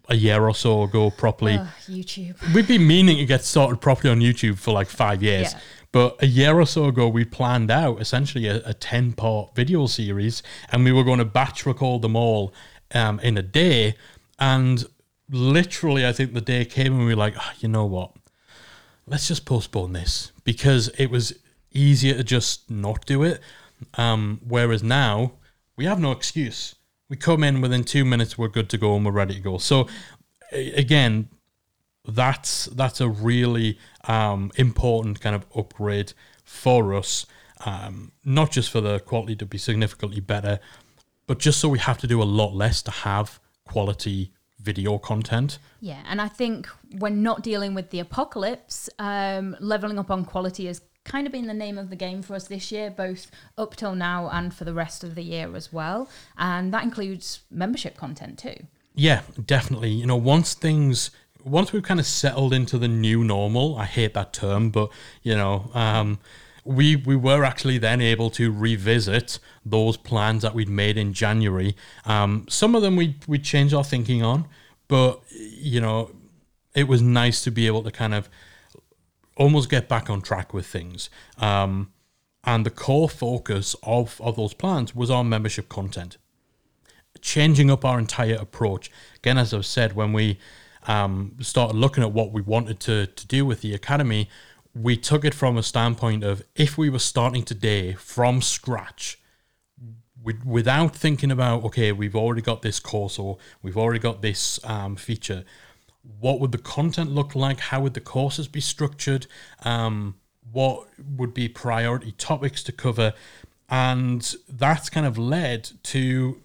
a 0.09 0.17
year 0.17 0.43
or 0.43 0.55
so 0.55 0.83
ago 0.83 1.11
properly. 1.11 1.59
Ugh, 1.59 1.67
YouTube. 1.89 2.55
We've 2.55 2.67
been 2.67 2.87
meaning 2.87 3.19
to 3.19 3.27
get 3.27 3.45
started 3.45 3.81
properly 3.81 4.11
on 4.11 4.21
YouTube 4.21 4.59
for 4.59 4.73
like 4.73 4.89
five 4.89 5.23
years. 5.23 5.53
Yeah. 5.53 5.61
But 5.93 6.23
a 6.23 6.27
year 6.27 6.59
or 6.59 6.67
so 6.67 6.87
ago, 6.87 7.09
we 7.09 7.25
planned 7.25 7.71
out 7.71 8.01
essentially 8.01 8.47
a, 8.47 8.63
a 8.65 8.75
10 8.75 9.13
part 9.13 9.55
video 9.55 9.87
series, 9.87 10.43
and 10.71 10.85
we 10.85 10.93
were 10.93 11.05
going 11.05 11.19
to 11.19 11.25
batch 11.25 11.65
record 11.67 12.03
them 12.03 12.17
all 12.17 12.53
um, 12.95 13.21
in 13.21 13.39
a 13.39 13.43
day. 13.43 13.95
And 14.39 14.85
literally, 15.31 16.07
I 16.07 16.13
think 16.13 16.35
the 16.35 16.41
day 16.41 16.65
came 16.65 16.93
and 16.95 17.01
we 17.01 17.15
were 17.15 17.17
like, 17.17 17.35
"Ah, 17.39 17.55
you 17.61 17.69
know 17.69 17.87
what? 17.87 18.13
Let's 19.07 19.29
just 19.29 19.47
postpone 19.47 19.93
this 19.95 20.33
because 20.45 20.89
it 20.99 21.11
was 21.11 21.33
easier 21.73 22.15
to 22.15 22.25
just 22.25 22.71
not 22.71 23.07
do 23.07 23.23
it. 23.23 23.41
Um, 23.95 24.41
whereas 24.47 24.83
now, 24.83 25.33
we 25.77 25.85
have 25.85 26.01
no 26.01 26.13
excuse. 26.13 26.75
We 27.09 27.17
come 27.17 27.43
in 27.43 27.61
within 27.61 27.85
two 27.85 28.05
minutes, 28.05 28.37
we're 28.37 28.49
good 28.49 28.69
to 28.71 28.79
go 28.79 28.95
and 28.97 29.05
we're 29.05 29.13
ready 29.13 29.35
to 29.35 29.41
go. 29.41 29.59
So, 29.59 29.89
again, 30.53 31.29
that's 32.07 32.67
that's 32.67 33.01
a 33.01 33.09
really 33.09 33.79
um, 34.05 34.51
important 34.57 35.21
kind 35.21 35.37
of 35.37 35.47
upgrade 35.55 36.13
for 36.45 36.95
us. 36.95 37.27
Um, 37.65 38.13
not 38.25 38.51
just 38.53 38.71
for 38.71 38.81
the 38.81 39.01
quality 39.01 39.35
to 39.37 39.47
be 39.47 39.59
significantly 39.59 40.21
better, 40.21 40.61
but 41.27 41.39
just 41.39 41.61
so 41.61 41.69
we 41.69 41.79
have 41.79 41.99
to 41.99 42.07
do 42.07 42.23
a 42.23 42.25
lot 42.25 42.55
less 42.55 42.83
to 42.83 42.91
have 42.91 43.41
quality 43.65 44.33
video 44.61 44.99
content. 44.99 45.59
Yeah, 45.81 46.03
and 46.09 46.21
I 46.21 46.29
think 46.29 46.69
when 46.99 47.23
not 47.23 47.43
dealing 47.43 47.75
with 47.75 47.91
the 47.91 48.01
apocalypse, 48.01 48.91
um, 48.99 49.57
leveling 49.61 49.99
up 49.99 50.11
on 50.11 50.25
quality 50.25 50.67
has 50.67 50.81
kind 51.09 51.27
of 51.27 51.33
been 51.33 51.47
the 51.47 51.55
name 51.55 51.79
of 51.79 51.91
the 51.91 51.97
game 51.97 52.23
for 52.23 52.35
us 52.35 52.49
this 52.49 52.71
year, 52.71 52.91
both 52.91 53.31
up 53.57 53.75
till 53.75 53.95
now 53.95 54.29
and 54.31 54.55
for 54.55 54.65
the 54.65 54.75
rest 54.75 55.03
of 55.03 55.15
the 55.15 55.23
year 55.23 55.55
as 55.57 55.73
well. 55.73 56.09
And 56.37 56.73
that 56.73 56.85
includes 56.85 57.41
membership 57.51 57.97
content 57.97 58.39
too. 58.39 58.67
Yeah, 58.95 59.23
definitely. 59.45 59.91
You 59.91 60.07
know, 60.07 60.17
once 60.17 60.55
things, 60.55 61.11
once 61.45 61.73
we've 61.73 61.83
kind 61.83 62.01
of 62.01 62.07
settled 62.07 62.53
into 62.53 62.79
the 62.79 62.89
new 62.89 63.25
normal, 63.25 63.77
I 63.77 63.85
hate 63.85 64.15
that 64.15 64.33
term, 64.33 64.71
but 64.71 64.91
you 65.23 65.35
know, 65.37 65.71
um, 65.75 66.19
we 66.65 66.97
we 66.97 67.17
were 67.17 67.45
actually 67.45 67.79
then 67.79 68.01
able 68.01 68.29
to 68.31 68.53
revisit 68.53 69.39
those 69.65 69.97
plans 69.97 70.43
that 70.43 70.55
we'd 70.55 70.69
made 70.69 70.99
in 70.99 71.15
January. 71.15 71.75
Um, 72.05 72.45
some 72.49 72.75
of 72.75 72.83
them 72.83 72.97
we 72.97 73.17
we 73.27 73.39
changed 73.39 73.73
our 73.73 73.85
thinking 73.85 74.23
on, 74.23 74.47
but 74.87 75.21
you 75.31 75.81
know, 75.81 76.11
it 76.75 76.89
was 76.89 77.01
nice 77.01 77.43
to 77.45 77.51
be 77.51 77.67
able 77.67 77.83
to 77.85 77.91
kind 77.91 78.15
of 78.15 78.29
almost 79.39 79.71
get 79.71 79.89
back 79.89 80.11
on 80.11 80.21
track 80.21 80.53
with 80.53 80.67
things. 80.67 81.09
Um, 81.39 81.93
and 82.45 82.67
the 82.67 82.71
core 82.71 83.09
focus 83.09 83.75
of, 83.83 84.21
of 84.21 84.37
those 84.37 84.55
plans 84.55 84.95
was 84.95 85.11
on 85.11 85.29
membership 85.29 85.69
content 85.69 86.19
changing 87.21 87.71
up 87.71 87.85
our 87.85 87.99
entire 87.99 88.37
approach. 88.37 88.91
Again, 89.17 89.39
as 89.39 89.53
I've 89.53 89.67
said, 89.67 89.95
when 89.95 90.13
we 90.13 90.39
um, 90.87 91.37
started 91.41 91.77
looking 91.77 92.03
at 92.03 92.13
what 92.13 92.33
we 92.33 92.41
wanted 92.41 92.81
to, 92.81 93.07
to 93.07 93.27
do 93.27 93.45
with 93.45 93.61
the 93.61 93.75
academy, 93.75 94.29
we 94.75 94.97
took 94.97 95.25
it 95.25 95.35
from 95.35 95.57
a 95.57 95.63
standpoint 95.63 96.25
of 96.25 96.43
if 96.55 96.79
we 96.79 96.89
were 96.91 96.99
starting 96.99 97.43
today 97.43 97.95
from 97.95 98.41
scratch, 98.41 99.19
with, 100.23 100.45
without 100.45 100.95
thinking 100.95 101.31
about, 101.31 101.65
okay, 101.65 101.93
we've 101.93 102.17
already 102.17 102.43
got 102.43 102.63
this 102.63 102.81
course 102.81 103.19
or 103.19 103.39
we've 103.63 103.77
already 103.77 104.01
got 104.01 104.21
this 104.21 104.61
um, 104.65 104.97
feature, 104.97 105.45
what 106.21 106.41
would 106.41 106.53
the 106.53 106.59
content 106.59 107.11
look 107.11 107.35
like? 107.35 107.61
How 107.61 107.81
would 107.81 107.95
the 107.95 108.01
courses 108.01 108.49
be 108.49 108.61
structured? 108.61 109.27
Um, 109.65 110.17
what 110.51 110.89
would 111.17 111.35
be 111.35 111.49
priority 111.49 112.13
topics 112.13 112.63
to 112.65 112.73
cover? 112.73 113.13
And 113.69 114.35
that's 114.49 114.89
kind 114.89 115.07
of 115.07 115.19
led 115.19 115.71
to 115.85 116.41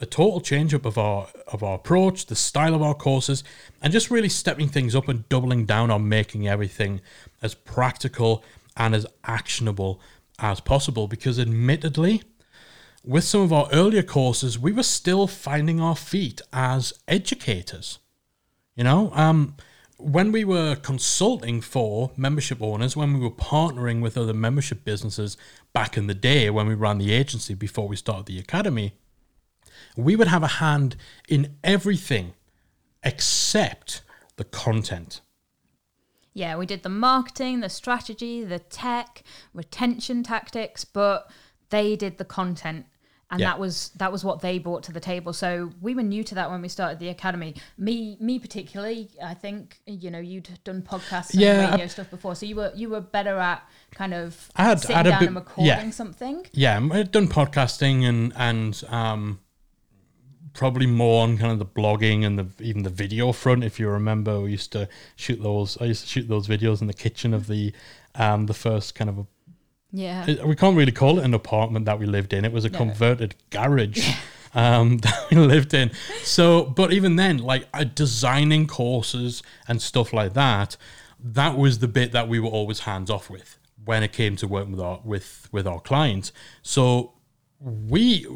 a 0.00 0.06
total 0.06 0.40
change 0.40 0.74
up 0.74 0.84
of 0.84 0.98
our 0.98 1.28
of 1.46 1.62
our 1.62 1.76
approach, 1.76 2.26
the 2.26 2.34
style 2.34 2.74
of 2.74 2.82
our 2.82 2.94
courses, 2.94 3.44
and 3.80 3.92
just 3.92 4.10
really 4.10 4.28
stepping 4.28 4.68
things 4.68 4.94
up 4.94 5.08
and 5.08 5.28
doubling 5.28 5.64
down 5.66 5.90
on 5.90 6.08
making 6.08 6.48
everything 6.48 7.00
as 7.42 7.54
practical 7.54 8.44
and 8.76 8.94
as 8.94 9.06
actionable 9.24 10.00
as 10.40 10.60
possible. 10.60 11.06
Because 11.06 11.38
admittedly, 11.38 12.22
with 13.04 13.24
some 13.24 13.42
of 13.42 13.52
our 13.52 13.68
earlier 13.72 14.02
courses, 14.02 14.58
we 14.58 14.72
were 14.72 14.82
still 14.82 15.28
finding 15.28 15.80
our 15.80 15.96
feet 15.96 16.40
as 16.52 16.92
educators. 17.06 17.98
You 18.76 18.84
know, 18.84 19.10
um, 19.14 19.56
when 19.98 20.32
we 20.32 20.44
were 20.44 20.74
consulting 20.74 21.60
for 21.60 22.10
membership 22.16 22.60
owners, 22.60 22.96
when 22.96 23.14
we 23.14 23.20
were 23.20 23.30
partnering 23.30 24.00
with 24.00 24.18
other 24.18 24.34
membership 24.34 24.84
businesses 24.84 25.36
back 25.72 25.96
in 25.96 26.08
the 26.08 26.14
day 26.14 26.50
when 26.50 26.66
we 26.66 26.74
ran 26.74 26.98
the 26.98 27.12
agency 27.12 27.54
before 27.54 27.86
we 27.86 27.96
started 27.96 28.26
the 28.26 28.38
academy, 28.38 28.94
We 29.96 30.16
would 30.16 30.28
have 30.28 30.42
a 30.42 30.58
hand 30.58 30.96
in 31.28 31.56
everything 31.62 32.34
except 33.02 34.02
the 34.36 34.44
content. 34.44 35.20
Yeah, 36.32 36.56
we 36.56 36.66
did 36.66 36.82
the 36.82 36.88
marketing, 36.88 37.60
the 37.60 37.68
strategy, 37.68 38.42
the 38.42 38.58
tech, 38.58 39.22
retention 39.52 40.24
tactics, 40.24 40.84
but 40.84 41.30
they 41.70 41.94
did 41.94 42.18
the 42.18 42.24
content. 42.24 42.86
And 43.30 43.40
Yeah. 43.40 43.48
that 43.50 43.58
was 43.58 43.90
that 43.96 44.12
was 44.12 44.22
what 44.22 44.40
they 44.42 44.58
brought 44.58 44.82
to 44.84 44.92
the 44.92 45.00
table. 45.00 45.32
So 45.32 45.70
we 45.80 45.94
were 45.94 46.02
new 46.02 46.22
to 46.24 46.34
that 46.36 46.50
when 46.50 46.60
we 46.62 46.68
started 46.68 46.98
the 46.98 47.08
academy. 47.08 47.54
Me 47.78 48.16
me 48.20 48.38
particularly, 48.38 49.10
I 49.22 49.34
think, 49.34 49.80
you 49.86 50.10
know, 50.10 50.18
you'd 50.20 50.48
done 50.62 50.82
podcasts 50.82 51.32
and 51.32 51.40
Yeah, 51.40 51.70
radio 51.70 51.84
I- 51.84 51.88
stuff 51.88 52.10
before. 52.10 52.34
So 52.36 52.44
you 52.46 52.54
were 52.56 52.70
you 52.76 52.90
were 52.90 53.00
better 53.00 53.36
at 53.38 53.62
kind 53.92 54.12
of 54.14 54.50
I 54.54 54.64
had- 54.64 54.80
sitting 54.80 54.94
I 54.94 54.98
had 54.98 55.06
a 55.06 55.10
down 55.10 55.18
bit- 55.20 55.26
and 55.28 55.36
recording 55.36 55.66
yeah. 55.66 55.90
something. 55.90 56.46
Yeah, 56.52 56.88
I've 56.92 57.10
done 57.10 57.28
podcasting 57.28 58.04
and 58.04 58.32
and 58.36 58.82
um, 58.88 59.40
probably 60.52 60.86
more 60.86 61.22
on 61.24 61.36
kind 61.38 61.50
of 61.50 61.58
the 61.58 61.66
blogging 61.66 62.24
and 62.24 62.38
the 62.38 62.46
even 62.62 62.82
the 62.82 62.90
video 62.90 63.32
front. 63.32 63.64
If 63.64 63.80
you 63.80 63.88
remember, 63.88 64.40
we 64.40 64.52
used 64.52 64.70
to 64.72 64.88
shoot 65.16 65.42
those. 65.42 65.76
I 65.80 65.86
used 65.86 66.02
to 66.02 66.08
shoot 66.08 66.28
those 66.28 66.46
videos 66.46 66.80
in 66.80 66.86
the 66.86 66.94
kitchen 66.94 67.34
of 67.34 67.46
the 67.46 67.72
um, 68.14 68.46
the 68.46 68.54
first 68.54 68.94
kind 68.94 69.10
of 69.10 69.26
Yeah. 69.96 70.42
we 70.44 70.56
can't 70.56 70.76
really 70.76 70.90
call 70.92 71.20
it 71.20 71.24
an 71.24 71.34
apartment 71.34 71.86
that 71.86 71.98
we 72.00 72.06
lived 72.06 72.32
in. 72.32 72.44
It 72.44 72.52
was 72.52 72.64
a 72.64 72.68
No. 72.70 72.78
converted 72.78 73.36
garage 73.50 74.04
um, 74.54 74.98
that 75.04 75.30
we 75.30 75.36
lived 75.36 75.72
in. 75.72 75.92
So, 76.24 76.64
but 76.64 76.92
even 76.92 77.14
then, 77.16 77.38
like 77.38 77.68
uh, 77.72 77.84
designing 77.84 78.66
courses 78.66 79.42
and 79.68 79.80
stuff 79.80 80.12
like 80.12 80.32
that, 80.34 80.76
that 81.22 81.56
was 81.56 81.78
the 81.78 81.88
bit 81.88 82.10
that 82.12 82.28
we 82.28 82.40
were 82.40 82.48
always 82.50 82.80
hands 82.80 83.08
off 83.08 83.30
with 83.30 83.58
when 83.84 84.02
it 84.02 84.12
came 84.12 84.34
to 84.36 84.48
working 84.48 84.72
with 84.72 84.80
our 84.80 85.00
with 85.04 85.48
with 85.52 85.66
our 85.66 85.78
clients. 85.80 86.32
So 86.62 87.12
we 87.60 88.26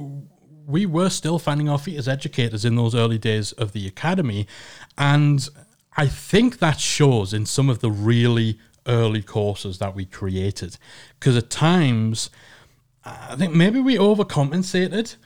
we 0.67 0.87
were 0.87 1.11
still 1.11 1.39
finding 1.39 1.69
our 1.69 1.79
feet 1.79 1.97
as 1.99 2.07
educators 2.07 2.65
in 2.65 2.77
those 2.77 2.95
early 2.95 3.19
days 3.19 3.53
of 3.53 3.73
the 3.73 3.87
academy 3.87 4.47
and 4.99 5.49
i 5.97 6.07
think 6.07 6.59
that 6.59 6.79
shows 6.79 7.33
in 7.33 7.47
some 7.47 7.71
of 7.71 7.79
the 7.81 7.91
really 7.91 8.59
early 8.89 9.23
courses 9.23 9.79
that 9.79 9.95
we 9.95 10.05
created 10.05 10.77
because 11.19 11.37
at 11.37 11.51
times 11.51 12.31
i 13.05 13.37
think 13.37 13.55
maybe 13.55 13.79
we 13.81 13.97
overcompensated 13.97 15.17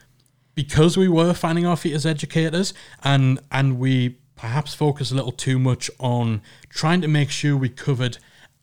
because 0.55 0.97
we 0.97 1.07
were 1.07 1.33
finding 1.33 1.65
our 1.65 1.77
feet 1.77 1.93
as 1.93 2.05
educators 2.05 2.73
and 3.03 3.39
and 3.51 3.79
we 3.79 4.17
perhaps 4.35 4.73
focused 4.73 5.11
a 5.11 5.15
little 5.15 5.31
too 5.31 5.57
much 5.57 5.89
on 5.99 6.41
trying 6.69 7.01
to 7.01 7.07
make 7.07 7.29
sure 7.29 7.55
we 7.55 7.69
covered 7.69 8.17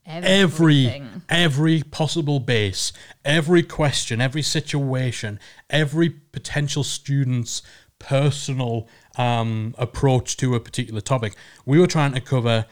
every 0.07 0.87
Everything. 0.89 1.23
every 1.29 1.83
possible 1.85 2.41
base, 2.41 2.93
every 3.25 3.63
question, 3.63 4.21
every 4.21 4.43
situation, 4.43 5.39
every 5.71 6.11
potential 6.11 6.83
student's 6.85 7.63
personal 7.99 8.89
um, 9.17 9.75
approach 9.79 10.37
to 10.39 10.55
a 10.55 10.61
particular 10.61 11.01
topic. 11.01 11.35
We 11.65 11.79
were 11.79 11.87
trying 11.87 12.13
to 12.15 12.21
cover 12.21 12.67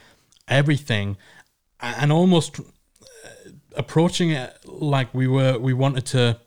everything 0.47 1.17
and 1.81 2.11
almost 2.11 2.59
uh, 2.59 2.63
approaching 3.75 4.31
it 4.31 4.57
like 4.65 5.13
we 5.13 5.27
were 5.27 5.57
we 5.57 5.73
wanted 5.73 6.05
to 6.07 6.39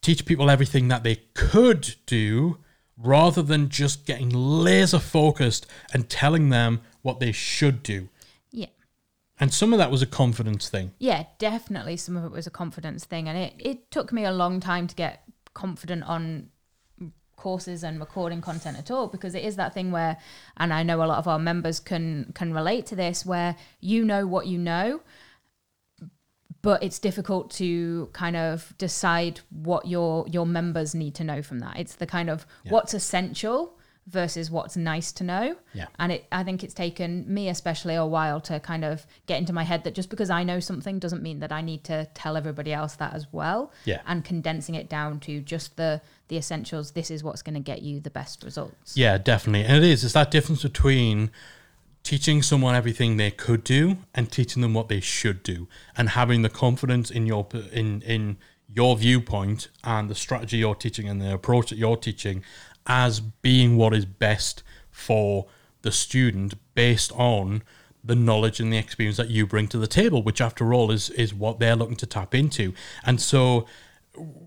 teach 0.00 0.26
people 0.26 0.50
everything 0.50 0.88
that 0.88 1.04
they 1.04 1.16
could 1.34 1.94
do 2.06 2.58
rather 2.96 3.42
than 3.42 3.68
just 3.68 4.04
getting 4.04 4.30
laser 4.30 4.98
focused 4.98 5.66
and 5.92 6.08
telling 6.08 6.50
them 6.50 6.80
what 7.02 7.20
they 7.20 7.32
should 7.32 7.82
do. 7.82 8.08
Yeah. 8.50 8.66
And 9.40 9.52
some 9.52 9.72
of 9.72 9.78
that 9.78 9.90
was 9.90 10.02
a 10.02 10.06
confidence 10.06 10.68
thing. 10.68 10.92
Yeah, 10.98 11.24
definitely 11.38 11.96
some 11.96 12.16
of 12.16 12.24
it 12.24 12.30
was 12.30 12.46
a 12.46 12.50
confidence 12.50 13.04
thing 13.04 13.28
and 13.28 13.38
it, 13.38 13.54
it 13.58 13.90
took 13.90 14.12
me 14.12 14.24
a 14.24 14.32
long 14.32 14.60
time 14.60 14.86
to 14.86 14.94
get 14.94 15.22
confident 15.54 16.04
on 16.04 16.48
courses 17.46 17.82
and 17.82 17.98
recording 17.98 18.40
content 18.40 18.78
at 18.78 18.90
all 18.90 19.06
because 19.08 19.34
it 19.34 19.44
is 19.44 19.56
that 19.56 19.74
thing 19.74 19.90
where 19.90 20.16
and 20.56 20.72
I 20.72 20.82
know 20.82 21.02
a 21.02 21.08
lot 21.12 21.18
of 21.18 21.26
our 21.26 21.38
members 21.38 21.80
can 21.80 22.32
can 22.34 22.54
relate 22.54 22.86
to 22.86 22.96
this 22.96 23.26
where 23.26 23.56
you 23.80 24.04
know 24.04 24.26
what 24.26 24.46
you 24.46 24.58
know 24.58 25.00
but 26.62 26.80
it's 26.82 27.00
difficult 27.00 27.50
to 27.50 28.08
kind 28.12 28.36
of 28.36 28.72
decide 28.78 29.40
what 29.50 29.86
your 29.86 30.24
your 30.28 30.46
members 30.46 30.94
need 30.94 31.14
to 31.16 31.24
know 31.24 31.42
from 31.42 31.58
that. 31.58 31.76
It's 31.76 31.96
the 31.96 32.06
kind 32.06 32.30
of 32.30 32.46
what's 32.68 32.94
essential 32.94 33.76
versus 34.06 34.50
what's 34.50 34.76
nice 34.76 35.12
to 35.12 35.24
know. 35.24 35.56
Yeah. 35.74 35.86
And 35.98 36.12
it 36.12 36.26
I 36.32 36.42
think 36.42 36.64
it's 36.64 36.74
taken 36.74 37.24
me 37.32 37.48
especially 37.48 37.94
a 37.94 38.04
while 38.04 38.40
to 38.42 38.58
kind 38.60 38.84
of 38.84 39.06
get 39.26 39.38
into 39.38 39.52
my 39.52 39.62
head 39.62 39.84
that 39.84 39.94
just 39.94 40.10
because 40.10 40.28
I 40.28 40.42
know 40.42 40.60
something 40.60 40.98
doesn't 40.98 41.22
mean 41.22 41.38
that 41.40 41.52
I 41.52 41.60
need 41.60 41.84
to 41.84 42.08
tell 42.14 42.36
everybody 42.36 42.72
else 42.72 42.96
that 42.96 43.14
as 43.14 43.26
well. 43.32 43.72
Yeah. 43.84 44.00
And 44.06 44.24
condensing 44.24 44.74
it 44.74 44.88
down 44.88 45.20
to 45.20 45.40
just 45.40 45.76
the 45.76 46.00
the 46.28 46.36
essentials. 46.36 46.92
This 46.92 47.10
is 47.10 47.22
what's 47.22 47.42
going 47.42 47.54
to 47.54 47.60
get 47.60 47.82
you 47.82 48.00
the 48.00 48.10
best 48.10 48.42
results. 48.42 48.96
Yeah, 48.96 49.18
definitely. 49.18 49.66
And 49.66 49.76
it 49.76 49.88
is. 49.88 50.02
It's 50.02 50.14
that 50.14 50.30
difference 50.30 50.62
between 50.62 51.30
teaching 52.02 52.42
someone 52.42 52.74
everything 52.74 53.16
they 53.16 53.30
could 53.30 53.62
do 53.62 53.98
and 54.14 54.30
teaching 54.30 54.62
them 54.62 54.74
what 54.74 54.88
they 54.88 54.98
should 55.00 55.42
do 55.42 55.68
and 55.96 56.10
having 56.10 56.42
the 56.42 56.50
confidence 56.50 57.10
in 57.10 57.26
your 57.26 57.46
in 57.72 58.02
in 58.02 58.36
your 58.74 58.96
viewpoint 58.96 59.68
and 59.84 60.08
the 60.08 60.14
strategy 60.14 60.56
you're 60.56 60.74
teaching 60.74 61.08
and 61.08 61.20
the 61.20 61.32
approach 61.32 61.70
that 61.70 61.76
you're 61.76 61.96
teaching 61.96 62.42
as 62.86 63.20
being 63.20 63.76
what 63.76 63.94
is 63.94 64.04
best 64.04 64.62
for 64.90 65.46
the 65.82 65.92
student 65.92 66.54
based 66.74 67.12
on 67.12 67.62
the 68.04 68.14
knowledge 68.14 68.58
and 68.60 68.72
the 68.72 68.78
experience 68.78 69.16
that 69.16 69.30
you 69.30 69.46
bring 69.46 69.68
to 69.68 69.78
the 69.78 69.86
table 69.86 70.22
which 70.22 70.40
after 70.40 70.74
all 70.74 70.90
is 70.90 71.10
is 71.10 71.32
what 71.32 71.60
they're 71.60 71.76
looking 71.76 71.96
to 71.96 72.06
tap 72.06 72.34
into. 72.34 72.72
And 73.04 73.20
so 73.20 73.66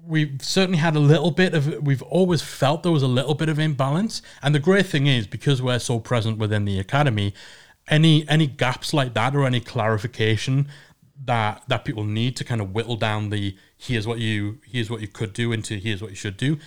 we've 0.05 0.41
certainly 0.41 0.77
had 0.77 0.95
a 0.95 0.99
little 0.99 1.31
bit 1.31 1.53
of 1.53 1.81
we've 1.81 2.03
always 2.03 2.41
felt 2.41 2.83
there 2.83 2.91
was 2.91 3.03
a 3.03 3.07
little 3.07 3.33
bit 3.33 3.49
of 3.49 3.59
imbalance. 3.59 4.21
And 4.41 4.53
the 4.53 4.59
great 4.59 4.85
thing 4.85 5.07
is 5.07 5.27
because 5.27 5.61
we're 5.61 5.79
so 5.79 5.99
present 5.99 6.37
within 6.37 6.65
the 6.65 6.79
academy 6.79 7.33
any 7.87 8.27
any 8.27 8.47
gaps 8.47 8.93
like 8.93 9.13
that 9.13 9.35
or 9.35 9.45
any 9.45 9.59
clarification 9.59 10.67
that 11.23 11.63
that 11.67 11.85
people 11.85 12.03
need 12.03 12.35
to 12.35 12.43
kind 12.43 12.61
of 12.61 12.73
whittle 12.73 12.95
down 12.95 13.29
the 13.29 13.55
here's 13.77 14.05
what 14.05 14.19
you 14.19 14.59
here's 14.65 14.89
what 14.89 15.01
you 15.01 15.07
could 15.07 15.33
do 15.33 15.51
into 15.51 15.75
here's 15.75 16.01
what 16.01 16.09
you 16.09 16.15
should 16.15 16.37
do 16.37 16.57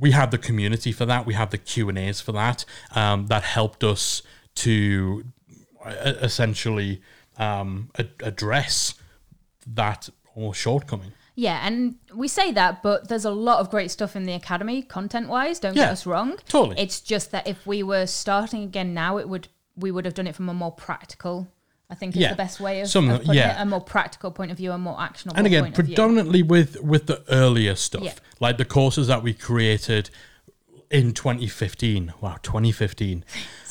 we 0.00 0.10
have 0.12 0.30
the 0.30 0.38
community 0.38 0.92
for 0.92 1.06
that 1.06 1.26
we 1.26 1.34
have 1.34 1.50
the 1.50 1.58
q 1.58 1.88
and 1.88 1.98
a's 1.98 2.20
for 2.20 2.32
that 2.32 2.64
um, 2.94 3.26
that 3.26 3.42
helped 3.42 3.84
us 3.84 4.22
to 4.54 5.24
uh, 5.84 5.90
essentially 6.22 7.00
um, 7.38 7.90
a- 7.96 8.06
address 8.22 8.94
that 9.66 10.08
almost 10.34 10.60
shortcoming 10.60 11.12
Yeah, 11.36 11.66
and 11.66 11.96
we 12.14 12.28
say 12.28 12.52
that, 12.52 12.80
but 12.82 13.08
there's 13.08 13.24
a 13.24 13.30
lot 13.30 13.58
of 13.60 13.68
great 13.70 13.90
stuff 13.90 14.14
in 14.14 14.22
the 14.24 14.34
academy, 14.34 14.82
content 14.82 15.28
wise. 15.28 15.58
Don't 15.58 15.74
Yeah, 15.76 15.84
get 15.86 15.92
us 15.92 16.06
wrong. 16.06 16.36
totally. 16.48 16.78
It's 16.78 17.00
just 17.00 17.32
that 17.32 17.46
if 17.48 17.66
we 17.66 17.82
were 17.82 18.06
starting 18.06 18.62
again 18.62 18.94
now, 18.94 19.18
it 19.18 19.28
would 19.28 19.48
we 19.76 19.90
would 19.90 20.04
have 20.04 20.14
done 20.14 20.28
it 20.28 20.36
from 20.36 20.48
a 20.48 20.54
more 20.54 20.70
practical. 20.70 21.48
I 21.94 21.96
think 21.96 22.16
is 22.16 22.22
Yeah, 22.22 22.30
the 22.30 22.36
best 22.36 22.58
way 22.58 22.80
of, 22.80 22.88
some- 22.88 23.08
of 23.08 23.20
putting 23.20 23.34
yeah. 23.34 23.56
it, 23.58 23.62
a 23.62 23.66
more 23.66 23.80
practical 23.80 24.30
point 24.32 24.50
of 24.50 24.56
view, 24.56 24.72
a 24.72 24.78
more 24.78 25.00
actionable. 25.00 25.36
and 25.38 25.46
again 25.46 25.62
point 25.64 25.78
of 25.78 25.86
view. 25.86 25.94
predominantly 25.94 26.42
with 26.42 26.80
with 26.82 27.06
the 27.06 27.22
earlier 27.30 27.76
stuff 27.76 28.02
Yeah. 28.02 28.14
like 28.40 28.56
the 28.58 28.64
courses 28.64 29.06
that 29.06 29.22
we 29.22 29.32
created 29.32 30.10
in 30.90 31.12
2015 31.12 32.12
wow 32.20 32.36
2015 32.42 33.24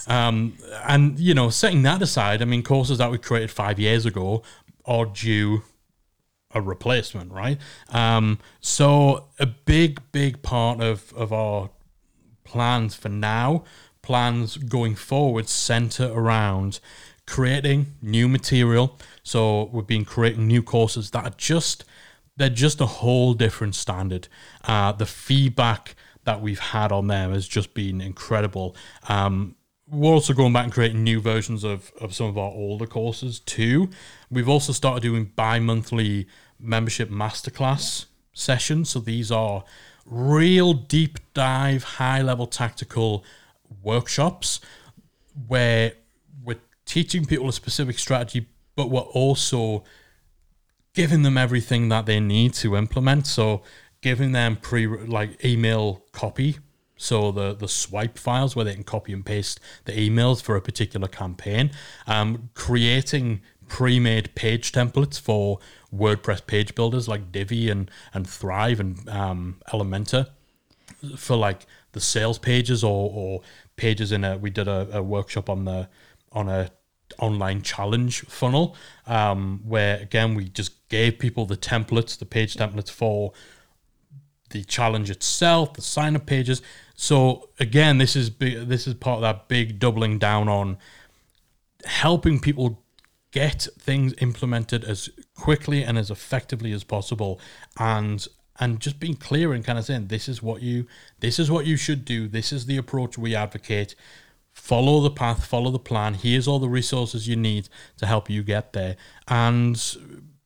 um 0.08 0.58
and 0.88 1.20
you 1.20 1.34
know 1.34 1.50
setting 1.50 1.84
that 1.84 2.02
aside 2.02 2.42
i 2.42 2.46
mean 2.46 2.64
courses 2.64 2.98
that 2.98 3.12
we 3.12 3.18
created 3.18 3.52
five 3.52 3.78
years 3.80 4.06
ago 4.06 4.42
are 4.86 5.06
due 5.06 5.62
a 6.52 6.60
replacement 6.62 7.32
right 7.32 7.58
um 7.90 8.40
so 8.60 9.26
a 9.40 9.46
big 9.46 10.02
big 10.12 10.42
part 10.42 10.82
of 10.82 11.14
of 11.14 11.32
our 11.32 11.70
plans 12.44 12.94
for 12.96 13.10
now, 13.10 13.64
plans 14.02 14.58
going 14.58 14.96
forward 14.96 15.48
center 15.50 16.12
around 16.12 16.80
creating 17.26 17.94
new 18.02 18.28
material. 18.28 18.98
So 19.24 19.66
we've 19.72 19.88
been 19.88 20.06
creating 20.06 20.48
new 20.48 20.64
courses 20.64 21.12
that 21.12 21.26
are 21.26 21.36
just 21.38 21.86
they're 22.36 22.50
just 22.50 22.82
a 22.82 22.86
whole 22.86 23.34
different 23.34 23.76
standard. 23.76 24.28
Uh, 24.64 24.92
the 24.92 25.06
feedback 25.06 25.96
that 26.24 26.42
we've 26.42 26.60
had 26.60 26.92
on 26.92 27.08
them 27.08 27.32
has 27.32 27.48
just 27.48 27.74
been 27.74 28.02
incredible. 28.02 28.76
Um, 29.08 29.56
we're 29.88 30.12
also 30.12 30.34
going 30.34 30.54
back 30.54 30.64
and 30.64 30.74
creating 30.74 31.04
new 31.04 31.20
versions 31.20 31.64
of, 31.64 31.92
of 32.02 32.16
some 32.16 32.28
of 32.28 32.38
our 32.38 32.50
older 32.50 32.88
courses 32.88 33.40
too. 33.40 33.90
We've 34.32 34.50
also 34.50 34.74
started 34.74 35.04
doing 35.04 35.32
bi-monthly 35.36 36.28
membership 36.60 37.10
masterclass 37.10 38.06
sessions. 38.34 38.90
So 38.90 39.00
these 39.00 39.32
are 39.32 39.64
real 40.06 40.74
deep 40.74 41.20
dive, 41.34 41.84
high 41.84 42.22
level 42.22 42.48
tactical 42.48 43.24
workshops 43.84 44.60
where 45.48 45.94
teaching 46.86 47.26
people 47.26 47.50
a 47.50 47.54
specific 47.54 48.00
strategy, 48.00 48.48
but 48.76 48.90
we're 48.90 49.02
also 49.02 49.84
giving 50.94 51.24
them 51.24 51.38
everything 51.38 51.90
that 51.90 52.06
they 52.06 52.20
need 52.20 52.54
to 52.56 52.76
implement. 52.76 53.28
So 53.28 53.64
giving 54.02 54.32
them 54.32 54.58
pre 54.58 54.88
like 54.88 55.44
email 55.44 56.04
copy. 56.12 56.58
So 56.98 57.32
the 57.32 57.54
the 57.54 57.68
swipe 57.68 58.18
files 58.18 58.56
where 58.56 58.66
they 58.66 58.74
can 58.76 58.84
copy 58.84 59.14
and 59.14 59.26
paste 59.26 59.60
the 59.86 59.94
emails 59.94 60.42
for 60.42 60.56
a 60.56 60.62
particular 60.62 61.08
campaign. 61.08 61.72
Um, 62.08 62.50
creating 62.54 63.42
pre-made 63.68 64.36
page 64.36 64.72
templates 64.72 65.20
for 65.20 65.58
WordPress 65.96 66.46
page 66.46 66.76
builders 66.76 67.08
like 67.08 67.32
Divi 67.32 67.70
and 67.70 67.90
and 68.14 68.28
Thrive 68.30 68.80
and 68.80 69.10
um, 69.10 69.62
Elementor 69.70 70.28
for 71.18 71.36
like 71.36 71.66
the 71.94 72.00
sales 72.00 72.38
pages 72.38 72.84
or 72.84 73.10
or 73.14 73.42
pages 73.76 74.12
in 74.12 74.24
a 74.24 74.38
we 74.38 74.50
did 74.50 74.68
a, 74.68 74.88
a 74.98 75.02
workshop 75.02 75.50
on 75.50 75.66
the 75.66 75.90
on 76.34 76.50
a 76.50 76.72
online 77.20 77.62
challenge 77.62 78.22
funnel 78.22 78.76
um, 79.06 79.62
where 79.64 79.98
again 79.98 80.34
we 80.34 80.50
just 80.50 80.88
gave 80.90 81.20
people 81.20 81.46
the 81.46 81.58
templates 81.58 82.18
the 82.18 82.26
page 82.26 82.56
templates 82.56 82.90
for 82.90 83.34
the 84.50 84.64
challenge 84.64 85.10
itself 85.10 85.74
the 85.74 85.82
sign 85.82 86.16
up 86.16 86.26
pages. 86.26 86.62
So 86.96 87.50
again 87.60 87.98
this 87.98 88.16
is 88.16 88.30
big, 88.30 88.68
this 88.68 88.88
is 88.88 88.94
part 88.96 89.18
of 89.18 89.22
that 89.22 89.48
big 89.48 89.80
doubling 89.80 90.20
down 90.20 90.48
on 90.48 90.78
helping 91.86 92.40
people 92.40 92.84
get 93.32 93.68
things 93.80 94.14
implemented 94.20 94.84
as 94.84 95.10
quickly 95.36 95.84
and 95.84 95.98
as 95.98 96.12
effectively 96.12 96.72
as 96.72 96.84
possible 96.84 97.40
and 97.80 98.28
and 98.60 98.80
just 98.80 99.00
being 99.00 99.16
clear 99.16 99.54
and 99.54 99.66
kind 99.66 99.80
of 99.80 99.86
saying 99.86 100.08
this 100.08 100.30
is 100.30 100.42
what 100.42 100.62
you 100.62 100.86
this 101.20 101.40
is 101.40 101.50
what 101.50 101.66
you 101.66 101.76
should 101.76 102.06
do. 102.06 102.28
This 102.28 102.52
is 102.52 102.66
the 102.68 102.78
approach 102.78 103.18
we 103.18 103.36
advocate 103.36 103.96
follow 104.54 105.02
the 105.02 105.10
path 105.12 105.46
follow 105.46 105.72
the 105.72 105.80
plan 105.80 106.14
here's 106.14 106.48
all 106.48 106.60
the 106.60 106.70
resources 106.70 107.28
you 107.28 107.36
need 107.36 107.68
to 107.98 108.06
help 108.06 108.30
you 108.30 108.44
get 108.44 108.72
there 108.74 108.96
and 109.28 109.98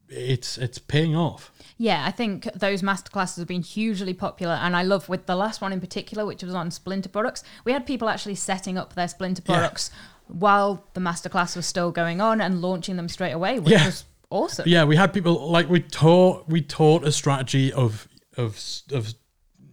it's 0.10 0.58
it's 0.58 0.80
paying 0.80 1.16
off 1.16 1.52
Yeah, 1.78 2.06
I 2.08 2.12
think 2.12 2.46
those 2.56 2.82
masterclasses 2.82 3.38
have 3.38 3.48
been 3.48 3.62
hugely 3.62 4.14
popular, 4.14 4.54
and 4.54 4.76
I 4.76 4.82
love 4.82 5.08
with 5.10 5.26
the 5.28 5.36
last 5.36 5.62
one 5.62 5.72
in 5.74 5.80
particular, 5.80 6.26
which 6.26 6.42
was 6.42 6.56
on 6.56 6.72
Splinter 6.72 7.10
products. 7.10 7.44
We 7.66 7.72
had 7.72 7.86
people 7.86 8.10
actually 8.10 8.34
setting 8.36 8.80
up 8.80 8.96
their 8.96 9.08
Splinter 9.08 9.44
Yeah. 9.46 9.54
products 9.54 9.92
while 10.28 10.84
the 10.96 11.02
masterclass 11.02 11.56
was 11.56 11.68
still 11.68 11.92
going 11.92 12.20
on 12.20 12.42
and 12.42 12.62
launching 12.62 12.96
them 12.98 13.08
straight 13.10 13.34
away, 13.34 13.60
which 13.60 13.74
Yeah. 13.74 13.86
was 13.86 14.06
awesome. 14.32 14.66
Yeah, 14.68 14.86
we 14.86 14.96
had 14.96 15.14
people 15.14 15.52
like 15.52 15.70
we 15.70 15.82
taught 15.82 16.50
we 16.50 16.62
taught 16.62 17.04
a 17.04 17.12
strategy 17.12 17.72
of 17.74 18.08
of 18.38 18.58
of 18.92 19.14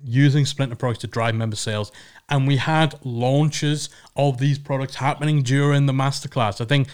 using 0.05 0.45
Splinter 0.45 0.77
products 0.77 1.01
to 1.01 1.07
drive 1.07 1.35
member 1.35 1.57
sales, 1.57 1.91
and 2.29 2.47
we 2.47 2.57
had 2.57 2.99
launches 3.05 3.89
of 4.17 4.39
these 4.39 4.59
products 4.59 4.97
happening 4.97 5.43
during 5.43 5.87
the 5.87 5.93
masterclass. 5.93 6.61
I 6.61 6.65
think 6.65 6.89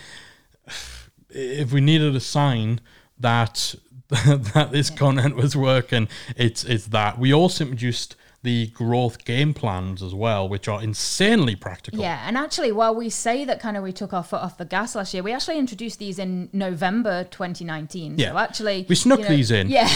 if 1.31 1.73
we 1.73 1.81
needed 1.81 2.17
a 2.17 2.21
sign 2.21 2.81
that 3.19 3.75
that 4.09 4.71
this 4.73 4.91
content 4.91 5.37
was 5.37 5.57
working, 5.57 6.09
it's 6.37 6.65
it's 6.65 6.87
that. 6.89 7.19
We 7.19 7.33
also 7.33 7.65
introduced 7.65 8.17
the 8.43 8.69
growth 8.69 9.25
game 9.27 9.53
plans 9.53 10.03
as 10.03 10.15
well, 10.15 10.49
which 10.49 10.67
are 10.67 10.83
insanely 10.83 11.55
practical. 11.55 12.01
Yeah, 12.01 12.23
and 12.27 12.39
actually, 12.39 12.73
while 12.73 12.95
we 12.95 13.11
say 13.11 13.45
that 13.45 13.61
kind 13.61 13.77
of 13.77 13.83
we 13.83 13.93
took 13.93 14.15
our 14.15 14.23
foot 14.23 14.41
off 14.41 14.57
the 14.57 14.65
gas 14.65 14.95
last 14.95 15.13
year, 15.13 15.23
we 15.23 15.33
actually 15.33 15.59
introduced 15.59 15.99
these 15.99 16.19
in 16.19 16.49
November 16.53 17.25
2019. 17.25 18.19
Yeah. 18.19 18.31
So 18.33 18.39
actually, 18.39 18.87
We 18.89 18.95
snuck 18.95 19.19
you 19.19 19.25
know- 19.25 19.31
these 19.37 19.51
in. 19.51 19.69
Yeah. 19.69 19.89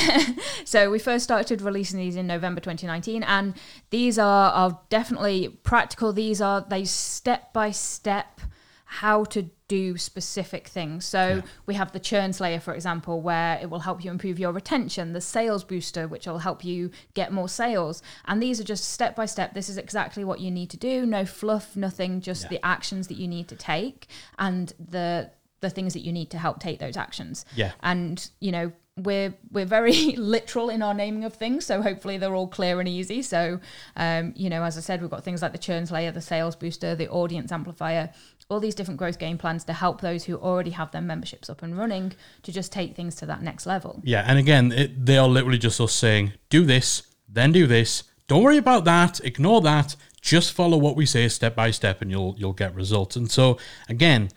so 0.67 0.91
we 0.91 0.99
first 0.99 1.25
started 1.25 1.63
releasing 1.63 1.99
these 1.99 2.17
in 2.17 2.27
November 2.27 2.61
2019, 2.61 3.23
and 3.23 3.55
these 3.91 4.19
are 4.19 4.51
are 4.53 4.79
definitely 4.91 5.49
practical. 5.63 6.13
These 6.13 6.43
are 6.43 6.67
they 6.69 6.85
step 6.85 7.53
by 7.55 7.71
step 7.71 8.41
how 8.85 9.25
to 9.25 9.49
do 9.69 9.97
specific 9.97 10.69
things. 10.69 11.05
So 11.07 11.43
we 11.67 11.75
have 11.75 11.93
the 11.93 12.01
churn 12.01 12.33
slayer, 12.33 12.61
for 12.61 12.75
example, 12.75 13.21
where 13.21 13.59
it 13.63 13.71
will 13.71 13.81
help 13.81 14.05
you 14.05 14.11
improve 14.11 14.39
your 14.39 14.53
retention, 14.53 15.13
the 15.13 15.21
sales 15.21 15.65
booster, 15.65 16.07
which 16.07 16.27
will 16.27 16.39
help 16.39 16.65
you 16.65 16.91
get 17.15 17.33
more 17.33 17.49
sales. 17.49 18.03
And 18.27 18.43
these 18.43 18.61
are 18.61 18.65
just 18.65 18.91
step 18.91 19.17
by 19.17 19.27
step. 19.27 19.55
This 19.55 19.69
is 19.69 19.79
exactly 19.79 20.25
what 20.25 20.41
you 20.41 20.51
need 20.51 20.71
to 20.71 20.77
do. 20.77 21.07
No 21.07 21.25
fluff, 21.25 21.77
nothing, 21.77 22.21
just 22.21 22.49
the 22.51 22.65
actions 22.65 23.09
that 23.09 23.17
you 23.17 23.27
need 23.27 23.49
to 23.49 23.57
take 23.57 24.07
and 24.39 24.73
the 24.79 25.31
the 25.65 25.71
things 25.71 25.95
that 25.95 26.01
you 26.01 26.13
need 26.13 26.31
to 26.31 26.39
help 26.39 26.61
take 26.61 26.79
those 26.79 26.97
actions. 26.97 27.45
Yeah. 27.57 27.73
And, 27.83 28.31
you 28.39 28.53
know, 28.53 28.73
we're 28.97 29.35
we're 29.51 29.65
very 29.65 29.93
literal 30.17 30.71
in 30.71 30.83
our 30.83 30.95
naming 30.95 31.25
of 31.25 31.35
things, 31.35 31.67
so 31.67 31.83
hopefully 31.83 32.17
they're 32.17 32.35
all 32.35 32.49
clear 32.49 32.79
and 32.81 32.89
easy. 32.89 33.23
So, 33.23 33.61
um, 33.97 34.33
you 34.37 34.49
know, 34.49 34.63
as 34.63 34.77
I 34.79 34.81
said, 34.81 35.01
we've 35.01 35.11
got 35.11 35.25
things 35.25 35.43
like 35.43 35.53
the 35.53 35.59
churn 35.59 35.87
slayer, 35.87 36.13
the 36.13 36.21
sales 36.21 36.55
booster, 36.55 36.95
the 36.95 37.09
audience 37.09 37.51
amplifier, 37.51 38.13
all 38.49 38.61
these 38.61 38.75
different 38.75 38.99
growth 38.99 39.19
game 39.19 39.39
plans 39.39 39.65
to 39.65 39.73
help 39.73 40.01
those 40.01 40.25
who 40.25 40.37
already 40.37 40.71
have 40.71 40.93
their 40.93 41.03
memberships 41.03 41.51
up 41.51 41.63
and 41.63 41.77
running 41.77 42.13
to 42.43 42.53
just 42.53 42.71
take 42.71 42.95
things 42.95 43.17
to 43.17 43.27
that 43.27 43.43
next 43.43 43.67
level. 43.67 44.01
Yeah, 44.05 44.25
and 44.27 44.39
again, 44.39 44.71
it, 44.71 45.07
they 45.07 45.19
are 45.19 45.29
literally 45.29 45.59
just 45.59 45.81
us 45.81 45.93
saying, 45.93 46.33
do 46.49 46.65
this, 46.65 47.03
then 47.29 47.53
do 47.53 47.67
this. 47.67 48.05
Don't 48.29 48.43
worry 48.43 48.59
about 48.59 48.85
that. 48.85 49.21
Ignore 49.25 49.61
that. 49.63 49.97
Just 50.21 50.53
follow 50.53 50.79
what 50.79 50.97
we 50.97 51.05
say 51.05 51.29
step 51.29 51.55
by 51.55 51.71
step, 51.71 52.01
and 52.01 52.11
you'll 52.11 52.35
you'll 52.39 52.55
get 52.55 52.75
results. 52.75 53.17
And 53.17 53.31
so, 53.31 53.59
again, 53.89 54.31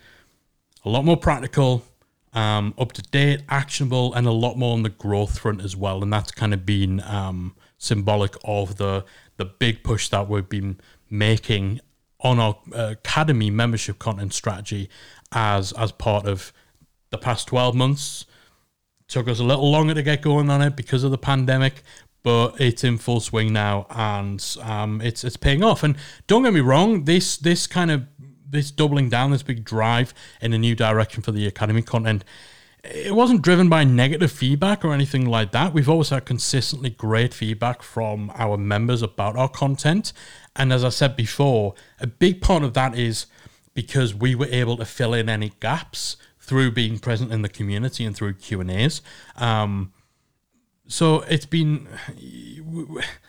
a 0.84 0.89
lot 0.89 1.05
more 1.05 1.16
practical, 1.16 1.84
um, 2.38 2.76
up 2.78 2.92
to 2.92 3.02
date, 3.02 3.42
actionable, 3.50 4.14
and 4.14 4.28
a 4.28 4.32
lot 4.32 4.58
more 4.60 4.74
on 4.74 4.84
the 4.84 4.90
growth 4.90 5.40
front 5.40 5.60
as 5.60 5.76
well. 5.76 6.04
And 6.04 6.14
that's 6.14 6.30
kind 6.30 6.54
of 6.54 6.68
been 6.68 7.02
um, 7.02 7.56
symbolic 7.80 8.36
of 8.44 8.78
the 8.78 9.06
the 9.38 9.46
big 9.46 9.84
push 9.84 10.10
that 10.10 10.30
we've 10.30 10.48
been 10.48 10.80
making 11.10 11.80
on 12.20 12.40
our 12.40 12.60
uh, 12.76 12.90
academy 12.92 13.50
membership 13.50 13.98
content 13.98 14.34
strategy 14.34 14.88
as 15.32 15.72
as 15.74 15.92
part 15.92 16.28
of 16.28 16.54
the 17.10 17.18
past 17.18 17.48
12 17.48 17.76
months 17.76 18.26
took 19.08 19.28
us 19.28 19.40
a 19.40 19.44
little 19.44 19.70
longer 19.72 19.94
to 19.94 20.04
get 20.04 20.22
going 20.22 20.50
on 20.50 20.62
it 20.62 20.76
because 20.76 21.04
of 21.04 21.12
the 21.12 21.18
pandemic 21.18 21.84
but 22.24 22.60
it's 22.60 22.84
in 22.84 22.98
full 22.98 23.20
swing 23.20 23.54
now 23.54 23.86
and 23.92 24.58
um, 24.64 25.00
it's 25.02 25.24
it's 25.24 25.38
paying 25.38 25.64
off 25.64 25.84
and 25.84 25.96
don't 26.26 26.44
get 26.44 26.54
me 26.54 26.60
wrong 26.60 27.04
this 27.06 27.38
this 27.38 27.68
kind 27.68 27.92
of 27.92 28.04
this 28.50 28.72
doubling 28.72 29.10
down 29.10 29.32
this 29.32 29.43
big 29.43 29.64
drive 29.64 30.14
in 30.41 30.54
a 30.54 30.58
new 30.58 30.76
direction 30.76 31.22
for 31.22 31.32
the 31.32 31.48
academy 31.48 31.82
content 31.82 32.24
it 32.84 33.14
wasn't 33.14 33.41
driven 33.41 33.70
by 33.70 33.84
negative 33.84 34.32
feedback 34.32 34.86
or 34.86 34.93
anything 34.93 35.26
like 35.26 35.52
that. 35.52 35.74
We've 35.74 35.89
always 35.89 36.10
had 36.10 36.26
consistently 36.26 36.89
great 36.89 37.34
feedback 37.34 37.82
from 37.82 38.32
our 38.36 38.58
members 38.58 39.02
about 39.02 39.36
our 39.36 39.50
content. 39.50 40.14
And 40.56 40.72
as 40.72 40.84
I 40.84 40.89
said 40.89 41.16
before, 41.16 41.74
a 42.00 42.08
big 42.08 42.41
part 42.41 42.64
of 42.64 42.74
that 42.76 42.98
is 42.98 43.26
because 43.74 44.14
we 44.16 44.36
were 44.36 44.48
able 44.48 44.78
to 44.78 44.86
fill 44.86 45.14
in 45.14 45.28
any 45.28 45.54
gaps 45.60 46.18
through 46.39 46.72
being 46.72 46.98
present 46.98 47.32
in 47.32 47.41
the 47.41 47.50
community 47.50 48.06
and 48.06 48.16
through 48.16 48.36
Q 48.36 48.62
and 48.62 48.72
A's. 48.72 49.02
Um, 49.36 49.91
so 50.88 51.22
it's 51.22 51.45
been 51.45 51.88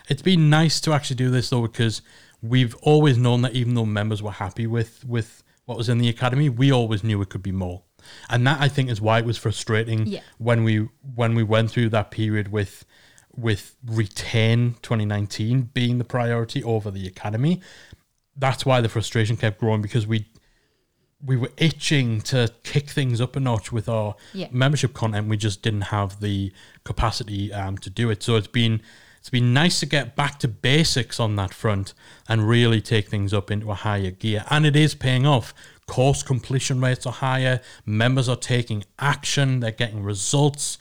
it's 0.08 0.22
been 0.22 0.48
nice 0.48 0.80
to 0.82 0.92
actually 0.92 1.16
do 1.16 1.30
this 1.30 1.50
though 1.50 1.62
because 1.62 2.00
we've 2.42 2.74
always 2.76 3.18
known 3.18 3.42
that 3.42 3.54
even 3.54 3.74
though 3.74 3.86
members 3.86 4.22
were 4.22 4.30
happy 4.32 4.66
with 4.66 5.04
with 5.04 5.42
what 5.64 5.76
was 5.76 5.88
in 5.88 5.98
the 5.98 6.08
academy, 6.08 6.48
we 6.48 6.72
always 6.72 7.04
knew 7.04 7.20
it 7.20 7.28
could 7.28 7.42
be 7.42 7.52
more. 7.52 7.82
And 8.30 8.46
that 8.46 8.60
I 8.60 8.68
think 8.68 8.90
is 8.90 9.00
why 9.00 9.18
it 9.18 9.24
was 9.26 9.36
frustrating 9.36 10.06
Yeah. 10.06 10.20
when 10.38 10.64
we 10.64 10.88
when 11.14 11.34
we 11.34 11.42
went 11.42 11.70
through 11.70 11.90
that 11.90 12.10
period 12.10 12.48
with 12.50 12.84
with 13.36 13.76
retain 13.86 14.74
2019 14.82 15.70
being 15.74 15.98
the 15.98 16.04
priority 16.04 16.62
over 16.64 16.90
the 16.90 17.06
academy. 17.06 17.60
That's 18.36 18.64
why 18.64 18.80
the 18.80 18.88
frustration 18.88 19.36
kept 19.36 19.58
growing 19.60 19.82
because 19.82 20.06
we 20.06 20.26
we 21.24 21.36
were 21.36 21.50
itching 21.56 22.20
to 22.20 22.48
kick 22.62 22.88
things 22.88 23.20
up 23.20 23.34
a 23.34 23.40
notch 23.40 23.72
with 23.72 23.88
our 23.88 24.14
Yeah. 24.32 24.46
membership 24.52 24.94
content. 24.94 25.28
We 25.28 25.36
just 25.36 25.62
didn't 25.62 25.82
have 25.82 26.20
the 26.20 26.52
capacity 26.84 27.52
um, 27.52 27.76
to 27.78 27.90
do 27.90 28.08
it. 28.10 28.22
So 28.22 28.36
it's 28.36 28.46
been 28.46 28.80
it's 29.28 29.30
been 29.30 29.52
nice 29.52 29.78
to 29.80 29.84
get 29.84 30.16
back 30.16 30.38
to 30.38 30.48
basics 30.48 31.20
on 31.20 31.36
that 31.36 31.52
front 31.52 31.92
and 32.30 32.48
really 32.48 32.80
take 32.80 33.08
things 33.08 33.34
up 33.34 33.50
into 33.50 33.70
a 33.70 33.74
higher 33.74 34.10
gear. 34.10 34.42
And 34.48 34.64
it 34.64 34.74
is 34.74 34.94
paying 34.94 35.26
off. 35.26 35.52
Course 35.86 36.22
completion 36.22 36.80
rates 36.80 37.04
are 37.04 37.12
higher. 37.12 37.60
Members 37.84 38.26
are 38.30 38.36
taking 38.36 38.84
action. 38.98 39.60
They're 39.60 39.70
getting 39.70 40.02
results. 40.02 40.78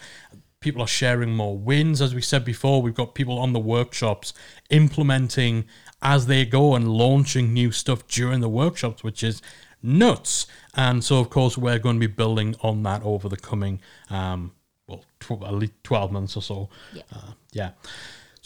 People 0.61 0.81
are 0.81 0.87
sharing 0.87 1.35
more 1.35 1.57
wins. 1.57 2.01
As 2.01 2.15
we 2.15 2.21
said 2.21 2.45
before, 2.45 2.81
we've 2.81 2.95
got 2.95 3.15
people 3.15 3.37
on 3.37 3.51
the 3.51 3.59
workshops 3.59 4.33
implementing 4.69 5.65
as 6.01 6.27
they 6.27 6.45
go 6.45 6.73
and 6.73 6.87
launching 6.87 7.51
new 7.51 7.73
stuff 7.73 8.07
during 8.07 8.39
the 8.39 8.47
workshops, 8.47 9.03
which 9.03 9.23
is 9.23 9.41
nuts. 9.83 10.47
And 10.73 11.03
so, 11.03 11.19
of 11.19 11.29
course, 11.29 11.57
we're 11.57 11.79
going 11.79 11.99
to 11.99 12.07
be 12.07 12.13
building 12.13 12.55
on 12.61 12.81
that 12.83 13.03
over 13.03 13.27
the 13.27 13.35
coming, 13.35 13.81
um, 14.09 14.53
well, 14.87 15.03
tw- 15.19 15.43
at 15.43 15.53
least 15.53 15.73
12 15.83 16.13
months 16.13 16.37
or 16.37 16.41
so. 16.41 16.69
Yeah. 16.93 17.03
Uh, 17.13 17.31
yeah. 17.51 17.71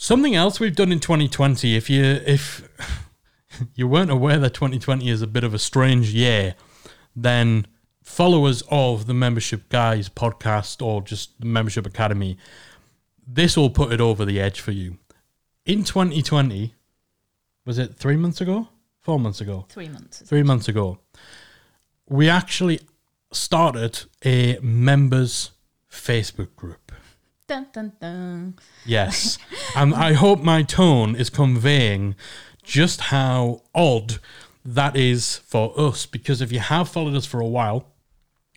Something 0.02 0.34
else 0.34 0.58
we've 0.58 0.74
done 0.74 0.90
in 0.90 0.98
2020, 0.98 1.76
if 1.76 1.88
you, 1.88 2.02
if, 2.02 2.68
you 3.76 3.86
weren't 3.86 4.10
aware 4.10 4.36
that 4.36 4.52
2020 4.52 5.08
is 5.08 5.22
a 5.22 5.28
bit 5.28 5.44
of 5.44 5.54
a 5.54 5.60
strange 5.60 6.12
year, 6.12 6.56
then 7.14 7.68
followers 8.02 8.64
of 8.68 9.06
the 9.06 9.14
Membership 9.14 9.68
Guys 9.68 10.08
podcast 10.08 10.84
or 10.84 11.02
just 11.02 11.38
the 11.38 11.46
Membership 11.46 11.86
Academy, 11.86 12.36
this 13.24 13.56
will 13.56 13.70
put 13.70 13.92
it 13.92 14.00
over 14.00 14.24
the 14.24 14.40
edge 14.40 14.58
for 14.58 14.72
you. 14.72 14.98
In 15.66 15.84
2020, 15.84 16.74
was 17.64 17.78
it 17.78 17.94
three 17.94 18.16
months 18.16 18.40
ago? 18.40 18.70
Four 19.02 19.20
months 19.20 19.40
ago? 19.40 19.66
Three 19.68 19.88
months. 19.88 20.20
Three 20.22 20.42
months 20.42 20.66
ago, 20.66 20.98
we 22.08 22.28
actually 22.28 22.80
started 23.30 24.00
a 24.24 24.58
members 24.58 25.52
Facebook 25.88 26.56
group. 26.56 26.81
Dun, 27.52 27.66
dun, 27.70 27.92
dun. 28.00 28.54
Yes. 28.86 29.36
and 29.76 29.94
I 29.94 30.14
hope 30.14 30.40
my 30.40 30.62
tone 30.62 31.14
is 31.14 31.28
conveying 31.28 32.14
just 32.62 33.00
how 33.02 33.60
odd 33.74 34.20
that 34.64 34.96
is 34.96 35.36
for 35.36 35.78
us. 35.78 36.06
Because 36.06 36.40
if 36.40 36.50
you 36.50 36.60
have 36.60 36.88
followed 36.88 37.14
us 37.14 37.26
for 37.26 37.40
a 37.40 37.46
while, 37.46 37.92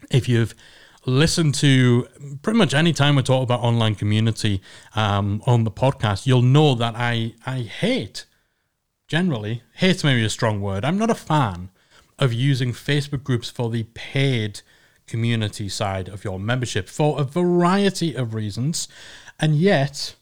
if 0.10 0.30
you've 0.30 0.56
listened 1.06 1.56
to 1.56 2.08
pretty 2.42 2.58
much 2.58 2.74
any 2.74 2.94
time 2.94 3.18
we 3.18 3.24
talk 3.24 3.44
about 3.44 3.60
online 3.60 3.96
community 3.96 4.62
um, 4.96 5.44
on 5.46 5.66
the 5.66 5.72
podcast, 5.72 6.26
you'll 6.26 6.42
know 6.42 6.74
that 6.74 6.96
I, 6.96 7.34
I 7.46 7.64
hate 7.64 8.26
generally, 9.10 9.64
hate's 9.74 10.06
maybe 10.06 10.24
a 10.24 10.30
strong 10.30 10.62
word. 10.62 10.86
I'm 10.86 10.98
not 10.98 11.10
a 11.10 11.16
fan 11.16 11.70
of 12.18 12.32
using 12.32 12.72
Facebook 12.72 13.26
groups 13.26 13.50
for 13.50 13.70
the 13.70 13.84
paid 13.94 14.62
community 15.08 15.70
side 15.70 16.10
of 16.10 16.24
your 16.24 16.40
membership 16.40 16.90
for 16.90 17.20
a 17.20 17.24
variety 17.24 18.16
of 18.16 18.34
reasons. 18.34 18.88
And 19.40 19.56
yet, 19.56 20.16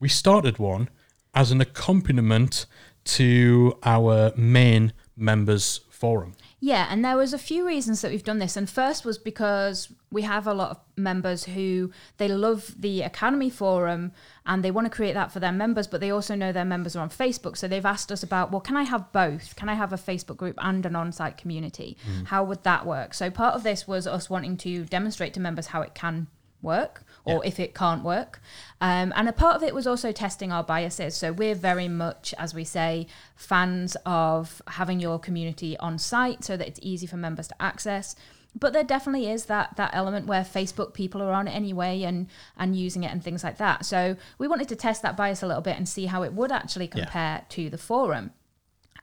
we 0.00 0.08
started 0.08 0.58
one 0.58 0.88
as 1.34 1.50
an 1.50 1.60
accompaniment 1.60 2.66
to 3.04 3.78
our 3.82 4.32
main 4.36 4.92
members 5.16 5.80
forum. 5.90 6.34
Yeah, 6.60 6.86
and 6.88 7.04
there 7.04 7.16
was 7.16 7.32
a 7.32 7.38
few 7.38 7.66
reasons 7.66 8.02
that 8.02 8.12
we've 8.12 8.22
done 8.22 8.38
this. 8.38 8.56
And 8.56 8.70
first 8.70 9.04
was 9.04 9.18
because 9.18 9.88
we 10.12 10.22
have 10.22 10.46
a 10.46 10.54
lot 10.54 10.70
of 10.70 10.80
members 10.96 11.44
who 11.44 11.90
they 12.18 12.28
love 12.28 12.74
the 12.78 13.02
Academy 13.02 13.50
forum 13.50 14.12
and 14.44 14.64
they 14.64 14.70
want 14.70 14.86
to 14.86 14.90
create 14.90 15.14
that 15.14 15.30
for 15.30 15.40
their 15.40 15.52
members, 15.52 15.86
but 15.86 16.00
they 16.00 16.10
also 16.10 16.34
know 16.34 16.52
their 16.52 16.64
members 16.64 16.96
are 16.96 17.00
on 17.00 17.10
Facebook. 17.10 17.56
So 17.56 17.68
they've 17.68 17.86
asked 17.86 18.10
us 18.10 18.22
about, 18.22 18.50
well, 18.50 18.60
can 18.60 18.76
I 18.76 18.82
have 18.82 19.12
both? 19.12 19.54
Can 19.56 19.68
I 19.68 19.74
have 19.74 19.92
a 19.92 19.96
Facebook 19.96 20.36
group 20.36 20.56
and 20.58 20.84
an 20.84 20.96
on-site 20.96 21.36
community? 21.36 21.96
Mm. 22.08 22.26
How 22.26 22.42
would 22.42 22.64
that 22.64 22.84
work? 22.84 23.14
So 23.14 23.30
part 23.30 23.54
of 23.54 23.62
this 23.62 23.86
was 23.86 24.06
us 24.06 24.28
wanting 24.28 24.56
to 24.58 24.84
demonstrate 24.84 25.34
to 25.34 25.40
members 25.40 25.68
how 25.68 25.82
it 25.82 25.94
can 25.94 26.26
work 26.60 27.04
or 27.24 27.34
yeah. 27.34 27.48
if 27.48 27.60
it 27.60 27.74
can't 27.74 28.02
work. 28.02 28.40
Um, 28.80 29.12
and 29.14 29.28
a 29.28 29.32
part 29.32 29.56
of 29.56 29.62
it 29.62 29.74
was 29.74 29.86
also 29.86 30.10
testing 30.12 30.50
our 30.50 30.64
biases. 30.64 31.16
So 31.16 31.32
we're 31.32 31.54
very 31.54 31.88
much, 31.88 32.34
as 32.38 32.54
we 32.54 32.64
say, 32.64 33.06
fans 33.36 33.96
of 34.06 34.60
having 34.66 34.98
your 34.98 35.18
community 35.18 35.76
on 35.78 35.98
site 35.98 36.44
so 36.44 36.56
that 36.56 36.66
it's 36.66 36.80
easy 36.82 37.06
for 37.06 37.16
members 37.16 37.48
to 37.48 37.62
access. 37.62 38.16
But 38.54 38.72
there 38.72 38.84
definitely 38.84 39.30
is 39.30 39.46
that 39.46 39.76
that 39.76 39.90
element 39.94 40.26
where 40.26 40.42
Facebook 40.42 40.92
people 40.92 41.22
are 41.22 41.32
on 41.32 41.48
it 41.48 41.52
anyway 41.52 42.02
and 42.02 42.26
and 42.56 42.76
using 42.76 43.02
it 43.02 43.10
and 43.10 43.22
things 43.22 43.42
like 43.42 43.58
that. 43.58 43.84
So 43.84 44.16
we 44.38 44.46
wanted 44.46 44.68
to 44.68 44.76
test 44.76 45.02
that 45.02 45.16
bias 45.16 45.42
a 45.42 45.46
little 45.46 45.62
bit 45.62 45.76
and 45.76 45.88
see 45.88 46.06
how 46.06 46.22
it 46.22 46.32
would 46.34 46.52
actually 46.52 46.88
compare 46.88 47.38
yeah. 47.38 47.44
to 47.48 47.70
the 47.70 47.78
forum. 47.78 48.32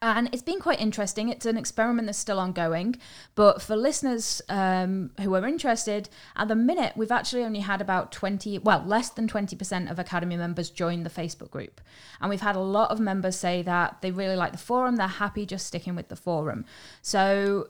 And 0.02 0.30
it's 0.32 0.42
been 0.42 0.60
quite 0.60 0.80
interesting. 0.80 1.28
It's 1.28 1.46
an 1.46 1.58
experiment 1.58 2.06
that's 2.06 2.18
still 2.18 2.40
ongoing. 2.40 2.96
But 3.36 3.62
for 3.62 3.76
listeners 3.76 4.42
um, 4.48 5.12
who 5.20 5.36
are 5.36 5.46
interested, 5.46 6.08
at 6.38 6.48
the 6.48 6.56
minute, 6.56 6.94
we've 6.96 7.12
actually 7.12 7.44
only 7.44 7.60
had 7.60 7.82
about 7.82 8.12
20, 8.14 8.60
well, 8.60 8.82
less 8.86 9.10
than 9.10 9.28
20% 9.28 9.92
of 9.92 10.00
Academy 10.00 10.38
members 10.38 10.70
join 10.70 11.04
the 11.04 11.10
Facebook 11.10 11.52
group. 11.52 11.82
And 12.22 12.30
we've 12.30 12.40
had 12.40 12.56
a 12.56 12.62
lot 12.62 12.92
of 12.92 13.02
members 13.02 13.36
say 13.36 13.62
that 13.64 13.98
they 14.02 14.12
really 14.12 14.38
like 14.38 14.54
the 14.54 14.58
forum, 14.58 14.96
they're 14.96 15.08
happy 15.08 15.46
just 15.46 15.68
sticking 15.68 15.96
with 15.96 16.08
the 16.08 16.16
forum. 16.16 16.64
So 17.02 17.68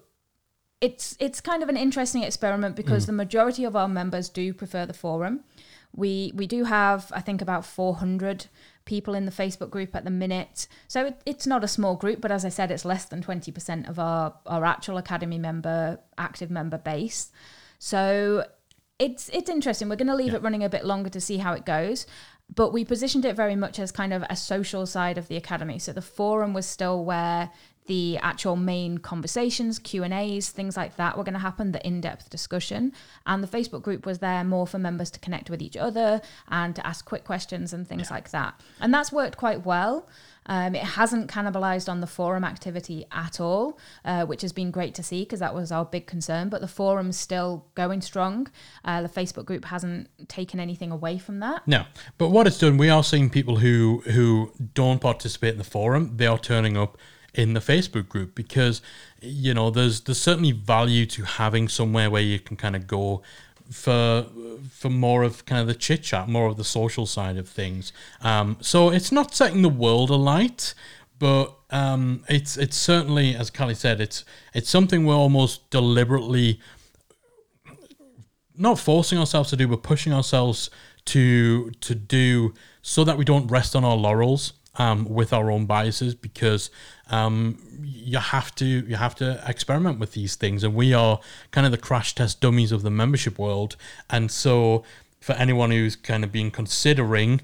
it's 0.82 1.16
it's 1.20 1.42
kind 1.42 1.62
of 1.62 1.70
an 1.70 1.78
interesting 1.78 2.24
experiment 2.24 2.76
because 2.76 3.04
mm. 3.04 3.08
the 3.08 3.14
majority 3.14 3.66
of 3.66 3.76
our 3.76 3.88
members 3.88 4.30
do 4.30 4.54
prefer 4.54 4.86
the 4.86 4.94
forum. 4.94 5.42
We 5.96 6.32
we 6.36 6.48
do 6.48 6.66
have 6.66 7.12
I 7.14 7.22
think 7.22 7.42
about 7.42 7.66
400 7.66 8.48
people 8.90 9.14
in 9.14 9.26
the 9.26 9.32
Facebook 9.32 9.70
group 9.70 9.96
at 9.96 10.04
the 10.04 10.12
minute. 10.12 10.68
So 10.88 11.08
it, 11.08 11.22
it's 11.26 11.46
not 11.46 11.64
a 11.64 11.68
small 11.68 11.96
group, 11.96 12.22
but 12.22 12.32
as 12.32 12.44
I 12.44 12.50
said, 12.50 12.72
it's 12.72 12.86
less 12.86 13.06
than 13.06 13.22
20% 13.22 13.88
of 13.88 14.00
our, 14.00 14.34
our 14.48 14.66
actual 14.66 14.98
Academy 14.98 15.38
member, 15.38 16.00
active 16.18 16.50
member 16.50 16.80
base. 16.80 17.32
So 17.78 18.46
it's 18.98 19.30
it's 19.30 19.50
interesting. 19.50 19.90
We're 19.90 19.96
going 19.96 20.08
to 20.08 20.16
leave 20.16 20.32
yeah. 20.32 20.38
it 20.38 20.42
running 20.42 20.64
a 20.64 20.70
bit 20.70 20.86
longer 20.86 21.10
to 21.12 21.22
see 21.22 21.38
how 21.38 21.54
it 21.54 21.66
goes. 21.66 22.08
But 22.54 22.74
we 22.74 22.84
positioned 22.84 23.26
it 23.26 23.36
very 23.36 23.56
much 23.56 23.78
as 23.78 23.92
kind 23.92 24.12
of 24.12 24.24
a 24.28 24.36
social 24.36 24.88
side 24.88 25.20
of 25.20 25.28
the 25.28 25.38
academy. 25.38 25.78
So 25.78 25.94
the 25.94 26.02
forum 26.02 26.54
was 26.54 26.66
still 26.66 27.06
where 27.06 27.52
the 27.90 28.18
actual 28.20 28.56
main 28.56 29.00
conversations, 29.00 29.80
Q 29.80 30.04
and 30.04 30.14
A's, 30.14 30.50
things 30.50 30.78
like 30.78 30.96
that 30.96 31.18
were 31.18 31.26
going 31.26 31.34
to 31.34 31.40
happen. 31.40 31.74
The 31.74 31.86
in-depth 31.86 32.30
discussion, 32.30 32.94
and 33.26 33.44
the 33.44 33.48
Facebook 33.58 33.82
group 33.82 34.06
was 34.06 34.20
there 34.20 34.44
more 34.44 34.68
for 34.68 34.80
members 34.80 35.12
to 35.12 35.20
connect 35.20 35.50
with 35.50 35.62
each 35.62 35.76
other 35.76 36.22
and 36.48 36.76
to 36.76 36.88
ask 36.88 37.04
quick 37.04 37.26
questions 37.26 37.74
and 37.74 37.88
things 37.88 38.08
yeah. 38.10 38.16
like 38.16 38.30
that. 38.30 38.62
And 38.80 38.94
that's 38.94 39.12
worked 39.12 39.38
quite 39.38 39.66
well. 39.66 40.08
Um, 40.46 40.74
it 40.74 40.84
hasn't 40.84 41.30
cannibalized 41.30 41.90
on 41.90 42.02
the 42.02 42.08
forum 42.08 42.44
activity 42.44 43.06
at 43.12 43.40
all, 43.40 43.78
uh, 44.04 44.26
which 44.26 44.42
has 44.42 44.54
been 44.54 44.72
great 44.72 44.96
to 44.96 45.04
see 45.04 45.22
because 45.24 45.42
that 45.42 45.54
was 45.54 45.72
our 45.72 45.86
big 45.86 46.06
concern. 46.08 46.50
But 46.50 46.62
the 46.62 46.68
forum's 46.68 47.18
still 47.18 47.66
going 47.76 48.02
strong. 48.02 48.48
Uh, 48.84 49.02
the 49.02 49.10
Facebook 49.10 49.46
group 49.46 49.66
hasn't 49.66 50.10
taken 50.28 50.60
anything 50.60 50.92
away 50.92 51.20
from 51.20 51.40
that. 51.40 51.68
No, 51.68 51.86
but 52.18 52.30
what 52.30 52.48
it's 52.48 52.60
done, 52.60 52.78
we 52.78 52.90
are 52.90 53.04
seeing 53.04 53.30
people 53.30 53.58
who 53.58 54.02
who 54.16 54.52
don't 54.74 55.02
participate 55.02 55.54
in 55.54 55.58
the 55.60 55.72
forum. 55.78 56.18
They 56.18 56.28
are 56.28 56.40
turning 56.40 56.78
up 56.78 56.98
in 57.34 57.54
the 57.54 57.60
Facebook 57.60 58.10
group 58.10 58.36
because 58.36 58.82
you 59.22 59.54
know 59.54 59.70
there's 59.70 60.02
there's 60.02 60.22
certainly 60.22 60.52
value 60.52 61.06
to 61.06 61.24
having 61.24 61.68
somewhere 61.68 62.10
where 62.10 62.22
you 62.22 62.40
can 62.40 62.58
kind 62.58 62.76
of 62.76 62.88
go 62.88 63.22
for 63.70 64.26
for 64.72 64.90
more 64.90 65.24
of 65.24 65.46
kind 65.46 65.62
of 65.62 65.68
the 65.68 65.76
chit 65.76 66.04
chat, 66.04 66.28
more 66.28 66.48
of 66.48 66.58
the 66.58 66.64
social 66.64 67.06
side 67.06 67.38
of 67.38 67.48
things. 67.48 67.94
Um, 68.22 68.58
so 68.62 68.90
it's 68.90 69.12
not 69.12 69.36
setting 69.36 69.62
the 69.62 69.70
world 69.70 70.10
alight, 70.10 70.74
but 71.20 71.54
um, 71.70 72.24
it's 72.28 72.58
it's 72.58 72.78
certainly, 72.78 73.36
as 73.36 73.50
Callie 73.52 73.76
said, 73.76 74.02
it's 74.02 74.26
it's 74.54 74.70
something 74.70 75.06
we're 75.06 75.16
almost 75.16 75.70
deliberately 75.70 76.60
not 78.58 78.80
forcing 78.80 79.18
ourselves 79.18 79.50
to 79.52 79.56
do, 79.56 79.68
but 79.68 79.84
pushing 79.84 80.14
ourselves 80.14 80.70
to 81.06 81.72
to 81.82 81.96
do 81.96 82.54
so 82.82 83.04
that 83.04 83.18
we 83.18 83.26
don't 83.26 83.48
rest 83.48 83.76
on 83.76 83.84
our 83.84 83.96
laurels 83.96 84.54
um, 84.80 85.06
with 85.06 85.34
our 85.34 85.52
own 85.52 85.66
biases 85.66 86.16
because 86.16 86.72
um, 87.12 87.60
you 87.84 88.18
have 88.18 88.56
to 88.56 88.66
you 88.66 88.96
have 88.96 89.14
to 89.16 89.44
experiment 89.46 90.00
with 90.00 90.14
these 90.14 90.36
things, 90.36 90.64
and 90.64 90.74
we 90.74 90.94
are 90.94 91.20
kind 91.52 91.66
of 91.66 91.72
the 91.72 91.78
crash 91.78 92.16
test 92.16 92.42
dummies 92.42 92.72
of 92.72 92.82
the 92.82 92.90
membership 92.90 93.38
world. 93.38 93.76
And 94.10 94.32
so, 94.32 94.84
for 95.20 95.34
anyone 95.34 95.70
who's 95.70 95.96
kind 95.96 96.24
of 96.24 96.32
been 96.32 96.50
considering 96.50 97.42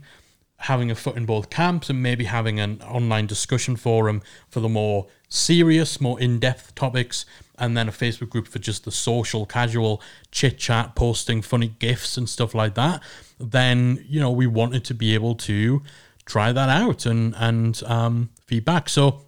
having 0.58 0.90
a 0.90 0.96
foot 0.96 1.18
in 1.18 1.26
both 1.26 1.50
camps 1.50 1.90
and 1.90 2.02
maybe 2.02 2.24
having 2.24 2.60
an 2.60 2.82
online 2.82 3.28
discussion 3.28 3.76
forum 3.76 4.22
for 4.48 4.62
the 4.62 4.70
more 4.70 5.06
serious, 5.28 6.00
more 6.00 6.20
in-depth 6.20 6.74
topics, 6.76 7.26
and 7.58 7.76
then 7.76 7.90
a 7.90 7.92
Facebook 7.92 8.30
group 8.30 8.48
for 8.48 8.60
just 8.60 8.86
the 8.86 8.92
social, 8.92 9.46
casual 9.46 10.02
chit 10.32 10.58
chat, 10.58 10.96
posting 10.96 11.42
funny 11.42 11.74
gifs 11.80 12.18
and 12.18 12.30
stuff 12.30 12.56
like 12.56 12.76
that, 12.76 13.04
then 13.38 14.04
you 14.08 14.22
know 14.22 14.32
we 14.32 14.48
wanted 14.48 14.86
to 14.86 14.94
be 14.94 15.14
able 15.14 15.36
to 15.36 15.82
try 16.26 16.52
that 16.52 16.70
out 16.70 17.06
and 17.06 17.34
and 17.38 17.82
um, 17.86 18.30
feedback. 18.46 18.90
So 18.90 19.22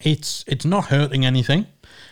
it's 0.00 0.44
it's 0.46 0.64
not 0.64 0.86
hurting 0.86 1.24
anything. 1.24 1.66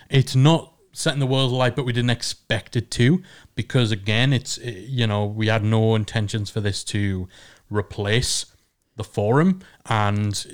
It's 0.09 0.35
not 0.35 0.73
setting 0.91 1.19
the 1.19 1.27
world 1.27 1.51
alight, 1.51 1.75
but 1.75 1.85
we 1.85 1.93
didn't 1.93 2.09
expect 2.09 2.75
it 2.75 2.91
to 2.91 3.21
because 3.55 3.91
again, 3.91 4.33
it's 4.33 4.57
you 4.57 5.07
know 5.07 5.25
we 5.25 5.47
had 5.47 5.63
no 5.63 5.95
intentions 5.95 6.49
for 6.49 6.61
this 6.61 6.83
to 6.85 7.27
replace 7.69 8.45
the 8.95 9.03
forum, 9.03 9.61
and 9.85 10.45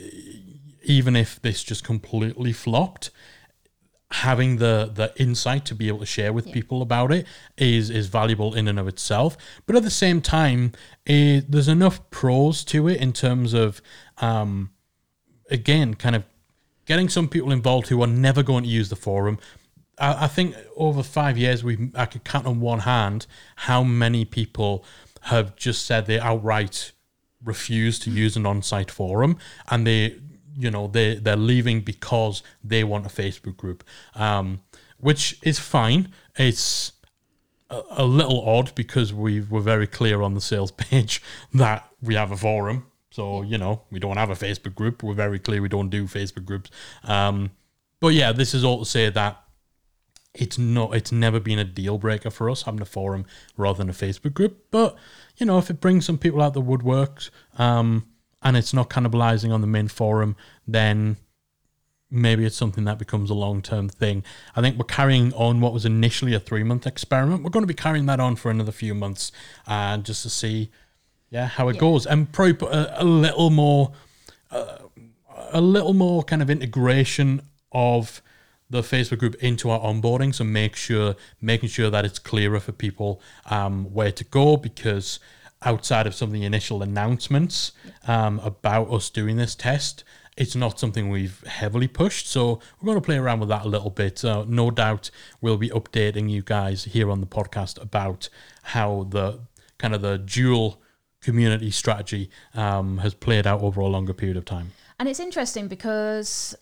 even 0.83 1.15
if 1.15 1.41
this 1.41 1.63
just 1.63 1.83
completely 1.83 2.53
flopped, 2.53 3.09
having 4.11 4.57
the 4.57 4.91
the 4.93 5.11
insight 5.21 5.65
to 5.65 5.75
be 5.75 5.87
able 5.87 5.99
to 5.99 6.05
share 6.05 6.31
with 6.31 6.47
yeah. 6.47 6.53
people 6.53 6.81
about 6.81 7.11
it 7.11 7.25
is 7.57 7.89
is 7.89 8.07
valuable 8.07 8.53
in 8.53 8.67
and 8.67 8.79
of 8.79 8.87
itself 8.87 9.35
but 9.65 9.75
at 9.75 9.83
the 9.83 9.89
same 9.89 10.21
time 10.21 10.71
it, 11.05 11.49
there's 11.51 11.67
enough 11.67 12.07
pros 12.11 12.63
to 12.63 12.87
it 12.87 13.01
in 13.01 13.11
terms 13.11 13.53
of 13.53 13.81
um 14.19 14.69
again 15.49 15.95
kind 15.95 16.15
of 16.15 16.23
getting 16.85 17.09
some 17.09 17.27
people 17.27 17.51
involved 17.51 17.87
who 17.87 18.01
are 18.01 18.07
never 18.07 18.43
going 18.43 18.63
to 18.63 18.69
use 18.69 18.89
the 18.89 18.95
forum 18.95 19.39
I, 19.97 20.25
I 20.25 20.27
think 20.27 20.55
over 20.75 21.01
five 21.01 21.35
years 21.37 21.63
we 21.63 21.89
I 21.95 22.05
could 22.05 22.23
count 22.23 22.45
on 22.45 22.59
one 22.59 22.79
hand 22.81 23.25
how 23.55 23.83
many 23.83 24.23
people 24.23 24.85
have 25.21 25.55
just 25.55 25.83
said 25.85 26.05
they 26.05 26.19
outright 26.19 26.91
refuse 27.43 27.97
to 27.99 28.11
use 28.11 28.35
an 28.37 28.45
on-site 28.45 28.91
forum 28.91 29.37
and 29.69 29.85
they 29.85 30.15
you 30.57 30.71
know 30.71 30.87
they 30.87 31.15
they're 31.15 31.35
leaving 31.35 31.81
because 31.81 32.43
they 32.63 32.83
want 32.83 33.05
a 33.05 33.09
Facebook 33.09 33.57
group, 33.57 33.83
um, 34.15 34.61
which 34.97 35.37
is 35.43 35.59
fine. 35.59 36.13
It's 36.37 36.93
a, 37.69 37.81
a, 37.91 38.05
little 38.05 38.47
odd 38.47 38.73
because 38.75 39.13
we 39.13 39.41
were 39.41 39.61
very 39.61 39.87
clear 39.87 40.21
on 40.21 40.33
the 40.33 40.41
sales 40.41 40.71
page 40.85 41.21
that 41.53 41.89
we 42.01 42.15
have 42.15 42.31
a 42.31 42.37
forum. 42.37 42.85
So 43.11 43.41
you 43.41 43.57
know 43.57 43.83
we 43.91 43.99
don't 43.99 44.17
have 44.17 44.29
a 44.29 44.35
Facebook 44.35 44.75
group. 44.75 45.03
We're 45.03 45.13
very 45.13 45.39
clear 45.39 45.61
we 45.61 45.69
don't 45.69 45.89
do 45.89 46.05
Facebook 46.05 46.45
groups. 46.45 46.69
Um, 47.03 47.51
but 47.99 48.09
yeah, 48.09 48.31
this 48.31 48.53
is 48.53 48.63
all 48.63 48.79
to 48.79 48.85
say 48.85 49.09
that 49.09 49.41
it's 50.35 50.57
not 50.57 50.93
it's 50.93 51.11
never 51.11 51.39
been 51.39 51.59
a 51.59 51.63
deal 51.63 51.97
breaker 51.97 52.29
for 52.29 52.49
us 52.49 52.63
having 52.63 52.81
a 52.81 52.85
forum 52.85 53.25
rather 53.57 53.77
than 53.77 53.89
a 53.89 53.93
Facebook 53.93 54.33
group. 54.33 54.65
But 54.69 54.95
you 55.37 55.45
know, 55.45 55.57
if 55.57 55.69
it 55.69 55.79
brings 55.79 56.05
some 56.05 56.17
people 56.17 56.41
out 56.41 56.53
the 56.53 56.61
woodworks, 56.61 57.29
um, 57.57 58.05
and 58.45 58.55
it's 58.55 58.73
not 58.73 58.89
cannibalizing 58.89 59.51
on 59.51 59.61
the 59.61 59.67
main 59.67 59.87
forum, 59.87 60.35
then 60.67 61.17
maybe 62.11 62.45
it's 62.45 62.55
something 62.55 62.83
that 62.83 62.99
becomes 62.99 63.31
a 63.31 63.33
long 63.33 63.61
term 63.63 63.89
thing. 63.89 64.23
I 64.55 64.61
think 64.61 64.77
we're 64.77 64.85
carrying 64.85 65.33
on 65.33 65.59
what 65.61 65.73
was 65.73 65.83
initially 65.83 66.35
a 66.35 66.39
three 66.39 66.63
month 66.63 66.85
experiment. 66.85 67.43
We're 67.43 67.49
going 67.49 67.63
to 67.63 67.67
be 67.67 67.73
carrying 67.73 68.05
that 68.05 68.19
on 68.19 68.35
for 68.35 68.51
another 68.51 68.71
few 68.71 68.93
months, 68.93 69.31
uh, 69.67 69.97
just 69.97 70.21
to 70.23 70.29
see, 70.29 70.69
yeah, 71.31 71.47
how 71.47 71.67
it 71.69 71.73
yeah. 71.73 71.81
goes, 71.81 72.05
and 72.05 72.31
probably 72.31 72.53
put 72.53 72.71
a, 72.71 73.01
a 73.01 73.03
little 73.03 73.49
more, 73.49 73.93
uh, 74.51 74.77
a 75.51 75.59
little 75.59 75.95
more 75.95 76.23
kind 76.23 76.43
of 76.43 76.49
integration 76.51 77.41
of 77.71 78.21
the 78.69 78.81
Facebook 78.81 79.17
group 79.17 79.35
into 79.43 79.71
our 79.71 79.79
onboarding. 79.79 80.35
So 80.35 80.43
make 80.43 80.75
sure, 80.75 81.15
making 81.41 81.69
sure 81.69 81.89
that 81.89 82.05
it's 82.05 82.19
clearer 82.19 82.59
for 82.59 82.73
people 82.73 83.21
um, 83.49 83.85
where 83.91 84.11
to 84.11 84.23
go 84.23 84.55
because 84.55 85.19
outside 85.65 86.07
of 86.07 86.15
some 86.15 86.29
of 86.29 86.33
the 86.33 86.45
initial 86.45 86.81
announcements 86.81 87.71
um, 88.07 88.39
about 88.39 88.89
us 88.91 89.09
doing 89.09 89.35
this 89.35 89.55
test, 89.55 90.03
it's 90.37 90.55
not 90.55 90.79
something 90.79 91.09
we've 91.09 91.43
heavily 91.45 91.87
pushed. 91.87 92.27
So 92.27 92.59
we're 92.79 92.85
going 92.85 92.97
to 92.97 93.05
play 93.05 93.17
around 93.17 93.39
with 93.39 93.49
that 93.49 93.65
a 93.65 93.69
little 93.69 93.89
bit. 93.89 94.23
Uh, 94.23 94.45
no 94.47 94.69
doubt 94.69 95.09
we'll 95.41 95.57
be 95.57 95.69
updating 95.69 96.29
you 96.29 96.41
guys 96.41 96.85
here 96.85 97.09
on 97.09 97.21
the 97.21 97.27
podcast 97.27 97.81
about 97.81 98.29
how 98.63 99.07
the 99.09 99.39
kind 99.77 99.95
of 99.95 100.01
the 100.01 100.17
dual 100.17 100.81
community 101.21 101.71
strategy 101.71 102.29
um, 102.53 102.99
has 102.99 103.13
played 103.13 103.47
out 103.47 103.61
over 103.61 103.81
a 103.81 103.87
longer 103.87 104.13
period 104.13 104.37
of 104.37 104.45
time. 104.45 104.71
And 104.99 105.09
it's 105.09 105.19
interesting 105.19 105.67
because 105.67 106.55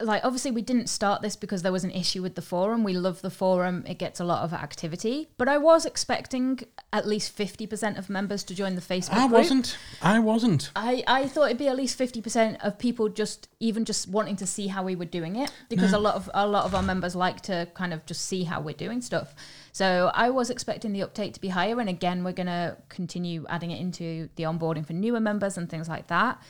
like 0.00 0.24
obviously 0.24 0.50
we 0.50 0.62
didn't 0.62 0.88
start 0.88 1.22
this 1.22 1.36
because 1.36 1.62
there 1.62 1.70
was 1.70 1.84
an 1.84 1.90
issue 1.92 2.20
with 2.20 2.34
the 2.34 2.42
forum. 2.42 2.82
We 2.82 2.94
love 2.94 3.22
the 3.22 3.30
forum. 3.30 3.84
It 3.86 3.96
gets 3.98 4.18
a 4.18 4.24
lot 4.24 4.42
of 4.42 4.52
activity. 4.52 5.28
But 5.36 5.48
i 5.48 5.56
was 5.56 5.86
expecting 5.86 6.60
at 6.92 7.06
least 7.06 7.36
50% 7.36 7.96
of 7.96 8.10
members 8.10 8.42
to 8.44 8.54
join 8.54 8.74
the 8.74 8.80
facebook 8.80 9.14
I 9.14 9.28
group. 9.28 9.32
wasn't. 9.32 9.78
I 10.02 10.18
wasn't. 10.18 10.70
I, 10.74 11.04
I 11.06 11.28
thought 11.28 11.46
it'd 11.46 11.58
be 11.58 11.68
at 11.68 11.76
least 11.76 11.98
50% 11.98 12.58
of 12.64 12.76
people 12.78 13.08
just 13.08 13.48
even 13.60 13.84
just 13.84 14.08
wanting 14.08 14.36
to 14.36 14.46
see 14.46 14.66
how 14.66 14.82
we 14.82 14.96
were 14.96 15.04
doing 15.04 15.36
it. 15.36 15.52
Because 15.68 15.92
a 15.92 15.98
lot 15.98 16.16
of 16.16 16.28
a 16.34 16.46
lot 16.46 16.64
of 16.64 16.74
our 16.74 16.82
members 16.82 17.14
like 17.14 17.40
to 17.42 17.68
kind 17.74 17.92
of 17.92 18.04
just 18.04 18.22
see 18.26 18.44
how 18.44 18.60
we're 18.60 18.74
doing 18.74 19.00
stuff. 19.00 19.34
So 19.72 20.10
i 20.14 20.30
was 20.30 20.50
expecting 20.50 20.92
the 20.92 21.02
uptake 21.02 21.34
to 21.34 21.40
be 21.40 21.48
higher. 21.48 21.78
And 21.78 21.88
again 21.88 22.24
we're 22.24 22.32
going 22.32 22.48
to 22.48 22.76
continue 22.88 23.46
adding 23.48 23.70
it 23.70 23.80
into 23.80 24.28
the 24.34 24.42
onboarding 24.42 24.84
for 24.84 24.92
newer 24.92 25.20
members 25.20 25.56
and 25.56 25.70
things 25.70 25.88
like 25.88 26.08
that 26.08 26.40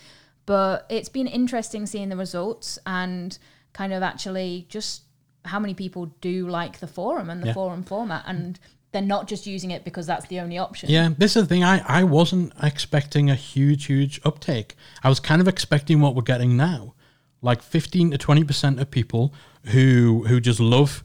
but 0.46 0.86
it's 0.88 1.08
been 1.08 1.26
interesting 1.26 1.86
seeing 1.86 2.08
the 2.08 2.16
results 2.16 2.78
and 2.86 3.38
kind 3.72 3.92
of 3.92 4.02
actually 4.02 4.66
just 4.68 5.02
how 5.44 5.58
many 5.58 5.74
people 5.74 6.06
do 6.20 6.48
like 6.48 6.78
the 6.80 6.86
forum 6.86 7.28
and 7.30 7.42
the 7.42 7.48
Yeah. 7.48 7.54
forum 7.54 7.82
format 7.82 8.24
and 8.26 8.58
they're 8.92 9.02
not 9.02 9.26
just 9.26 9.46
using 9.46 9.72
it 9.72 9.84
because 9.84 10.06
that's 10.06 10.26
the 10.28 10.38
only 10.40 10.56
option 10.56 10.88
Yeah, 10.88 11.10
this 11.18 11.34
is 11.36 11.42
the 11.44 11.48
thing. 11.48 11.64
I, 11.64 11.82
I 12.00 12.04
wasn't 12.04 12.52
expecting 12.62 13.28
a 13.28 13.34
huge, 13.34 13.86
huge 13.86 14.20
uptake. 14.24 14.76
I 15.02 15.08
was 15.08 15.18
kind 15.18 15.40
of 15.40 15.48
expecting 15.48 16.00
what 16.00 16.14
we're 16.14 16.22
getting 16.22 16.56
now. 16.56 16.94
Like 17.42 17.60
15 17.60 18.12
to 18.12 18.18
20% 18.18 18.80
of 18.80 18.90
people 18.90 19.34
who 19.66 20.24
who 20.28 20.40
just 20.40 20.60
love 20.60 21.04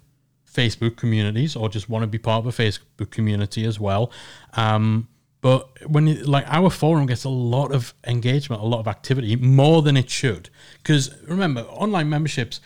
Facebook 0.50 0.96
communities 0.98 1.56
or 1.56 1.68
just 1.70 1.90
want 1.90 2.04
to 2.04 2.08
be 2.08 2.18
part 2.20 2.46
of 2.46 2.48
a 2.48 2.64
Facebook 2.64 3.10
community 3.12 3.66
as 3.66 3.80
well. 3.80 4.12
Um, 4.54 5.08
but 5.42 5.90
when 5.90 6.08
you, 6.08 6.16
like 6.16 6.46
our 6.48 6.70
forum 6.70 7.06
gets 7.06 7.24
a 7.24 7.30
lot 7.30 7.72
of 7.72 7.94
engagement, 8.06 8.62
a 8.62 8.66
lot 8.66 8.80
of 8.80 8.88
activity, 8.88 9.36
more 9.36 9.82
than 9.82 9.96
it 9.96 10.10
should. 10.10 10.50
Because 10.82 11.16
remember, 11.24 11.62
online 11.62 12.10
memberships, 12.10 12.60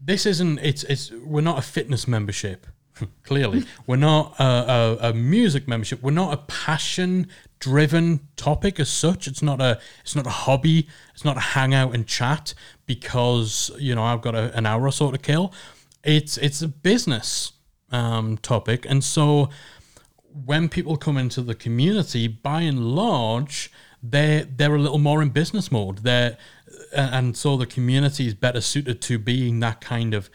this 0.00 0.24
isn't 0.24 0.58
it's 0.58 0.84
it's 0.84 1.10
we're 1.10 1.40
not 1.40 1.58
a 1.58 1.62
fitness 1.62 2.06
membership 2.06 2.66
clearly. 3.24 3.64
We're 3.86 3.96
not 3.96 4.38
a, 4.38 4.44
a, 4.44 5.10
a 5.10 5.12
music 5.12 5.66
membership. 5.66 6.00
We're 6.00 6.12
not 6.12 6.32
a 6.32 6.38
passion 6.38 7.28
driven 7.58 8.20
topic 8.36 8.78
as 8.78 8.88
such. 8.88 9.26
It's 9.26 9.42
not 9.42 9.60
a 9.60 9.80
it's 10.02 10.14
not 10.14 10.26
a 10.26 10.30
hobby. 10.30 10.88
It's 11.12 11.24
not 11.24 11.36
a 11.36 11.40
hangout 11.40 11.94
and 11.94 12.06
chat 12.06 12.54
because 12.86 13.70
you 13.78 13.94
know 13.94 14.02
i've 14.02 14.22
got 14.22 14.34
a, 14.34 14.56
an 14.56 14.64
hour 14.66 14.86
or 14.86 14.92
so 14.92 15.10
to 15.10 15.18
kill. 15.18 15.52
It's 16.04 16.38
it's 16.38 16.62
a 16.62 16.68
business 16.68 17.52
um, 17.90 18.38
topic. 18.38 18.86
And 18.88 19.02
so 19.02 19.50
when 20.32 20.68
people 20.68 20.96
come 20.96 21.16
into 21.16 21.42
the 21.42 21.54
community, 21.54 22.28
by 22.28 22.62
and 22.62 22.94
large, 22.94 23.70
they 24.02 24.46
they're 24.56 24.74
a 24.74 24.78
little 24.78 24.98
more 24.98 25.22
in 25.22 25.30
business 25.30 25.70
mode. 25.70 25.98
They're 25.98 26.36
and 26.92 27.36
so 27.36 27.56
the 27.56 27.66
community 27.66 28.26
is 28.26 28.34
better 28.34 28.60
suited 28.60 29.00
to 29.02 29.18
being 29.18 29.60
that 29.60 29.80
kind 29.80 30.14
of 30.14 30.30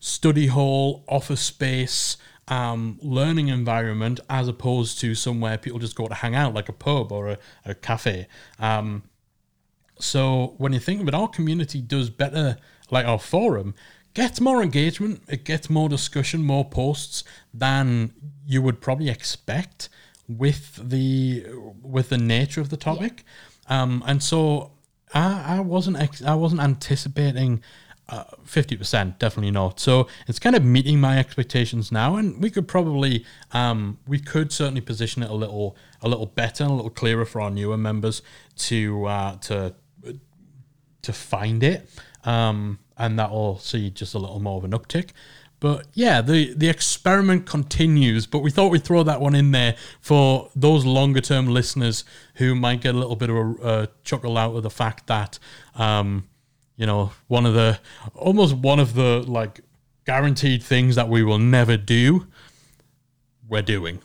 study 0.00 0.46
hall, 0.46 1.04
office 1.08 1.40
space, 1.40 2.16
um, 2.48 2.98
learning 3.02 3.48
environment, 3.48 4.18
as 4.28 4.48
opposed 4.48 4.98
to 5.00 5.14
somewhere 5.14 5.58
people 5.58 5.78
just 5.78 5.94
go 5.94 6.08
to 6.08 6.14
hang 6.14 6.34
out, 6.34 6.54
like 6.54 6.68
a 6.68 6.72
pub 6.72 7.12
or 7.12 7.28
a, 7.30 7.38
a 7.64 7.74
cafe. 7.74 8.26
Um, 8.58 9.02
so 9.98 10.54
when 10.56 10.72
you 10.72 10.80
think 10.80 11.00
of 11.00 11.08
it, 11.08 11.14
our 11.14 11.28
community 11.28 11.80
does 11.80 12.08
better, 12.10 12.56
like 12.90 13.06
our 13.06 13.18
forum 13.18 13.74
gets 14.14 14.40
more 14.40 14.62
engagement, 14.62 15.22
it 15.28 15.44
gets 15.44 15.70
more 15.70 15.88
discussion, 15.88 16.42
more 16.42 16.64
posts 16.64 17.24
than 17.52 18.12
you 18.46 18.62
would 18.62 18.80
probably 18.80 19.08
expect 19.08 19.88
with 20.28 20.76
the 20.90 21.44
with 21.82 22.08
the 22.08 22.18
nature 22.18 22.60
of 22.60 22.68
the 22.68 22.76
topic. 22.76 23.24
Um, 23.68 24.02
and 24.06 24.22
so 24.22 24.72
I, 25.14 25.56
I 25.56 25.60
wasn't 25.60 25.98
ex- 25.98 26.22
I 26.22 26.34
wasn't 26.34 26.60
anticipating 26.60 27.62
uh, 28.08 28.24
fifty 28.44 28.76
percent, 28.76 29.18
definitely 29.18 29.52
not. 29.52 29.80
So 29.80 30.08
it's 30.26 30.38
kind 30.38 30.56
of 30.56 30.64
meeting 30.64 31.00
my 31.00 31.18
expectations 31.18 31.92
now, 31.92 32.16
and 32.16 32.42
we 32.42 32.50
could 32.50 32.66
probably 32.66 33.24
um, 33.52 33.98
we 34.06 34.18
could 34.18 34.52
certainly 34.52 34.80
position 34.80 35.22
it 35.22 35.30
a 35.30 35.34
little 35.34 35.76
a 36.00 36.08
little 36.08 36.26
better, 36.26 36.64
and 36.64 36.72
a 36.72 36.74
little 36.74 36.90
clearer 36.90 37.24
for 37.24 37.40
our 37.40 37.50
newer 37.50 37.76
members 37.76 38.22
to 38.56 39.06
uh, 39.06 39.36
to 39.36 39.74
to 41.02 41.12
find 41.12 41.62
it, 41.62 41.88
um, 42.24 42.78
and 42.96 43.18
that'll 43.18 43.58
see 43.58 43.90
just 43.90 44.14
a 44.14 44.18
little 44.18 44.40
more 44.40 44.58
of 44.58 44.64
an 44.64 44.72
uptick. 44.72 45.10
But 45.60 45.86
yeah, 45.92 46.22
the 46.22 46.54
the 46.54 46.70
experiment 46.70 47.44
continues. 47.46 48.26
But 48.26 48.38
we 48.38 48.50
thought 48.50 48.70
we'd 48.70 48.82
throw 48.82 49.02
that 49.02 49.20
one 49.20 49.34
in 49.34 49.50
there 49.50 49.76
for 50.00 50.50
those 50.56 50.86
longer 50.86 51.20
term 51.20 51.46
listeners 51.48 52.04
who 52.36 52.54
might 52.54 52.80
get 52.80 52.94
a 52.94 52.98
little 52.98 53.16
bit 53.16 53.28
of 53.28 53.36
a, 53.62 53.88
chuckle 54.02 54.38
out 54.38 54.56
of 54.56 54.62
the 54.62 54.70
fact 54.70 55.06
that, 55.08 55.38
um, 55.74 56.26
you 56.76 56.86
know, 56.86 57.12
one 57.28 57.44
of 57.44 57.52
the 57.52 57.78
almost 58.14 58.56
one 58.56 58.80
of 58.80 58.94
the 58.94 59.22
like 59.26 59.60
guaranteed 60.06 60.62
things 60.62 60.96
that 60.96 61.10
we 61.10 61.22
will 61.22 61.38
never 61.38 61.76
do, 61.76 62.26
we're 63.46 63.62
doing. 63.62 64.00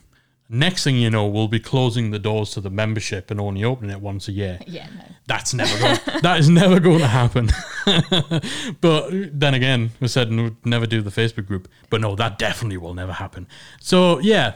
Next 0.48 0.84
thing 0.84 0.96
you 0.96 1.10
know, 1.10 1.26
we'll 1.26 1.48
be 1.48 1.58
closing 1.58 2.12
the 2.12 2.20
doors 2.20 2.52
to 2.52 2.60
the 2.60 2.70
membership 2.70 3.30
and 3.30 3.40
only 3.40 3.64
opening 3.64 3.90
it 3.90 4.00
once 4.00 4.28
a 4.28 4.32
year. 4.32 4.60
yeah 4.66 4.86
no 4.96 5.02
That's 5.26 5.52
never 5.52 5.78
going. 5.78 5.98
that 6.22 6.38
is 6.38 6.48
never 6.48 6.78
going 6.78 7.00
to 7.00 7.06
happen. 7.06 7.50
but 8.80 9.10
then 9.10 9.54
again, 9.54 9.90
we 10.00 10.08
said 10.08 10.30
we'd 10.30 10.64
never 10.64 10.86
do 10.86 11.02
the 11.02 11.10
Facebook 11.10 11.46
group. 11.46 11.68
But 11.90 12.00
no, 12.00 12.14
that 12.14 12.38
definitely 12.38 12.76
will 12.76 12.94
never 12.94 13.12
happen. 13.12 13.48
So 13.80 14.20
yeah, 14.20 14.54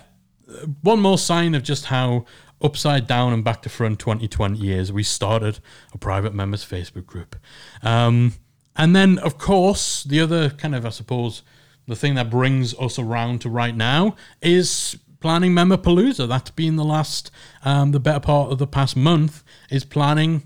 one 0.83 1.01
more 1.01 1.19
sign 1.19 1.55
of 1.55 1.63
just 1.63 1.87
how 1.87 2.25
upside 2.63 3.07
down 3.07 3.33
and 3.33 3.43
back 3.43 3.63
to 3.63 3.69
front 3.69 3.99
2020 3.99 4.73
is. 4.73 4.93
We 4.93 5.03
started 5.03 5.61
a 5.93 5.99
private 5.99 6.35
members 6.35 6.65
Facebook 6.65 7.07
group, 7.07 7.37
um, 7.83 8.35
and 8.77 8.95
then 8.95 9.19
of 9.19 9.39
course 9.39 10.05
the 10.05 10.21
other 10.21 10.51
kind 10.51 10.75
of 10.75 10.85
I 10.85 10.91
suppose 10.91 11.43
the 11.87 11.97
thing 11.97 12.15
that 12.15 12.31
brings 12.31 12.75
us 12.75 12.99
around 12.99 13.41
to 13.43 13.49
right 13.49 13.75
now 13.75 14.17
is 14.41 14.97
planning 15.21 15.55
Member 15.55 15.77
Palooza. 15.77 16.27
That's 16.27 16.51
been 16.51 16.77
the 16.77 16.85
last, 16.85 17.31
um, 17.65 17.93
the 17.93 18.01
better 18.01 18.21
part 18.21 18.51
of 18.51 18.59
the 18.59 18.67
past 18.67 18.97
month 18.97 19.45
is 19.71 19.85
planning 19.85 20.45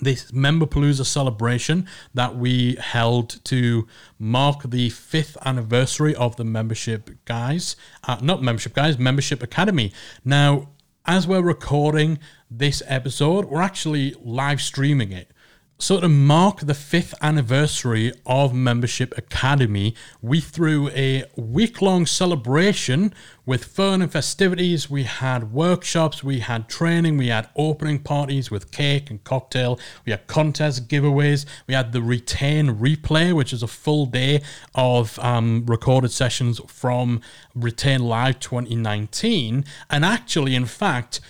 this 0.00 0.32
Member 0.32 0.66
Palooza 0.66 1.04
celebration 1.04 1.86
that 2.14 2.36
we 2.36 2.76
held 2.76 3.42
to 3.44 3.86
mark 4.18 4.62
the 4.70 4.90
fifth 4.90 5.36
anniversary 5.44 6.14
of 6.14 6.36
the 6.36 6.44
membership 6.44 7.10
guys, 7.24 7.76
uh, 8.04 8.18
not 8.22 8.42
membership 8.42 8.74
guys, 8.74 8.98
membership 8.98 9.42
academy. 9.42 9.92
Now, 10.24 10.68
as 11.06 11.26
we're 11.26 11.42
recording 11.42 12.18
this 12.50 12.82
episode, 12.86 13.46
we're 13.46 13.62
actually 13.62 14.14
live 14.22 14.60
streaming 14.60 15.12
it. 15.12 15.30
So, 15.78 16.00
to 16.00 16.08
mark 16.08 16.60
the 16.60 16.72
fifth 16.72 17.14
anniversary 17.20 18.10
of 18.24 18.54
Membership 18.54 19.12
Academy, 19.18 19.94
we 20.22 20.40
threw 20.40 20.88
a 20.88 21.24
week 21.36 21.82
long 21.82 22.06
celebration 22.06 23.12
with 23.44 23.64
fun 23.64 24.00
and 24.00 24.10
festivities. 24.10 24.88
We 24.88 25.02
had 25.02 25.52
workshops, 25.52 26.24
we 26.24 26.38
had 26.40 26.70
training, 26.70 27.18
we 27.18 27.28
had 27.28 27.50
opening 27.56 27.98
parties 27.98 28.50
with 28.50 28.70
cake 28.70 29.10
and 29.10 29.22
cocktail, 29.22 29.78
we 30.06 30.12
had 30.12 30.26
contest 30.26 30.88
giveaways, 30.88 31.44
we 31.66 31.74
had 31.74 31.92
the 31.92 32.00
Retain 32.00 32.78
Replay, 32.78 33.34
which 33.34 33.52
is 33.52 33.62
a 33.62 33.68
full 33.68 34.06
day 34.06 34.40
of 34.74 35.18
um, 35.18 35.66
recorded 35.66 36.10
sessions 36.10 36.58
from 36.68 37.20
Retain 37.54 38.00
Live 38.00 38.40
2019. 38.40 39.66
And 39.90 40.04
actually, 40.06 40.54
in 40.54 40.64
fact, 40.64 41.20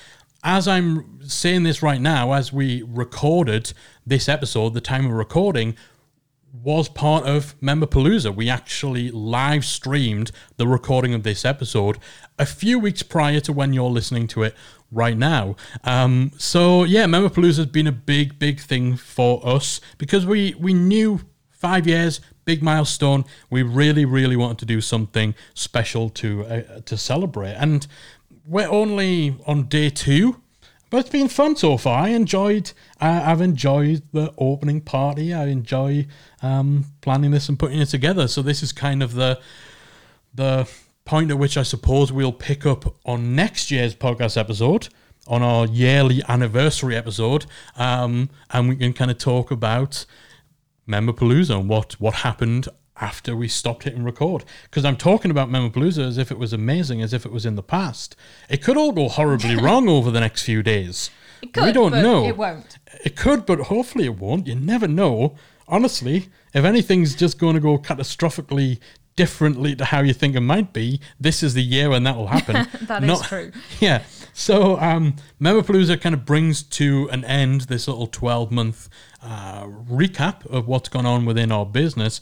as 0.45 0.69
I'm 0.69 1.19
saying 1.29 1.65
this 1.65 1.83
right 1.83 2.01
now, 2.01 2.33
as 2.33 2.53
we 2.53 2.85
recorded 2.87 3.73
this 4.07 4.29
episode, 4.29 4.75
the 4.75 4.81
time 4.81 5.07
of 5.07 5.13
recording 5.13 5.77
was 6.63 6.89
part 6.89 7.25
of 7.25 7.55
Member 7.61 7.87
Palooza. 7.87 8.35
We 8.35 8.49
actually 8.49 9.11
live 9.11 9.65
streamed 9.65 10.31
the 10.57 10.67
recording 10.67 11.13
of 11.13 11.23
this 11.23 11.45
episode 11.45 11.99
a 12.39 12.47
few 12.47 12.79
weeks 12.79 13.03
prior 13.03 13.41
to 13.41 13.53
when 13.53 13.73
you're 13.73 13.91
listening 13.91 14.27
to 14.29 14.43
it 14.43 14.55
right 14.91 15.17
now. 15.17 15.57
Um, 15.85 16.33
so 16.39 16.85
yeah, 16.85 17.07
Member 17.07 17.29
Palooza 17.29 17.59
has 17.59 17.67
been 17.67 17.87
a 17.87 17.93
big, 17.93 18.39
big 18.39 18.61
thing 18.61 18.97
for 18.97 19.47
us 19.47 19.81
because 19.99 20.25
we 20.25 20.55
we 20.59 20.73
knew 20.73 21.21
five 21.51 21.87
years, 21.87 22.21
big 22.45 22.63
milestone. 22.63 23.25
We 23.51 23.63
really, 23.63 24.05
really 24.05 24.37
wanted 24.37 24.59
to 24.59 24.67
do 24.67 24.81
something 24.81 25.35
special 25.55 26.11
to 26.11 26.45
uh, 26.45 26.81
to 26.85 26.97
celebrate, 26.97 27.55
and 27.55 27.87
we're 28.47 28.71
only 28.71 29.37
on 29.47 29.65
day 29.65 29.91
two, 29.91 30.41
but 30.91 30.99
it's 30.99 31.11
been 31.11 31.29
fun 31.29 31.57
so 31.57 31.77
far. 31.77 32.03
I 32.05 32.09
enjoyed. 32.11 32.73
Uh, 33.01 33.23
I've 33.25 33.41
enjoyed 33.41 34.03
the 34.13 34.33
opening 34.39 34.81
party. 34.81 35.35
I 35.35 35.47
enjoy 35.47 36.07
um, 36.43 36.85
planning 37.01 37.31
this 37.33 37.49
and 37.49 37.59
putting 37.59 37.81
it 37.81 37.87
together. 37.87 38.29
So 38.29 38.43
this 38.43 38.63
is 38.63 38.73
kind 38.73 39.03
of 39.03 39.15
the 39.15 39.41
the 40.35 40.69
point 41.05 41.31
at 41.31 41.39
which 41.39 41.57
I 41.57 41.63
suppose 41.63 42.13
we'll 42.13 42.33
pick 42.33 42.67
up 42.67 42.97
on 43.05 43.35
next 43.35 43.71
year's 43.71 43.95
podcast 43.95 44.37
episode. 44.37 44.89
on 45.29 45.43
our 45.43 45.67
yearly 45.67 46.23
anniversary 46.29 46.95
episode, 46.97 47.47
um, 47.77 48.31
and 48.51 48.69
we 48.69 48.77
can 48.77 48.93
kind 48.93 49.11
of 49.11 49.19
talk 49.19 49.51
about 49.51 50.07
Memberpalooza 50.89 51.59
and 51.59 51.69
what 51.69 51.95
what 52.01 52.15
happened 52.15 52.69
after 53.01 53.37
we 53.37 53.49
stopped 53.49 53.85
hitting 53.85 54.05
record. 54.05 54.45
Because 54.65 54.85
I'm 54.85 54.97
talking 54.97 55.31
about 55.31 55.49
Memberpalooza 55.49 56.07
as 56.07 56.19
if 56.19 56.31
it 56.31 56.39
was 56.39 56.53
amazing, 56.53 57.03
as 57.03 57.13
if 57.13 57.27
it 57.27 57.33
was 57.33 57.47
in 57.47 57.55
the 57.55 57.63
past. 57.63 58.17
It 58.49 58.63
could 58.63 58.77
all 58.77 58.93
go 58.93 59.09
horribly 59.09 59.57
wrong 59.63 59.89
over 59.89 60.11
the 60.11 60.21
next 60.21 60.43
few 60.43 60.63
days. 60.63 61.11
It 61.43 61.53
could, 61.53 61.65
we 61.65 61.73
don't 61.73 61.91
but 61.93 62.03
know. 62.03 62.27
It 62.27 62.37
won't. 62.37 62.79
It 63.05 63.17
could, 63.17 63.47
but 63.47 63.61
hopefully 63.61 64.05
it 64.07 64.19
won't. 64.19 64.47
You 64.47 64.55
never 64.55 64.89
know. 64.89 65.37
Honestly, 65.69 66.29
if 66.55 66.65
anything's 66.65 67.15
just 67.15 67.39
going 67.39 67.55
to 67.55 67.61
go 67.61 67.77
catastrophically 67.77 68.79
differently 69.17 69.75
to 69.75 69.85
how 69.85 70.01
you 70.03 70.13
think 70.13 70.37
it 70.37 70.41
might 70.41 70.73
be, 70.73 71.01
this 71.19 71.43
is 71.43 71.55
the 71.55 71.63
year 71.63 71.91
when 71.91 72.05
that 72.05 72.17
will 72.17 72.29
happen. 72.29 72.69
That 72.87 73.03
is 73.03 73.23
true. 73.23 73.51
Yeah. 73.81 74.05
So, 74.33 74.79
um, 74.79 75.17
Memberpalooza 75.41 76.01
kind 76.01 76.15
of 76.15 76.27
brings 76.27 76.63
to 76.63 77.09
an 77.11 77.25
end 77.25 77.63
this 77.63 77.89
little 77.89 78.07
12 78.07 78.53
month 78.53 78.89
uh, 79.23 79.65
recap 79.65 80.47
of 80.47 80.69
what's 80.69 80.91
gone 80.91 81.07
on 81.07 81.25
within 81.25 81.51
our 81.51 81.65
business. 81.65 82.21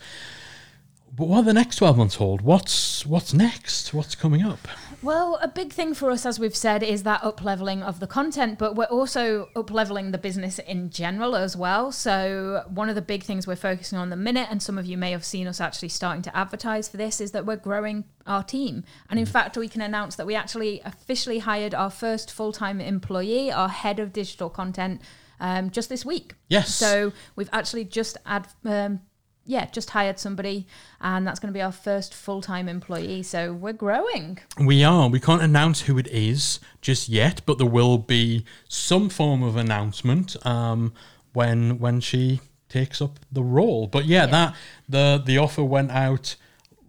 But 1.16 1.28
what 1.28 1.42
do 1.42 1.44
the 1.44 1.52
next 1.52 1.76
12 1.76 1.96
months 1.96 2.14
hold? 2.16 2.40
What's 2.40 3.06
what's 3.06 3.32
next? 3.32 3.94
What's 3.94 4.16
coming 4.16 4.42
up? 4.42 4.66
Well, 5.00 5.38
a 5.40 5.46
big 5.46 5.72
thing 5.72 5.94
for 5.94 6.10
us, 6.10 6.26
as 6.26 6.40
we've 6.40 6.56
said, 6.56 6.82
is 6.82 7.04
that 7.04 7.22
up 7.22 7.44
leveling 7.44 7.84
of 7.84 8.00
the 8.00 8.06
content, 8.08 8.58
but 8.58 8.74
we're 8.74 8.86
also 8.86 9.48
up 9.54 9.70
leveling 9.70 10.10
the 10.10 10.18
business 10.18 10.58
in 10.58 10.90
general 10.90 11.36
as 11.36 11.56
well. 11.56 11.92
So, 11.92 12.64
one 12.68 12.88
of 12.88 12.96
the 12.96 13.02
big 13.02 13.22
things 13.22 13.46
we're 13.46 13.54
focusing 13.54 13.96
on 13.96 14.10
the 14.10 14.16
minute, 14.16 14.48
and 14.50 14.60
some 14.60 14.76
of 14.76 14.86
you 14.86 14.96
may 14.96 15.12
have 15.12 15.24
seen 15.24 15.46
us 15.46 15.60
actually 15.60 15.90
starting 15.90 16.22
to 16.22 16.36
advertise 16.36 16.88
for 16.88 16.96
this, 16.96 17.20
is 17.20 17.30
that 17.30 17.46
we're 17.46 17.56
growing 17.56 18.04
our 18.26 18.42
team. 18.42 18.82
And 19.08 19.20
in 19.20 19.26
fact, 19.26 19.56
we 19.56 19.68
can 19.68 19.82
announce 19.82 20.16
that 20.16 20.26
we 20.26 20.34
actually 20.34 20.80
officially 20.84 21.40
hired 21.40 21.74
our 21.74 21.90
first 21.90 22.32
full 22.32 22.50
time 22.50 22.80
employee, 22.80 23.52
our 23.52 23.68
head 23.68 24.00
of 24.00 24.12
digital 24.12 24.48
content, 24.50 25.00
um, 25.38 25.70
just 25.70 25.90
this 25.90 26.04
week. 26.04 26.34
Yes. 26.48 26.74
So, 26.74 27.12
we've 27.36 27.50
actually 27.52 27.84
just 27.84 28.16
ad- 28.26 28.48
um, 28.64 29.00
yeah, 29.46 29.66
just 29.66 29.90
hired 29.90 30.18
somebody, 30.18 30.66
and 31.00 31.26
that's 31.26 31.38
going 31.38 31.52
to 31.52 31.56
be 31.56 31.62
our 31.62 31.72
first 31.72 32.14
full 32.14 32.40
time 32.40 32.68
employee. 32.68 33.22
So 33.22 33.52
we're 33.52 33.72
growing. 33.72 34.38
We 34.58 34.84
are. 34.84 35.08
We 35.08 35.20
can't 35.20 35.42
announce 35.42 35.82
who 35.82 35.98
it 35.98 36.06
is 36.08 36.60
just 36.80 37.08
yet, 37.08 37.42
but 37.44 37.58
there 37.58 37.66
will 37.66 37.98
be 37.98 38.44
some 38.68 39.08
form 39.08 39.42
of 39.42 39.56
announcement 39.56 40.36
um, 40.46 40.94
when 41.32 41.78
when 41.78 42.00
she 42.00 42.40
takes 42.68 43.02
up 43.02 43.20
the 43.30 43.42
role. 43.42 43.86
But 43.86 44.06
yeah, 44.06 44.26
that 44.26 44.54
the 44.88 45.22
the 45.24 45.38
offer 45.38 45.62
went 45.62 45.90
out 45.90 46.36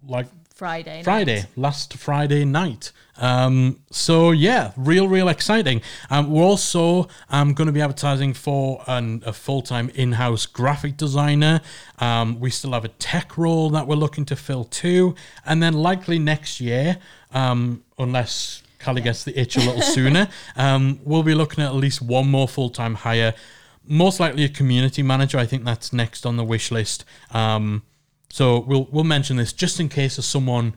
like 0.07 0.27
Friday. 0.55 1.03
Friday, 1.03 1.43
last 1.57 1.95
Friday 1.97 2.45
night. 2.45 2.93
Um, 3.17 3.81
so 3.91 4.31
yeah, 4.31 4.71
real, 4.77 5.05
real 5.05 5.27
exciting. 5.27 5.81
Um, 6.09 6.31
we're 6.31 6.43
also 6.43 7.09
um, 7.29 7.53
going 7.53 7.67
to 7.67 7.73
be 7.73 7.81
advertising 7.81 8.33
for 8.33 8.81
an, 8.87 9.21
a 9.25 9.33
full-time 9.33 9.89
in-house 9.95 10.45
graphic 10.45 10.95
designer. 10.95 11.59
Um, 11.99 12.39
we 12.39 12.51
still 12.51 12.71
have 12.71 12.85
a 12.85 12.89
tech 12.89 13.37
role 13.37 13.69
that 13.71 13.85
we're 13.85 13.97
looking 13.97 14.23
to 14.27 14.37
fill 14.37 14.63
too, 14.63 15.15
and 15.45 15.61
then 15.61 15.73
likely 15.73 16.19
next 16.19 16.61
year, 16.61 16.99
um, 17.33 17.83
unless 17.99 18.63
Callie 18.79 19.01
gets 19.01 19.25
the 19.25 19.37
itch 19.37 19.57
a 19.57 19.59
little 19.59 19.81
sooner, 19.81 20.29
um, 20.55 21.01
we'll 21.03 21.23
be 21.23 21.35
looking 21.35 21.65
at 21.65 21.67
at 21.67 21.75
least 21.75 22.01
one 22.01 22.29
more 22.31 22.47
full-time 22.47 22.95
hire. 22.95 23.33
Most 23.85 24.21
likely 24.21 24.45
a 24.45 24.49
community 24.49 25.03
manager. 25.03 25.37
I 25.37 25.45
think 25.45 25.65
that's 25.65 25.91
next 25.91 26.25
on 26.25 26.37
the 26.37 26.45
wish 26.45 26.71
list. 26.71 27.03
Um, 27.31 27.83
so 28.29 28.59
we'll 28.59 28.87
we'll 28.91 29.03
mention 29.03 29.37
this 29.37 29.53
just 29.53 29.79
in 29.79 29.89
case 29.89 30.17
there's 30.17 30.25
someone 30.25 30.75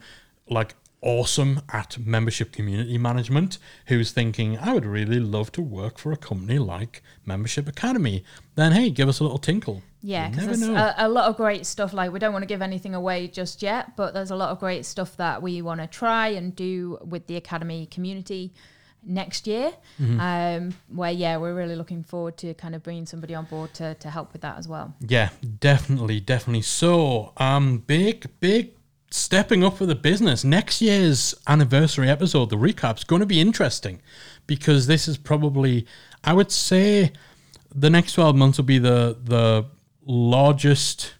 like 0.49 0.75
awesome 1.01 1.61
at 1.71 1.97
membership 1.97 2.51
community 2.51 2.97
management 2.97 3.57
who's 3.85 4.11
thinking 4.11 4.57
I 4.57 4.73
would 4.73 4.85
really 4.85 5.19
love 5.19 5.51
to 5.53 5.61
work 5.61 5.97
for 5.97 6.11
a 6.11 6.17
company 6.17 6.59
like 6.59 7.01
Membership 7.25 7.67
Academy. 7.67 8.23
Then 8.55 8.73
hey, 8.73 8.89
give 8.89 9.07
us 9.07 9.19
a 9.19 9.23
little 9.23 9.37
tinkle. 9.37 9.81
Yeah, 10.01 10.29
because 10.29 10.45
there's 10.45 10.63
a, 10.63 10.95
a 10.97 11.09
lot 11.09 11.29
of 11.29 11.37
great 11.37 11.65
stuff. 11.65 11.93
Like 11.93 12.11
we 12.11 12.19
don't 12.19 12.33
want 12.33 12.43
to 12.43 12.47
give 12.47 12.61
anything 12.61 12.95
away 12.95 13.27
just 13.27 13.61
yet, 13.61 13.95
but 13.95 14.13
there's 14.13 14.31
a 14.31 14.35
lot 14.35 14.49
of 14.49 14.59
great 14.59 14.85
stuff 14.85 15.15
that 15.17 15.41
we 15.41 15.61
want 15.61 15.81
to 15.81 15.87
try 15.87 16.29
and 16.29 16.55
do 16.55 16.97
with 17.05 17.27
the 17.27 17.35
academy 17.35 17.85
community 17.85 18.53
next 19.03 19.47
year. 19.47 19.71
Mm-hmm. 19.99 20.19
Um, 20.19 20.75
where 20.89 21.11
yeah, 21.11 21.37
we're 21.37 21.53
really 21.53 21.75
looking 21.75 22.03
forward 22.03 22.37
to 22.37 22.53
kind 22.53 22.75
of 22.75 22.83
bringing 22.83 23.05
somebody 23.05 23.35
on 23.35 23.45
board 23.45 23.73
to 23.75 23.95
to 23.95 24.09
help 24.09 24.33
with 24.33 24.41
that 24.41 24.57
as 24.57 24.67
well. 24.67 24.93
Yeah, 25.07 25.29
definitely, 25.59 26.19
definitely. 26.19 26.61
So, 26.63 27.33
um, 27.37 27.79
big, 27.79 28.27
big 28.39 28.71
stepping 29.11 29.63
up 29.63 29.77
for 29.77 29.85
the 29.85 29.95
business. 29.95 30.43
Next 30.43 30.81
year's 30.81 31.33
anniversary 31.47 32.09
episode, 32.09 32.49
the 32.49 32.57
recap's 32.57 33.03
going 33.03 33.21
to 33.21 33.25
be 33.25 33.39
interesting 33.39 34.01
because 34.47 34.87
this 34.87 35.07
is 35.07 35.17
probably, 35.17 35.87
I 36.23 36.33
would 36.33 36.51
say, 36.51 37.11
the 37.73 37.89
next 37.89 38.13
twelve 38.13 38.35
months 38.35 38.57
will 38.57 38.65
be 38.65 38.79
the 38.79 39.17
the 39.23 39.65
largest 40.05 41.13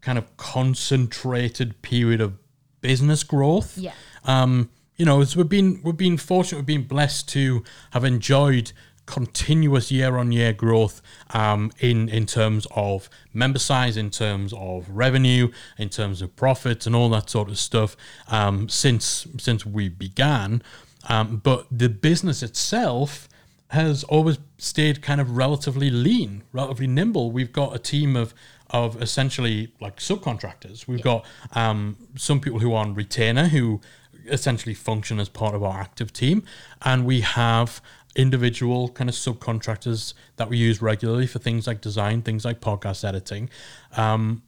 kind 0.00 0.18
of 0.18 0.36
concentrated 0.36 1.82
period 1.82 2.20
of 2.20 2.34
business 2.80 3.24
growth. 3.24 3.76
Yeah. 3.76 3.92
Um, 4.24 4.70
you 4.96 5.04
know, 5.04 5.18
we've 5.18 5.48
been 5.48 5.80
we've 5.82 5.96
been 5.96 6.16
fortunate, 6.16 6.58
we've 6.58 6.66
been 6.66 6.86
blessed 6.86 7.28
to 7.30 7.62
have 7.90 8.04
enjoyed 8.04 8.72
continuous 9.06 9.92
year 9.92 10.16
on 10.16 10.32
year 10.32 10.52
growth 10.52 11.00
um, 11.30 11.72
in 11.78 12.08
in 12.08 12.26
terms 12.26 12.66
of 12.72 13.08
member 13.32 13.58
size, 13.58 13.96
in 13.96 14.10
terms 14.10 14.52
of 14.54 14.88
revenue, 14.90 15.50
in 15.78 15.88
terms 15.88 16.22
of 16.22 16.34
profits, 16.36 16.86
and 16.86 16.96
all 16.96 17.08
that 17.10 17.30
sort 17.30 17.48
of 17.48 17.58
stuff 17.58 17.96
um, 18.28 18.68
since 18.68 19.26
since 19.38 19.64
we 19.64 19.88
began. 19.88 20.62
Um, 21.08 21.36
but 21.36 21.66
the 21.70 21.88
business 21.88 22.42
itself 22.42 23.28
has 23.68 24.04
always 24.04 24.38
stayed 24.58 25.02
kind 25.02 25.20
of 25.20 25.36
relatively 25.36 25.90
lean, 25.90 26.42
relatively 26.52 26.86
nimble. 26.86 27.30
We've 27.30 27.52
got 27.52 27.74
a 27.74 27.78
team 27.78 28.16
of 28.16 28.34
of 28.70 29.00
essentially 29.00 29.72
like 29.80 29.98
subcontractors. 29.98 30.88
We've 30.88 31.02
got 31.02 31.24
um, 31.52 31.96
some 32.16 32.40
people 32.40 32.58
who 32.58 32.72
are 32.72 32.84
on 32.84 32.94
retainer 32.94 33.48
who 33.48 33.80
essentially 34.28 34.74
function 34.74 35.18
as 35.20 35.28
part 35.28 35.54
of 35.54 35.62
our 35.62 35.80
active 35.80 36.12
team, 36.12 36.42
and 36.82 37.04
we 37.04 37.20
have 37.20 37.80
individual 38.14 38.88
kind 38.88 39.10
of 39.10 39.14
subcontractors 39.14 40.14
that 40.36 40.48
we 40.48 40.56
use 40.56 40.80
regularly 40.80 41.26
for 41.26 41.38
things 41.38 41.66
like 41.66 41.80
design, 41.80 42.22
things 42.22 42.44
like 42.44 42.60
podcast 42.60 43.06
editing. 43.06 43.50
Um, 43.96 44.42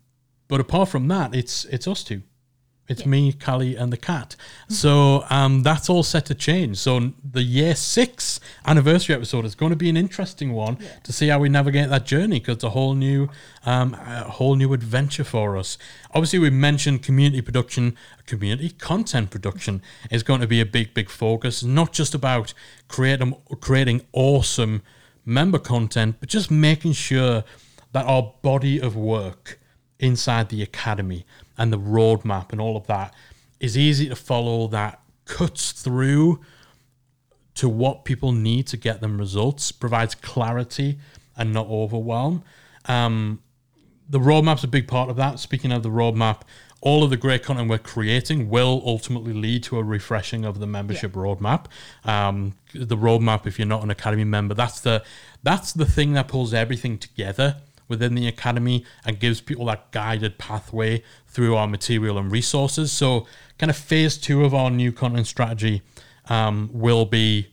but 0.49 0.61
apart 0.61 0.89
from 0.89 1.09
that, 1.09 1.35
it's 1.35 1.65
it's 1.67 1.87
us 1.87 2.03
two. 2.03 2.23
It's 2.89 3.05
me, 3.05 3.35
Callie, 3.35 3.77
and 3.77 3.93
the 3.93 3.99
cat. 3.99 4.35
So 4.69 5.27
um, 5.29 5.63
that's 5.63 5.91
all 5.91 6.03
set 6.03 6.25
to 6.27 6.35
change. 6.35 6.79
So 6.79 7.13
the 7.23 7.43
year 7.43 7.75
six 7.75 8.41
anniversary 8.65 9.15
episode 9.15 9.45
is 9.45 9.55
going 9.55 9.71
to 9.71 9.77
be 9.77 9.91
an 9.91 9.97
interesting 9.97 10.55
one 10.55 10.79
to 11.05 11.13
see 11.13 11.29
how 11.29 11.39
we 11.39 11.51
navigate 11.51 11.91
that 11.91 12.07
journey 12.07 12.39
because 12.41 12.55
it's 12.57 12.65
a 12.65 12.71
whole 12.71 12.95
new, 12.95 13.29
um, 13.67 13.93
a 13.93 14.25
whole 14.25 14.55
new 14.55 14.73
adventure 14.73 15.25
for 15.25 15.59
us. 15.59 15.77
Obviously, 16.15 16.39
we 16.39 16.49
mentioned 16.49 17.03
community 17.03 17.43
production, 17.43 17.95
community 18.25 18.71
content 18.71 19.31
production 19.31 19.83
is 20.11 20.23
going 20.23 20.41
to 20.41 20.47
be 20.47 20.63
a 20.63 20.67
big, 20.67 20.95
big 20.95 21.11
focus. 21.11 21.63
Not 21.63 21.93
just 21.93 22.15
about 22.15 22.55
creating 22.89 23.37
creating 23.61 24.07
awesome 24.13 24.81
member 25.27 25.59
content, 25.59 26.17
but 26.21 26.31
just 26.31 26.51
making 26.51 26.95
sure 26.95 27.45
that 27.93 28.07
our 28.07 28.33
body 28.41 28.81
of 28.81 28.97
work 28.97 29.61
inside 29.99 30.49
the 30.49 30.63
academy 30.63 31.27
and 31.59 31.73
the 31.73 31.79
roadmap 31.79 32.53
and 32.53 32.61
all 32.61 32.77
of 32.77 32.87
that 32.87 33.13
is 33.61 33.77
easy 33.77 34.09
to 34.09 34.17
follow 34.17 34.69
that 34.69 35.01
cuts 35.25 35.73
through 35.73 36.41
to 37.55 37.69
what 37.69 38.05
people 38.05 38.33
need 38.33 38.67
to 38.69 38.77
get 38.77 39.01
them 39.01 39.19
results 39.19 39.73
provides 39.73 40.15
clarity 40.15 40.99
and 41.37 41.53
not 41.53 41.67
overwhelm. 41.67 42.43
Um, 42.87 43.43
the 44.09 44.21
roadmap's 44.21 44.65
a 44.65 44.69
big 44.69 44.89
part 44.89 45.11
of 45.11 45.17
that. 45.17 45.39
Speaking 45.39 45.73
of 45.73 45.83
the 45.83 45.91
roadmap 45.91 46.43
all 46.81 47.03
of 47.03 47.11
the 47.11 47.17
great 47.17 47.43
content 47.43 47.69
we're 47.69 47.79
creating 47.79 48.49
will 48.49 48.83
ultimately 48.87 49.33
lead 49.33 49.65
to 49.65 49.79
a 49.79 49.83
refreshing 49.83 50.45
of 50.45 50.61
the 50.61 50.67
membership 50.67 51.13
roadmap. 51.13 51.67
Um, 52.05 52.55
the 52.73 52.97
roadmap 52.97 53.47
if 53.47 53.59
you're 53.59 53.67
not 53.67 53.83
an 53.83 53.91
academy 53.91 54.25
member 54.25 54.55
that's 54.55 54.81
the 54.81 55.03
that's 55.43 55.73
the 55.73 55.87
thing 55.87 56.13
that 56.13 56.29
pulls 56.29 56.55
everything 56.55 56.99
together 56.99 57.57
within 57.89 58.15
the 58.15 58.29
academy 58.29 58.85
and 59.05 59.19
gives 59.19 59.41
people 59.41 59.65
that 59.67 59.91
guided 59.91 60.39
pathway 60.39 61.03
through 61.27 61.57
our 61.57 61.67
material 61.67 62.19
and 62.19 62.31
resources. 62.31 62.93
So, 62.93 63.27
kind 63.59 63.71
of 63.71 63.77
phase 63.77 64.17
two 64.17 64.45
of 64.45 64.55
our 64.55 64.71
new 64.71 64.93
content 64.93 65.27
strategy 65.27 65.83
um, 66.29 66.71
will 66.73 67.07
be 67.07 67.49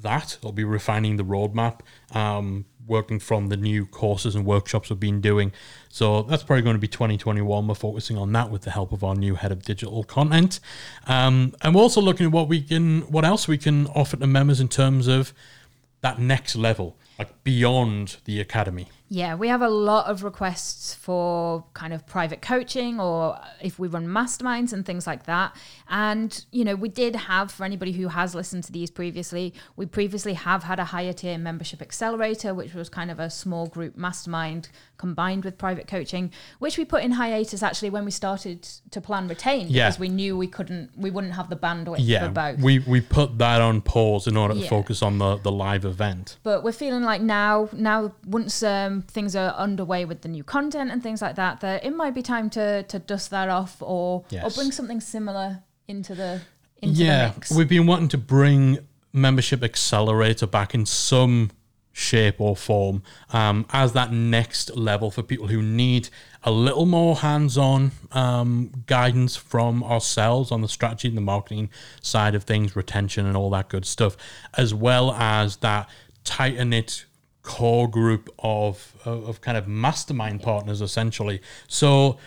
that. 0.00 0.36
It'll 0.38 0.52
be 0.52 0.64
refining 0.64 1.16
the 1.16 1.24
roadmap, 1.24 1.80
um, 2.12 2.66
working 2.86 3.18
from 3.18 3.48
the 3.48 3.56
new 3.56 3.86
courses 3.86 4.34
and 4.34 4.44
workshops 4.44 4.90
we've 4.90 5.00
been 5.00 5.20
doing. 5.20 5.52
So, 5.88 6.22
that's 6.22 6.42
probably 6.42 6.62
going 6.62 6.76
to 6.76 6.80
be 6.80 6.88
2021. 6.88 7.66
We're 7.66 7.74
focusing 7.74 8.18
on 8.18 8.32
that 8.32 8.50
with 8.50 8.62
the 8.62 8.70
help 8.70 8.92
of 8.92 9.02
our 9.02 9.14
new 9.14 9.34
head 9.34 9.52
of 9.52 9.62
digital 9.62 10.04
content. 10.04 10.60
Um, 11.06 11.54
and 11.62 11.74
we're 11.74 11.82
also 11.82 12.00
looking 12.00 12.26
at 12.26 12.32
what 12.32 12.48
we 12.48 12.62
can, 12.62 13.02
what 13.02 13.24
else 13.24 13.48
we 13.48 13.58
can 13.58 13.86
offer 13.88 14.16
to 14.16 14.26
members 14.26 14.60
in 14.60 14.68
terms 14.68 15.08
of 15.08 15.32
that 16.02 16.18
next 16.18 16.54
level, 16.56 16.96
like 17.18 17.42
beyond 17.44 18.18
the 18.24 18.40
academy. 18.40 18.88
Yeah, 19.14 19.34
we 19.34 19.48
have 19.48 19.60
a 19.60 19.68
lot 19.68 20.06
of 20.06 20.24
requests 20.24 20.94
for 20.94 21.64
kind 21.74 21.92
of 21.92 22.06
private 22.06 22.40
coaching 22.40 22.98
or 22.98 23.38
if 23.60 23.78
we 23.78 23.86
run 23.86 24.06
masterminds 24.06 24.72
and 24.72 24.86
things 24.86 25.06
like 25.06 25.24
that. 25.26 25.54
And, 25.90 26.42
you 26.50 26.64
know, 26.64 26.74
we 26.74 26.88
did 26.88 27.14
have, 27.14 27.50
for 27.52 27.64
anybody 27.64 27.92
who 27.92 28.08
has 28.08 28.34
listened 28.34 28.64
to 28.64 28.72
these 28.72 28.90
previously, 28.90 29.52
we 29.76 29.84
previously 29.84 30.32
have 30.32 30.62
had 30.62 30.78
a 30.80 30.86
higher 30.86 31.12
tier 31.12 31.36
membership 31.36 31.82
accelerator, 31.82 32.54
which 32.54 32.72
was 32.72 32.88
kind 32.88 33.10
of 33.10 33.20
a 33.20 33.28
small 33.28 33.66
group 33.66 33.98
mastermind 33.98 34.70
combined 34.96 35.44
with 35.44 35.58
private 35.58 35.86
coaching, 35.86 36.30
which 36.58 36.78
we 36.78 36.84
put 36.86 37.02
in 37.02 37.10
hiatus 37.10 37.62
actually 37.62 37.90
when 37.90 38.06
we 38.06 38.10
started 38.10 38.62
to 38.92 39.00
plan 39.00 39.28
retain 39.28 39.66
Yeah. 39.68 39.88
because 39.88 39.98
we 40.00 40.08
knew 40.08 40.38
we 40.38 40.46
couldn't, 40.46 40.90
we 40.96 41.10
wouldn't 41.10 41.34
have 41.34 41.50
the 41.50 41.56
bandwidth 41.56 41.96
for 41.96 42.00
Yeah, 42.00 42.28
both. 42.28 42.60
we 42.60 42.78
we 42.78 43.00
put 43.02 43.36
that 43.38 43.60
on 43.60 43.82
pause 43.82 44.26
in 44.26 44.38
order 44.38 44.54
to 44.54 44.66
focus 44.68 45.02
on 45.02 45.18
the 45.18 45.36
the 45.36 45.52
live 45.52 45.84
event. 45.84 46.38
but 46.44 46.62
we're 46.64 46.72
feeling 46.72 47.02
like 47.02 47.20
now 47.20 47.68
now 47.72 48.12
once 48.26 48.62
um, 48.62 49.01
things 49.08 49.36
are 49.36 49.50
underway 49.50 50.04
with 50.04 50.22
the 50.22 50.28
new 50.28 50.44
content 50.44 50.90
and 50.90 51.02
things 51.02 51.22
like 51.22 51.36
that 51.36 51.60
that 51.60 51.84
it 51.84 51.94
might 51.94 52.14
be 52.14 52.22
time 52.22 52.50
to 52.50 52.82
to 52.84 52.98
dust 52.98 53.30
that 53.30 53.48
off 53.48 53.80
or 53.80 54.24
or 54.42 54.50
bring 54.50 54.72
something 54.72 55.00
similar 55.00 55.62
into 55.88 56.14
the 56.14 56.40
into 56.80 56.98
the 56.98 57.04
yeah, 57.04 57.32
mix. 57.34 57.50
we've 57.50 57.68
been 57.68 57.86
wanting 57.86 58.08
to 58.08 58.18
bring 58.18 58.78
membership 59.12 59.62
accelerator 59.62 60.46
back 60.46 60.74
in 60.74 60.86
some 60.86 61.50
shape 61.92 62.40
or 62.40 62.56
form 62.56 63.02
um, 63.30 63.66
as 63.70 63.92
that 63.92 64.10
next 64.10 64.74
level 64.74 65.10
for 65.10 65.22
people 65.22 65.48
who 65.48 65.60
need 65.60 66.08
a 66.42 66.50
little 66.50 66.86
more 66.86 67.16
hands-on 67.16 67.92
um, 68.12 68.72
guidance 68.86 69.36
from 69.36 69.84
ourselves 69.84 70.50
on 70.50 70.62
the 70.62 70.68
strategy 70.68 71.08
and 71.08 71.16
the 71.16 71.22
marketing 71.22 71.68
side 72.00 72.34
of 72.34 72.44
things 72.44 72.74
retention 72.74 73.26
and 73.26 73.36
all 73.36 73.50
that 73.50 73.68
good 73.68 73.84
stuff 73.84 74.16
as 74.56 74.72
well 74.72 75.12
as 75.12 75.56
that 75.56 75.88
tighter 76.24 76.64
knit 76.64 77.04
core 77.42 77.88
group 77.88 78.30
of, 78.38 78.94
of 79.04 79.40
kind 79.40 79.56
of 79.56 79.66
mastermind 79.66 80.42
partners 80.42 80.80
essentially. 80.80 81.40
So 81.68 82.18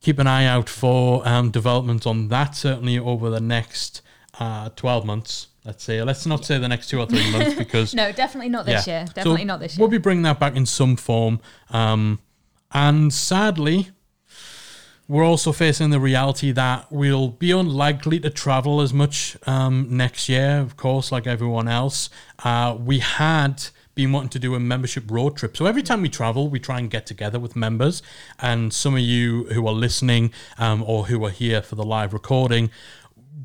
keep 0.00 0.18
an 0.18 0.26
eye 0.26 0.44
out 0.44 0.68
for 0.68 1.26
um, 1.26 1.50
development 1.50 2.06
on 2.06 2.28
that 2.28 2.54
certainly 2.54 2.98
over 2.98 3.30
the 3.30 3.40
next 3.40 4.02
uh, 4.38 4.70
12 4.70 5.04
months 5.04 5.48
let's 5.64 5.82
say. 5.82 6.02
Let's 6.02 6.26
not 6.26 6.44
say 6.44 6.58
the 6.58 6.68
next 6.68 6.88
two 6.88 7.00
or 7.00 7.06
three 7.06 7.30
months 7.32 7.54
because 7.58 7.94
no 7.94 8.12
definitely 8.12 8.50
not 8.50 8.66
this 8.66 8.86
yeah. 8.86 8.98
year. 8.98 9.06
So 9.06 9.12
definitely 9.14 9.44
not 9.44 9.60
this 9.60 9.76
year. 9.76 9.82
we'll 9.82 9.90
be 9.90 9.98
bringing 9.98 10.22
that 10.24 10.38
back 10.38 10.56
in 10.56 10.66
some 10.66 10.96
form. 10.96 11.40
Um, 11.70 12.20
and 12.72 13.12
sadly 13.12 13.90
we're 15.06 15.24
also 15.24 15.52
facing 15.52 15.90
the 15.90 16.00
reality 16.00 16.50
that 16.52 16.90
we'll 16.90 17.28
be 17.28 17.50
unlikely 17.50 18.20
to 18.20 18.30
travel 18.30 18.80
as 18.80 18.94
much 18.94 19.36
um, 19.46 19.86
next 19.90 20.28
year, 20.30 20.60
of 20.60 20.76
course, 20.78 21.12
like 21.12 21.26
everyone 21.26 21.68
else. 21.68 22.08
Uh, 22.42 22.76
we 22.78 23.00
had 23.00 23.64
been 23.94 24.12
wanting 24.12 24.30
to 24.30 24.38
do 24.38 24.54
a 24.54 24.60
membership 24.60 25.10
road 25.10 25.36
trip. 25.36 25.56
So 25.56 25.66
every 25.66 25.82
time 25.82 26.02
we 26.02 26.08
travel, 26.08 26.48
we 26.48 26.58
try 26.58 26.78
and 26.78 26.90
get 26.90 27.06
together 27.06 27.38
with 27.38 27.54
members. 27.54 28.02
And 28.40 28.72
some 28.72 28.94
of 28.94 29.00
you 29.00 29.44
who 29.44 29.66
are 29.66 29.74
listening 29.74 30.32
um, 30.58 30.82
or 30.86 31.06
who 31.06 31.24
are 31.24 31.30
here 31.30 31.62
for 31.62 31.76
the 31.76 31.84
live 31.84 32.12
recording, 32.12 32.70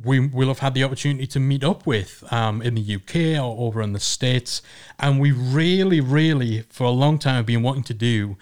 we 0.04 0.20
will 0.20 0.48
have 0.48 0.60
had 0.60 0.74
the 0.74 0.84
opportunity 0.84 1.28
to 1.28 1.40
meet 1.40 1.64
up 1.64 1.86
with 1.86 2.24
um, 2.32 2.62
in 2.62 2.76
the 2.76 2.96
UK 2.96 3.42
or 3.42 3.68
over 3.68 3.82
in 3.82 3.94
the 3.94 4.00
States. 4.00 4.62
And 4.98 5.20
we 5.20 5.32
really, 5.32 6.00
really, 6.00 6.62
for 6.70 6.86
a 6.86 6.92
long 6.92 7.20
time, 7.20 7.36
have 7.36 7.46
been 7.46 7.64
wanting 7.64 7.84
to 7.84 7.94
do 7.94 8.38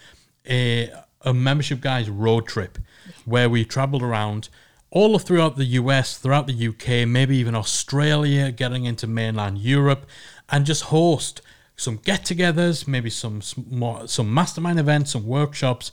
a, 0.48 0.92
a 1.22 1.34
membership 1.34 1.82
guys 1.82 2.10
road 2.10 2.48
trip 2.48 2.78
where 3.26 3.50
we 3.50 3.66
traveled 3.66 4.04
around 4.04 4.50
all 4.90 5.18
throughout 5.20 5.58
the 5.58 5.66
US, 5.66 6.18
throughout 6.18 6.48
the 6.48 6.68
UK, 6.68 7.08
maybe 7.08 7.38
even 7.38 7.56
Australia, 7.56 8.52
getting 8.52 8.86
into 8.86 9.08
mainland 9.08 9.58
Europe, 9.58 10.06
and 10.50 10.66
just 10.66 10.84
host 10.84 11.42
some 11.78 11.98
get-togethers, 11.98 12.88
maybe 12.88 13.10
some 13.10 13.42
some 13.42 13.66
more 13.70 14.08
some 14.08 14.34
mastermind 14.34 14.80
events, 14.80 15.12
some 15.12 15.26
workshops. 15.26 15.92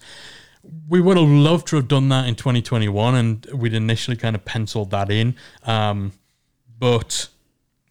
We 0.89 1.01
would 1.01 1.19
have 1.19 1.29
loved 1.29 1.67
to 1.69 1.77
have 1.77 1.89
done 1.89 2.09
that 2.09 2.27
in 2.27 2.35
2021, 2.37 3.15
and 3.15 3.47
we'd 3.53 3.75
initially 3.75 4.17
kind 4.17 4.35
of 4.35 4.47
penciled 4.47 4.91
that 4.93 5.11
in, 5.11 5.37
um, 5.65 6.13
but 6.79 7.29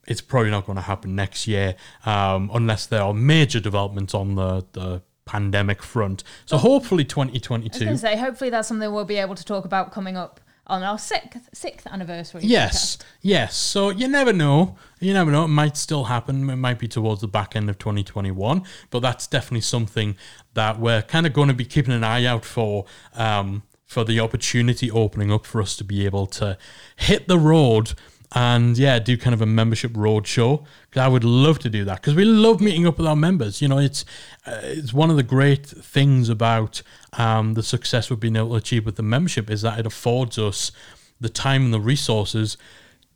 it's 0.07 0.21
probably 0.21 0.49
not 0.49 0.65
going 0.65 0.75
to 0.75 0.81
happen 0.81 1.15
next 1.15 1.47
year 1.47 1.75
um, 2.05 2.49
unless 2.53 2.87
there 2.87 3.01
are 3.01 3.13
major 3.13 3.59
developments 3.59 4.13
on 4.13 4.35
the 4.35 4.65
the 4.73 5.01
pandemic 5.25 5.81
front. 5.81 6.23
So 6.45 6.57
hopefully 6.57 7.03
I 7.03 7.05
was 7.05 7.13
2022. 7.41 7.97
say 7.97 8.17
hopefully 8.17 8.49
that's 8.49 8.67
something 8.67 8.91
we'll 8.91 9.05
be 9.05 9.17
able 9.17 9.35
to 9.35 9.45
talk 9.45 9.65
about 9.65 9.91
coming 9.91 10.17
up 10.17 10.41
on 10.67 10.81
our 10.83 10.97
sixth 10.97 11.49
sixth 11.53 11.85
anniversary 11.87 12.41
Yes, 12.43 12.95
podcast. 12.97 13.01
yes. 13.21 13.55
So 13.57 13.89
you 13.89 14.07
never 14.07 14.31
know. 14.33 14.77
You 14.99 15.13
never 15.13 15.29
know. 15.31 15.43
It 15.45 15.49
might 15.49 15.75
still 15.77 16.05
happen. 16.05 16.49
It 16.49 16.55
might 16.55 16.79
be 16.79 16.87
towards 16.87 17.21
the 17.21 17.27
back 17.27 17.55
end 17.55 17.69
of 17.69 17.77
2021, 17.77 18.63
but 18.89 18.99
that's 19.01 19.27
definitely 19.27 19.61
something 19.61 20.15
that 20.53 20.79
we're 20.79 21.01
kind 21.01 21.25
of 21.25 21.33
going 21.33 21.49
to 21.49 21.53
be 21.53 21.65
keeping 21.65 21.93
an 21.93 22.03
eye 22.03 22.25
out 22.25 22.45
for. 22.45 22.85
Um, 23.13 23.63
for 23.85 24.03
the 24.03 24.19
opportunity 24.19 24.89
opening 24.89 25.31
up 25.31 25.45
for 25.45 25.61
us 25.61 25.75
to 25.77 25.83
be 25.83 26.03
able 26.03 26.25
to 26.25 26.57
hit 26.95 27.27
the 27.27 27.37
road 27.37 27.93
and 28.31 28.75
yeah, 28.75 28.97
do 28.97 29.15
kind 29.15 29.35
of 29.35 29.41
a 29.41 29.45
membership 29.45 29.91
road 29.95 30.25
show. 30.25 30.63
'Cause 30.89 31.01
I 31.01 31.07
would 31.07 31.23
love 31.23 31.59
to 31.59 31.69
do 31.69 31.85
that 31.85 32.01
because 32.01 32.15
we 32.15 32.25
love 32.25 32.59
meeting 32.59 32.87
up 32.87 32.97
with 32.97 33.05
our 33.05 33.15
members. 33.15 33.61
You 33.61 33.67
know, 33.67 33.77
it's 33.77 34.03
uh, 34.47 34.61
it's 34.63 34.93
one 34.93 35.11
of 35.11 35.15
the 35.15 35.21
great 35.21 35.67
things 35.67 36.27
about 36.27 36.81
um, 37.17 37.53
the 37.53 37.63
success 37.63 38.09
we've 38.09 38.19
been 38.19 38.35
able 38.35 38.49
to 38.49 38.55
achieve 38.55 38.85
with 38.85 38.95
the 38.95 39.03
membership 39.03 39.49
is 39.49 39.61
that 39.61 39.79
it 39.79 39.85
affords 39.85 40.37
us 40.37 40.71
the 41.19 41.29
time 41.29 41.65
and 41.65 41.73
the 41.73 41.79
resources 41.79 42.57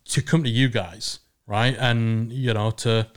to 0.05 0.21
come 0.21 0.43
to 0.43 0.49
you 0.49 0.69
guys, 0.69 1.19
right? 1.45 1.75
And 1.77 2.31
you 2.31 2.53
know 2.53 2.71
to 2.71 3.07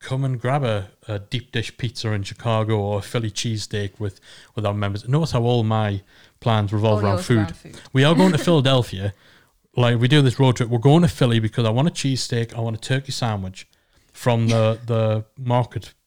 come 0.00 0.24
and 0.24 0.40
grab 0.40 0.64
a, 0.64 0.90
a 1.06 1.20
deep 1.20 1.52
dish 1.52 1.76
pizza 1.76 2.10
in 2.10 2.24
Chicago 2.24 2.78
or 2.78 2.98
a 2.98 3.02
Philly 3.02 3.30
cheesesteak 3.30 3.98
with 3.98 4.20
with 4.54 4.66
our 4.66 4.74
members. 4.74 5.08
Notice 5.08 5.32
how 5.32 5.42
all 5.42 5.62
my 5.62 6.02
plans 6.40 6.72
revolve 6.72 7.02
around 7.02 7.18
food. 7.18 7.36
around 7.38 7.56
food. 7.56 7.80
We 7.92 8.04
are 8.04 8.14
going 8.14 8.32
to 8.32 8.38
Philadelphia. 8.50 9.14
Like 9.76 9.98
we 9.98 10.08
do 10.08 10.20
this 10.20 10.38
road 10.38 10.56
trip. 10.56 10.68
We're 10.68 10.78
going 10.78 11.02
to 11.02 11.08
Philly 11.08 11.38
because 11.38 11.64
I 11.64 11.70
want 11.70 11.88
a 11.88 11.92
cheesesteak. 11.92 12.54
I 12.54 12.60
want 12.60 12.76
a 12.76 12.80
turkey 12.80 13.12
sandwich 13.12 13.66
from 14.12 14.48
the 14.48 14.78
the 14.84 15.24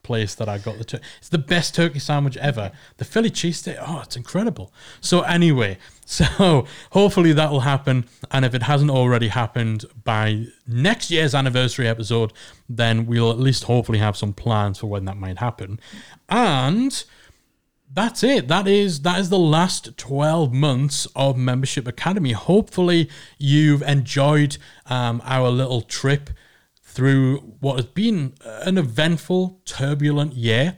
marketplace 0.06 0.36
that 0.36 0.50
I 0.50 0.58
got 0.58 0.78
the 0.78 0.84
tur- 0.84 1.00
It's 1.20 1.30
the 1.30 1.38
best 1.38 1.76
turkey 1.76 2.00
sandwich 2.00 2.38
ever. 2.38 2.72
The 2.98 3.06
Philly 3.06 3.32
cheesesteak. 3.32 3.78
Oh, 3.80 4.02
it's 4.04 4.16
incredible. 4.16 4.72
So 5.02 5.22
anyway, 5.22 5.78
so 6.06 6.66
hopefully 6.92 7.34
that 7.34 7.52
will 7.52 7.62
happen. 7.62 8.06
And 8.32 8.46
if 8.46 8.54
it 8.54 8.64
hasn't 8.64 8.92
already 8.92 9.30
happened 9.30 9.86
by 10.04 10.46
next 10.68 11.12
year's 11.12 11.34
anniversary 11.34 11.88
episode, 11.88 12.34
then 12.70 13.06
we'll 13.06 13.32
at 13.32 13.40
least 13.40 13.64
hopefully 13.64 14.00
have 14.00 14.16
some 14.16 14.34
plans 14.34 14.80
for 14.80 14.88
when 14.88 15.06
that 15.06 15.18
might 15.18 15.38
happen. 15.40 15.80
And 16.30 17.04
that's 17.92 18.24
it. 18.24 18.48
That 18.48 18.68
is 18.68 19.02
that 19.02 19.20
is 19.20 19.30
the 19.30 19.40
last 19.40 19.98
12 19.98 20.54
months 20.54 21.08
of 21.16 21.38
Membership 21.38 21.88
Academy. 21.88 22.34
Hopefully 22.34 23.10
you've 23.38 23.82
enjoyed 23.84 24.58
um, 24.88 25.22
our 25.24 25.50
little 25.50 25.82
trip 25.82 26.30
through 26.96 27.40
what 27.60 27.76
has 27.76 27.86
been 27.86 28.34
an 28.44 28.78
eventful, 28.78 29.60
turbulent 29.66 30.34
year 30.34 30.78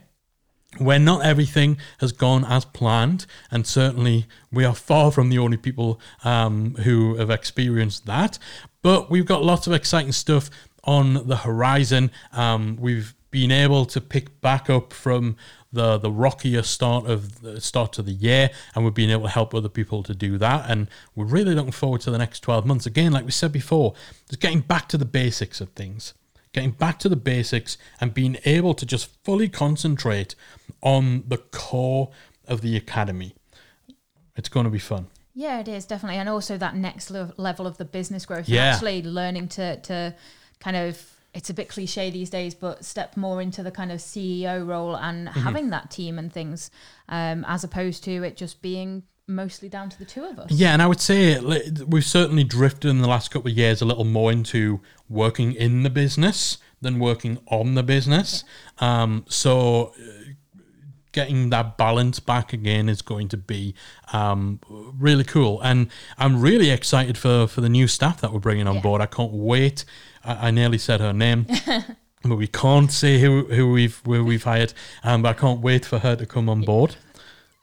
where 0.76 0.98
not 0.98 1.24
everything 1.24 1.78
has 1.98 2.12
gone 2.12 2.44
as 2.44 2.64
planned, 2.64 3.24
and 3.50 3.66
certainly 3.66 4.26
we 4.52 4.64
are 4.64 4.74
far 4.74 5.10
from 5.10 5.30
the 5.30 5.38
only 5.38 5.56
people 5.56 5.98
um, 6.24 6.74
who 6.84 7.16
have 7.16 7.30
experienced 7.30 8.04
that. 8.06 8.38
But 8.82 9.10
we've 9.10 9.24
got 9.24 9.42
lots 9.42 9.66
of 9.66 9.72
exciting 9.72 10.12
stuff 10.12 10.50
on 10.84 11.26
the 11.26 11.36
horizon. 11.36 12.10
Um, 12.32 12.76
we've 12.78 13.14
been 13.30 13.50
able 13.50 13.84
to 13.86 14.00
pick 14.00 14.40
back 14.40 14.70
up 14.70 14.92
from 14.92 15.36
the 15.72 15.98
the 15.98 16.10
rockier 16.10 16.62
start 16.62 17.06
of 17.06 17.40
the 17.42 17.60
start 17.60 17.92
to 17.94 18.02
the 18.02 18.12
year, 18.12 18.50
and 18.74 18.84
we've 18.84 18.94
been 18.94 19.10
able 19.10 19.24
to 19.24 19.28
help 19.28 19.54
other 19.54 19.68
people 19.68 20.02
to 20.02 20.14
do 20.14 20.38
that. 20.38 20.68
And 20.70 20.88
we're 21.14 21.26
really 21.26 21.54
looking 21.54 21.72
forward 21.72 22.00
to 22.02 22.10
the 22.10 22.18
next 22.18 22.40
twelve 22.40 22.64
months. 22.64 22.86
Again, 22.86 23.12
like 23.12 23.24
we 23.24 23.30
said 23.30 23.52
before, 23.52 23.94
just 24.28 24.40
getting 24.40 24.60
back 24.60 24.88
to 24.88 24.96
the 24.96 25.04
basics 25.04 25.60
of 25.60 25.70
things 25.70 26.14
getting 26.52 26.70
back 26.70 26.98
to 26.98 27.08
the 27.08 27.16
basics 27.16 27.76
and 28.00 28.14
being 28.14 28.36
able 28.44 28.74
to 28.74 28.86
just 28.86 29.10
fully 29.22 29.48
concentrate 29.48 30.34
on 30.80 31.22
the 31.28 31.36
core 31.36 32.10
of 32.46 32.62
the 32.62 32.76
academy. 32.76 33.34
It's 34.36 34.48
going 34.48 34.64
to 34.64 34.70
be 34.70 34.78
fun. 34.78 35.08
Yeah, 35.34 35.60
it 35.60 35.68
is 35.68 35.84
definitely, 35.84 36.18
and 36.18 36.28
also 36.28 36.56
that 36.56 36.74
next 36.74 37.10
le- 37.10 37.32
level 37.36 37.66
of 37.66 37.76
the 37.76 37.84
business 37.84 38.26
growth. 38.26 38.48
Yeah. 38.48 38.72
actually 38.72 39.02
learning 39.02 39.48
to 39.48 39.76
to 39.82 40.14
kind 40.58 40.76
of. 40.76 41.00
It's 41.38 41.50
a 41.50 41.54
bit 41.54 41.68
cliche 41.68 42.10
these 42.10 42.30
days, 42.30 42.52
but 42.54 42.84
step 42.84 43.16
more 43.16 43.40
into 43.40 43.62
the 43.62 43.70
kind 43.70 43.92
of 43.92 43.98
CEO 44.00 44.66
role 44.66 44.96
and 44.96 45.28
Mm-hmm. 45.28 45.40
having 45.40 45.70
that 45.70 45.88
team 45.90 46.18
and 46.18 46.32
things, 46.32 46.70
um, 47.08 47.44
as 47.48 47.62
opposed 47.64 48.02
to 48.04 48.12
it 48.24 48.36
just 48.36 48.60
being 48.60 49.04
mostly 49.28 49.68
down 49.68 49.88
to 49.90 49.98
the 49.98 50.04
two 50.04 50.24
of 50.24 50.38
us. 50.38 50.50
Yeah, 50.50 50.72
and 50.72 50.82
I 50.82 50.86
would 50.86 51.00
say 51.00 51.38
we've 51.86 52.04
certainly 52.04 52.44
drifted 52.44 52.88
in 52.88 52.98
the 53.02 53.08
last 53.08 53.30
couple 53.30 53.50
of 53.52 53.56
years 53.56 53.80
a 53.80 53.84
little 53.84 54.04
more 54.04 54.32
into 54.32 54.80
working 55.08 55.52
in 55.52 55.82
the 55.84 55.90
business 55.90 56.58
than 56.80 56.98
working 56.98 57.38
on 57.46 57.74
the 57.76 57.82
business. 57.84 58.42
Um, 58.78 59.24
so 59.28 59.92
uh, 60.00 60.60
getting 61.12 61.50
that 61.50 61.76
balance 61.76 62.20
back 62.20 62.52
again 62.52 62.88
is 62.88 63.02
going 63.02 63.28
to 63.28 63.36
be 63.36 63.74
um, 64.12 64.60
really 64.98 65.24
cool, 65.24 65.60
and 65.60 65.88
I'm 66.16 66.40
really 66.40 66.70
excited 66.70 67.16
for 67.18 67.46
for 67.46 67.60
the 67.60 67.68
new 67.68 67.86
staff 67.86 68.20
that 68.22 68.32
we're 68.32 68.40
bringing 68.40 68.66
on 68.66 68.76
Yeah. 68.76 68.80
board. 68.82 69.00
I 69.02 69.06
can't 69.06 69.32
wait. 69.32 69.84
I, 70.28 70.48
I 70.48 70.50
nearly 70.50 70.78
said 70.78 71.00
her 71.00 71.12
name. 71.12 71.46
but 72.22 72.36
we 72.36 72.46
can't 72.46 72.92
say 72.92 73.20
who 73.20 73.44
who 73.44 73.70
we've 73.72 74.00
who 74.04 74.24
we've 74.24 74.44
hired. 74.44 74.72
Um, 75.02 75.22
but 75.22 75.36
I 75.36 75.40
can't 75.40 75.60
wait 75.60 75.84
for 75.84 75.98
her 76.00 76.16
to 76.16 76.26
come 76.26 76.48
on 76.48 76.62
board. 76.62 76.96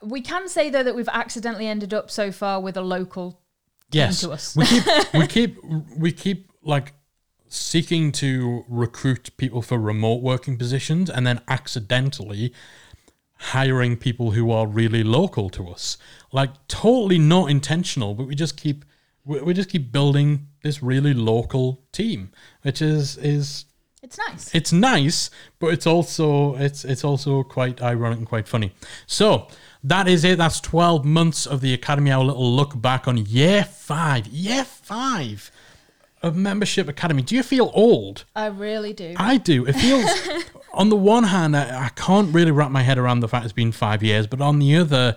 We 0.02 0.20
can 0.20 0.48
say 0.48 0.70
though 0.70 0.82
that 0.82 0.94
we've 0.94 1.08
accidentally 1.08 1.66
ended 1.66 1.94
up 1.94 2.10
so 2.10 2.30
far 2.32 2.60
with 2.60 2.76
a 2.76 2.82
local 2.82 3.40
Yes, 3.92 4.20
to 4.20 4.32
us. 4.32 4.56
we 4.56 4.66
keep 4.66 4.84
we 5.14 5.26
keep 5.36 5.64
we 5.96 6.12
keep 6.12 6.50
like 6.62 6.92
seeking 7.48 8.10
to 8.12 8.64
recruit 8.68 9.30
people 9.36 9.62
for 9.62 9.78
remote 9.78 10.22
working 10.22 10.58
positions, 10.58 11.08
and 11.08 11.26
then 11.26 11.40
accidentally 11.48 12.52
hiring 13.38 13.96
people 13.96 14.32
who 14.32 14.50
are 14.50 14.66
really 14.66 15.04
local 15.04 15.50
to 15.50 15.68
us. 15.68 15.98
Like 16.32 16.50
totally 16.68 17.18
not 17.18 17.50
intentional, 17.50 18.14
but 18.14 18.26
we 18.26 18.34
just 18.34 18.56
keep 18.56 18.84
we, 19.26 19.40
we 19.42 19.54
just 19.54 19.68
keep 19.68 19.92
building 19.92 20.46
this 20.62 20.82
really 20.82 21.12
local 21.14 21.82
team, 21.92 22.30
which 22.62 22.80
is 22.80 23.16
is 23.18 23.66
It's 24.02 24.18
nice. 24.18 24.54
it's 24.54 24.72
nice, 24.72 25.30
but 25.58 25.68
it's 25.74 25.86
also 25.86 26.54
it's 26.56 26.84
it's 26.84 27.04
also 27.04 27.42
quite 27.42 27.82
ironic 27.82 28.18
and 28.18 28.26
quite 28.26 28.48
funny. 28.48 28.72
So 29.06 29.48
that 29.84 30.08
is 30.08 30.24
it. 30.24 30.38
That's 30.38 30.60
twelve 30.60 31.04
months 31.04 31.46
of 31.46 31.60
the 31.60 31.74
Academy. 31.74 32.10
Our 32.10 32.24
little 32.24 32.50
look 32.50 32.80
back 32.80 33.06
on 33.08 33.16
year 33.18 33.64
five, 33.64 34.26
year 34.28 34.64
five 34.64 35.50
of 36.22 36.34
membership 36.34 36.88
academy. 36.88 37.22
Do 37.22 37.36
you 37.36 37.42
feel 37.42 37.70
old? 37.74 38.24
I 38.34 38.46
really 38.46 38.92
do. 38.94 39.14
I 39.16 39.36
do. 39.36 39.66
It 39.66 39.74
feels, 39.74 40.10
on 40.72 40.88
the 40.88 40.96
one 40.96 41.24
hand, 41.24 41.54
I, 41.54 41.84
I 41.84 41.88
can't 41.90 42.34
really 42.34 42.50
wrap 42.50 42.70
my 42.70 42.82
head 42.82 42.96
around 42.98 43.20
the 43.20 43.28
fact 43.28 43.44
it's 43.44 43.52
been 43.52 43.70
five 43.70 44.02
years, 44.02 44.26
but 44.26 44.40
on 44.40 44.58
the 44.58 44.76
other, 44.76 45.14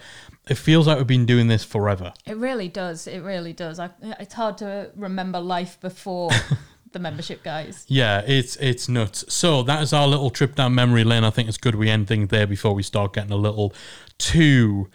it 0.49 0.57
feels 0.57 0.87
like 0.87 0.97
we've 0.97 1.07
been 1.07 1.27
doing 1.27 1.47
this 1.47 1.63
forever. 1.63 2.11
It 2.25 2.35
really 2.37 2.67
does. 2.67 3.07
It 3.07 3.19
really 3.19 3.53
does. 3.53 3.79
I, 3.79 3.91
it's 4.19 4.33
hard 4.33 4.57
to 4.57 4.91
remember 4.95 5.39
life 5.39 5.79
before 5.79 6.31
the 6.91 6.99
membership 6.99 7.43
guys. 7.43 7.85
Yeah, 7.87 8.23
it's 8.25 8.55
it's 8.55 8.89
nuts. 8.89 9.23
So 9.31 9.61
that 9.63 9.83
is 9.83 9.93
our 9.93 10.07
little 10.07 10.31
trip 10.31 10.55
down 10.55 10.73
memory 10.73 11.03
lane. 11.03 11.23
I 11.23 11.29
think 11.29 11.47
it's 11.47 11.57
good 11.57 11.75
we 11.75 11.89
end 11.89 12.07
things 12.07 12.29
there 12.29 12.47
before 12.47 12.73
we 12.73 12.81
start 12.81 13.13
getting 13.13 13.31
a 13.31 13.37
little 13.37 13.73
too 14.17 14.89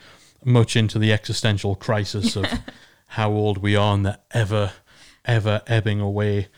much 0.44 0.76
into 0.76 0.98
the 0.98 1.12
existential 1.12 1.76
crisis 1.76 2.36
of 2.36 2.46
how 3.06 3.30
old 3.30 3.58
we 3.58 3.76
are 3.76 3.94
and 3.94 4.04
the 4.04 4.18
ever, 4.32 4.72
ever 5.24 5.62
ebbing 5.68 6.00
away 6.00 6.48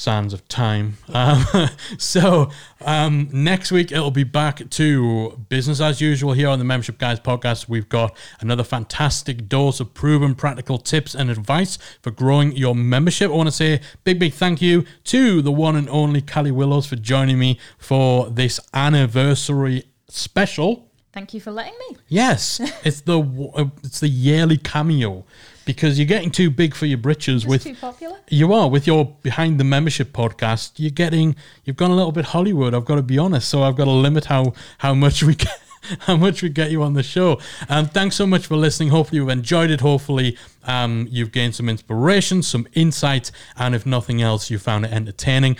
sands 0.00 0.32
of 0.32 0.48
time. 0.48 0.96
Um, 1.10 1.44
so 1.98 2.50
um, 2.80 3.28
next 3.32 3.70
week 3.70 3.92
it'll 3.92 4.10
be 4.10 4.24
back 4.24 4.68
to 4.70 5.38
business 5.50 5.80
as 5.80 6.00
usual 6.00 6.32
here 6.32 6.48
on 6.48 6.58
the 6.58 6.64
Membership 6.64 6.98
Guys 6.98 7.20
podcast. 7.20 7.68
We've 7.68 7.88
got 7.88 8.16
another 8.40 8.64
fantastic 8.64 9.46
dose 9.46 9.78
of 9.78 9.92
proven 9.92 10.34
practical 10.34 10.78
tips 10.78 11.14
and 11.14 11.30
advice 11.30 11.76
for 12.00 12.10
growing 12.10 12.52
your 12.56 12.74
membership. 12.74 13.30
I 13.30 13.34
want 13.34 13.48
to 13.48 13.52
say 13.52 13.80
big, 14.02 14.18
big 14.18 14.32
thank 14.32 14.62
you 14.62 14.86
to 15.04 15.42
the 15.42 15.52
one 15.52 15.76
and 15.76 15.88
only 15.90 16.22
Callie 16.22 16.50
Willows 16.50 16.86
for 16.86 16.96
joining 16.96 17.38
me 17.38 17.58
for 17.78 18.30
this 18.30 18.58
anniversary 18.72 19.84
special. 20.08 20.90
Thank 21.12 21.34
you 21.34 21.40
for 21.40 21.50
letting 21.50 21.74
me. 21.90 21.98
Yes, 22.08 22.60
it's 22.84 23.00
the 23.00 23.20
uh, 23.20 23.64
it's 23.82 24.00
the 24.00 24.08
yearly 24.08 24.56
cameo 24.56 25.24
because 25.64 25.98
you're 25.98 26.06
getting 26.06 26.30
too 26.30 26.50
big 26.50 26.74
for 26.74 26.86
your 26.86 26.98
britches 26.98 27.42
Just 27.42 27.50
with 27.50 27.62
too 27.64 27.74
popular. 27.74 28.16
you 28.28 28.52
are 28.52 28.68
with 28.68 28.86
your 28.86 29.16
behind 29.22 29.58
the 29.60 29.64
membership 29.64 30.12
podcast. 30.12 30.72
You're 30.76 30.90
getting 30.90 31.36
you've 31.64 31.76
gone 31.76 31.90
a 31.90 31.96
little 31.96 32.12
bit 32.12 32.26
Hollywood. 32.26 32.74
I've 32.74 32.84
got 32.84 32.96
to 32.96 33.02
be 33.02 33.18
honest, 33.18 33.48
so 33.48 33.62
I've 33.62 33.76
got 33.76 33.84
to 33.84 33.90
limit 33.90 34.26
how 34.26 34.52
how 34.78 34.94
much 34.94 35.22
we 35.22 35.34
get. 35.34 35.52
How 36.00 36.14
much 36.14 36.42
we 36.42 36.50
get 36.50 36.70
you 36.70 36.82
on 36.82 36.92
the 36.92 37.02
show. 37.02 37.40
Um, 37.70 37.86
thanks 37.86 38.14
so 38.14 38.26
much 38.26 38.46
for 38.46 38.54
listening. 38.54 38.90
Hopefully, 38.90 39.16
you've 39.16 39.30
enjoyed 39.30 39.70
it. 39.70 39.80
Hopefully, 39.80 40.36
um, 40.64 41.08
you've 41.10 41.32
gained 41.32 41.54
some 41.54 41.70
inspiration, 41.70 42.42
some 42.42 42.68
insight, 42.74 43.32
and 43.56 43.74
if 43.74 43.86
nothing 43.86 44.20
else, 44.20 44.50
you 44.50 44.58
found 44.58 44.84
it 44.84 44.92
entertaining. 44.92 45.56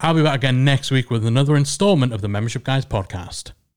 I'll 0.00 0.14
be 0.14 0.22
back 0.22 0.36
again 0.36 0.64
next 0.64 0.90
week 0.90 1.10
with 1.10 1.24
another 1.26 1.54
installment 1.54 2.14
of 2.14 2.22
the 2.22 2.28
Membership 2.28 2.64
Guys 2.64 2.86
podcast. 2.86 3.52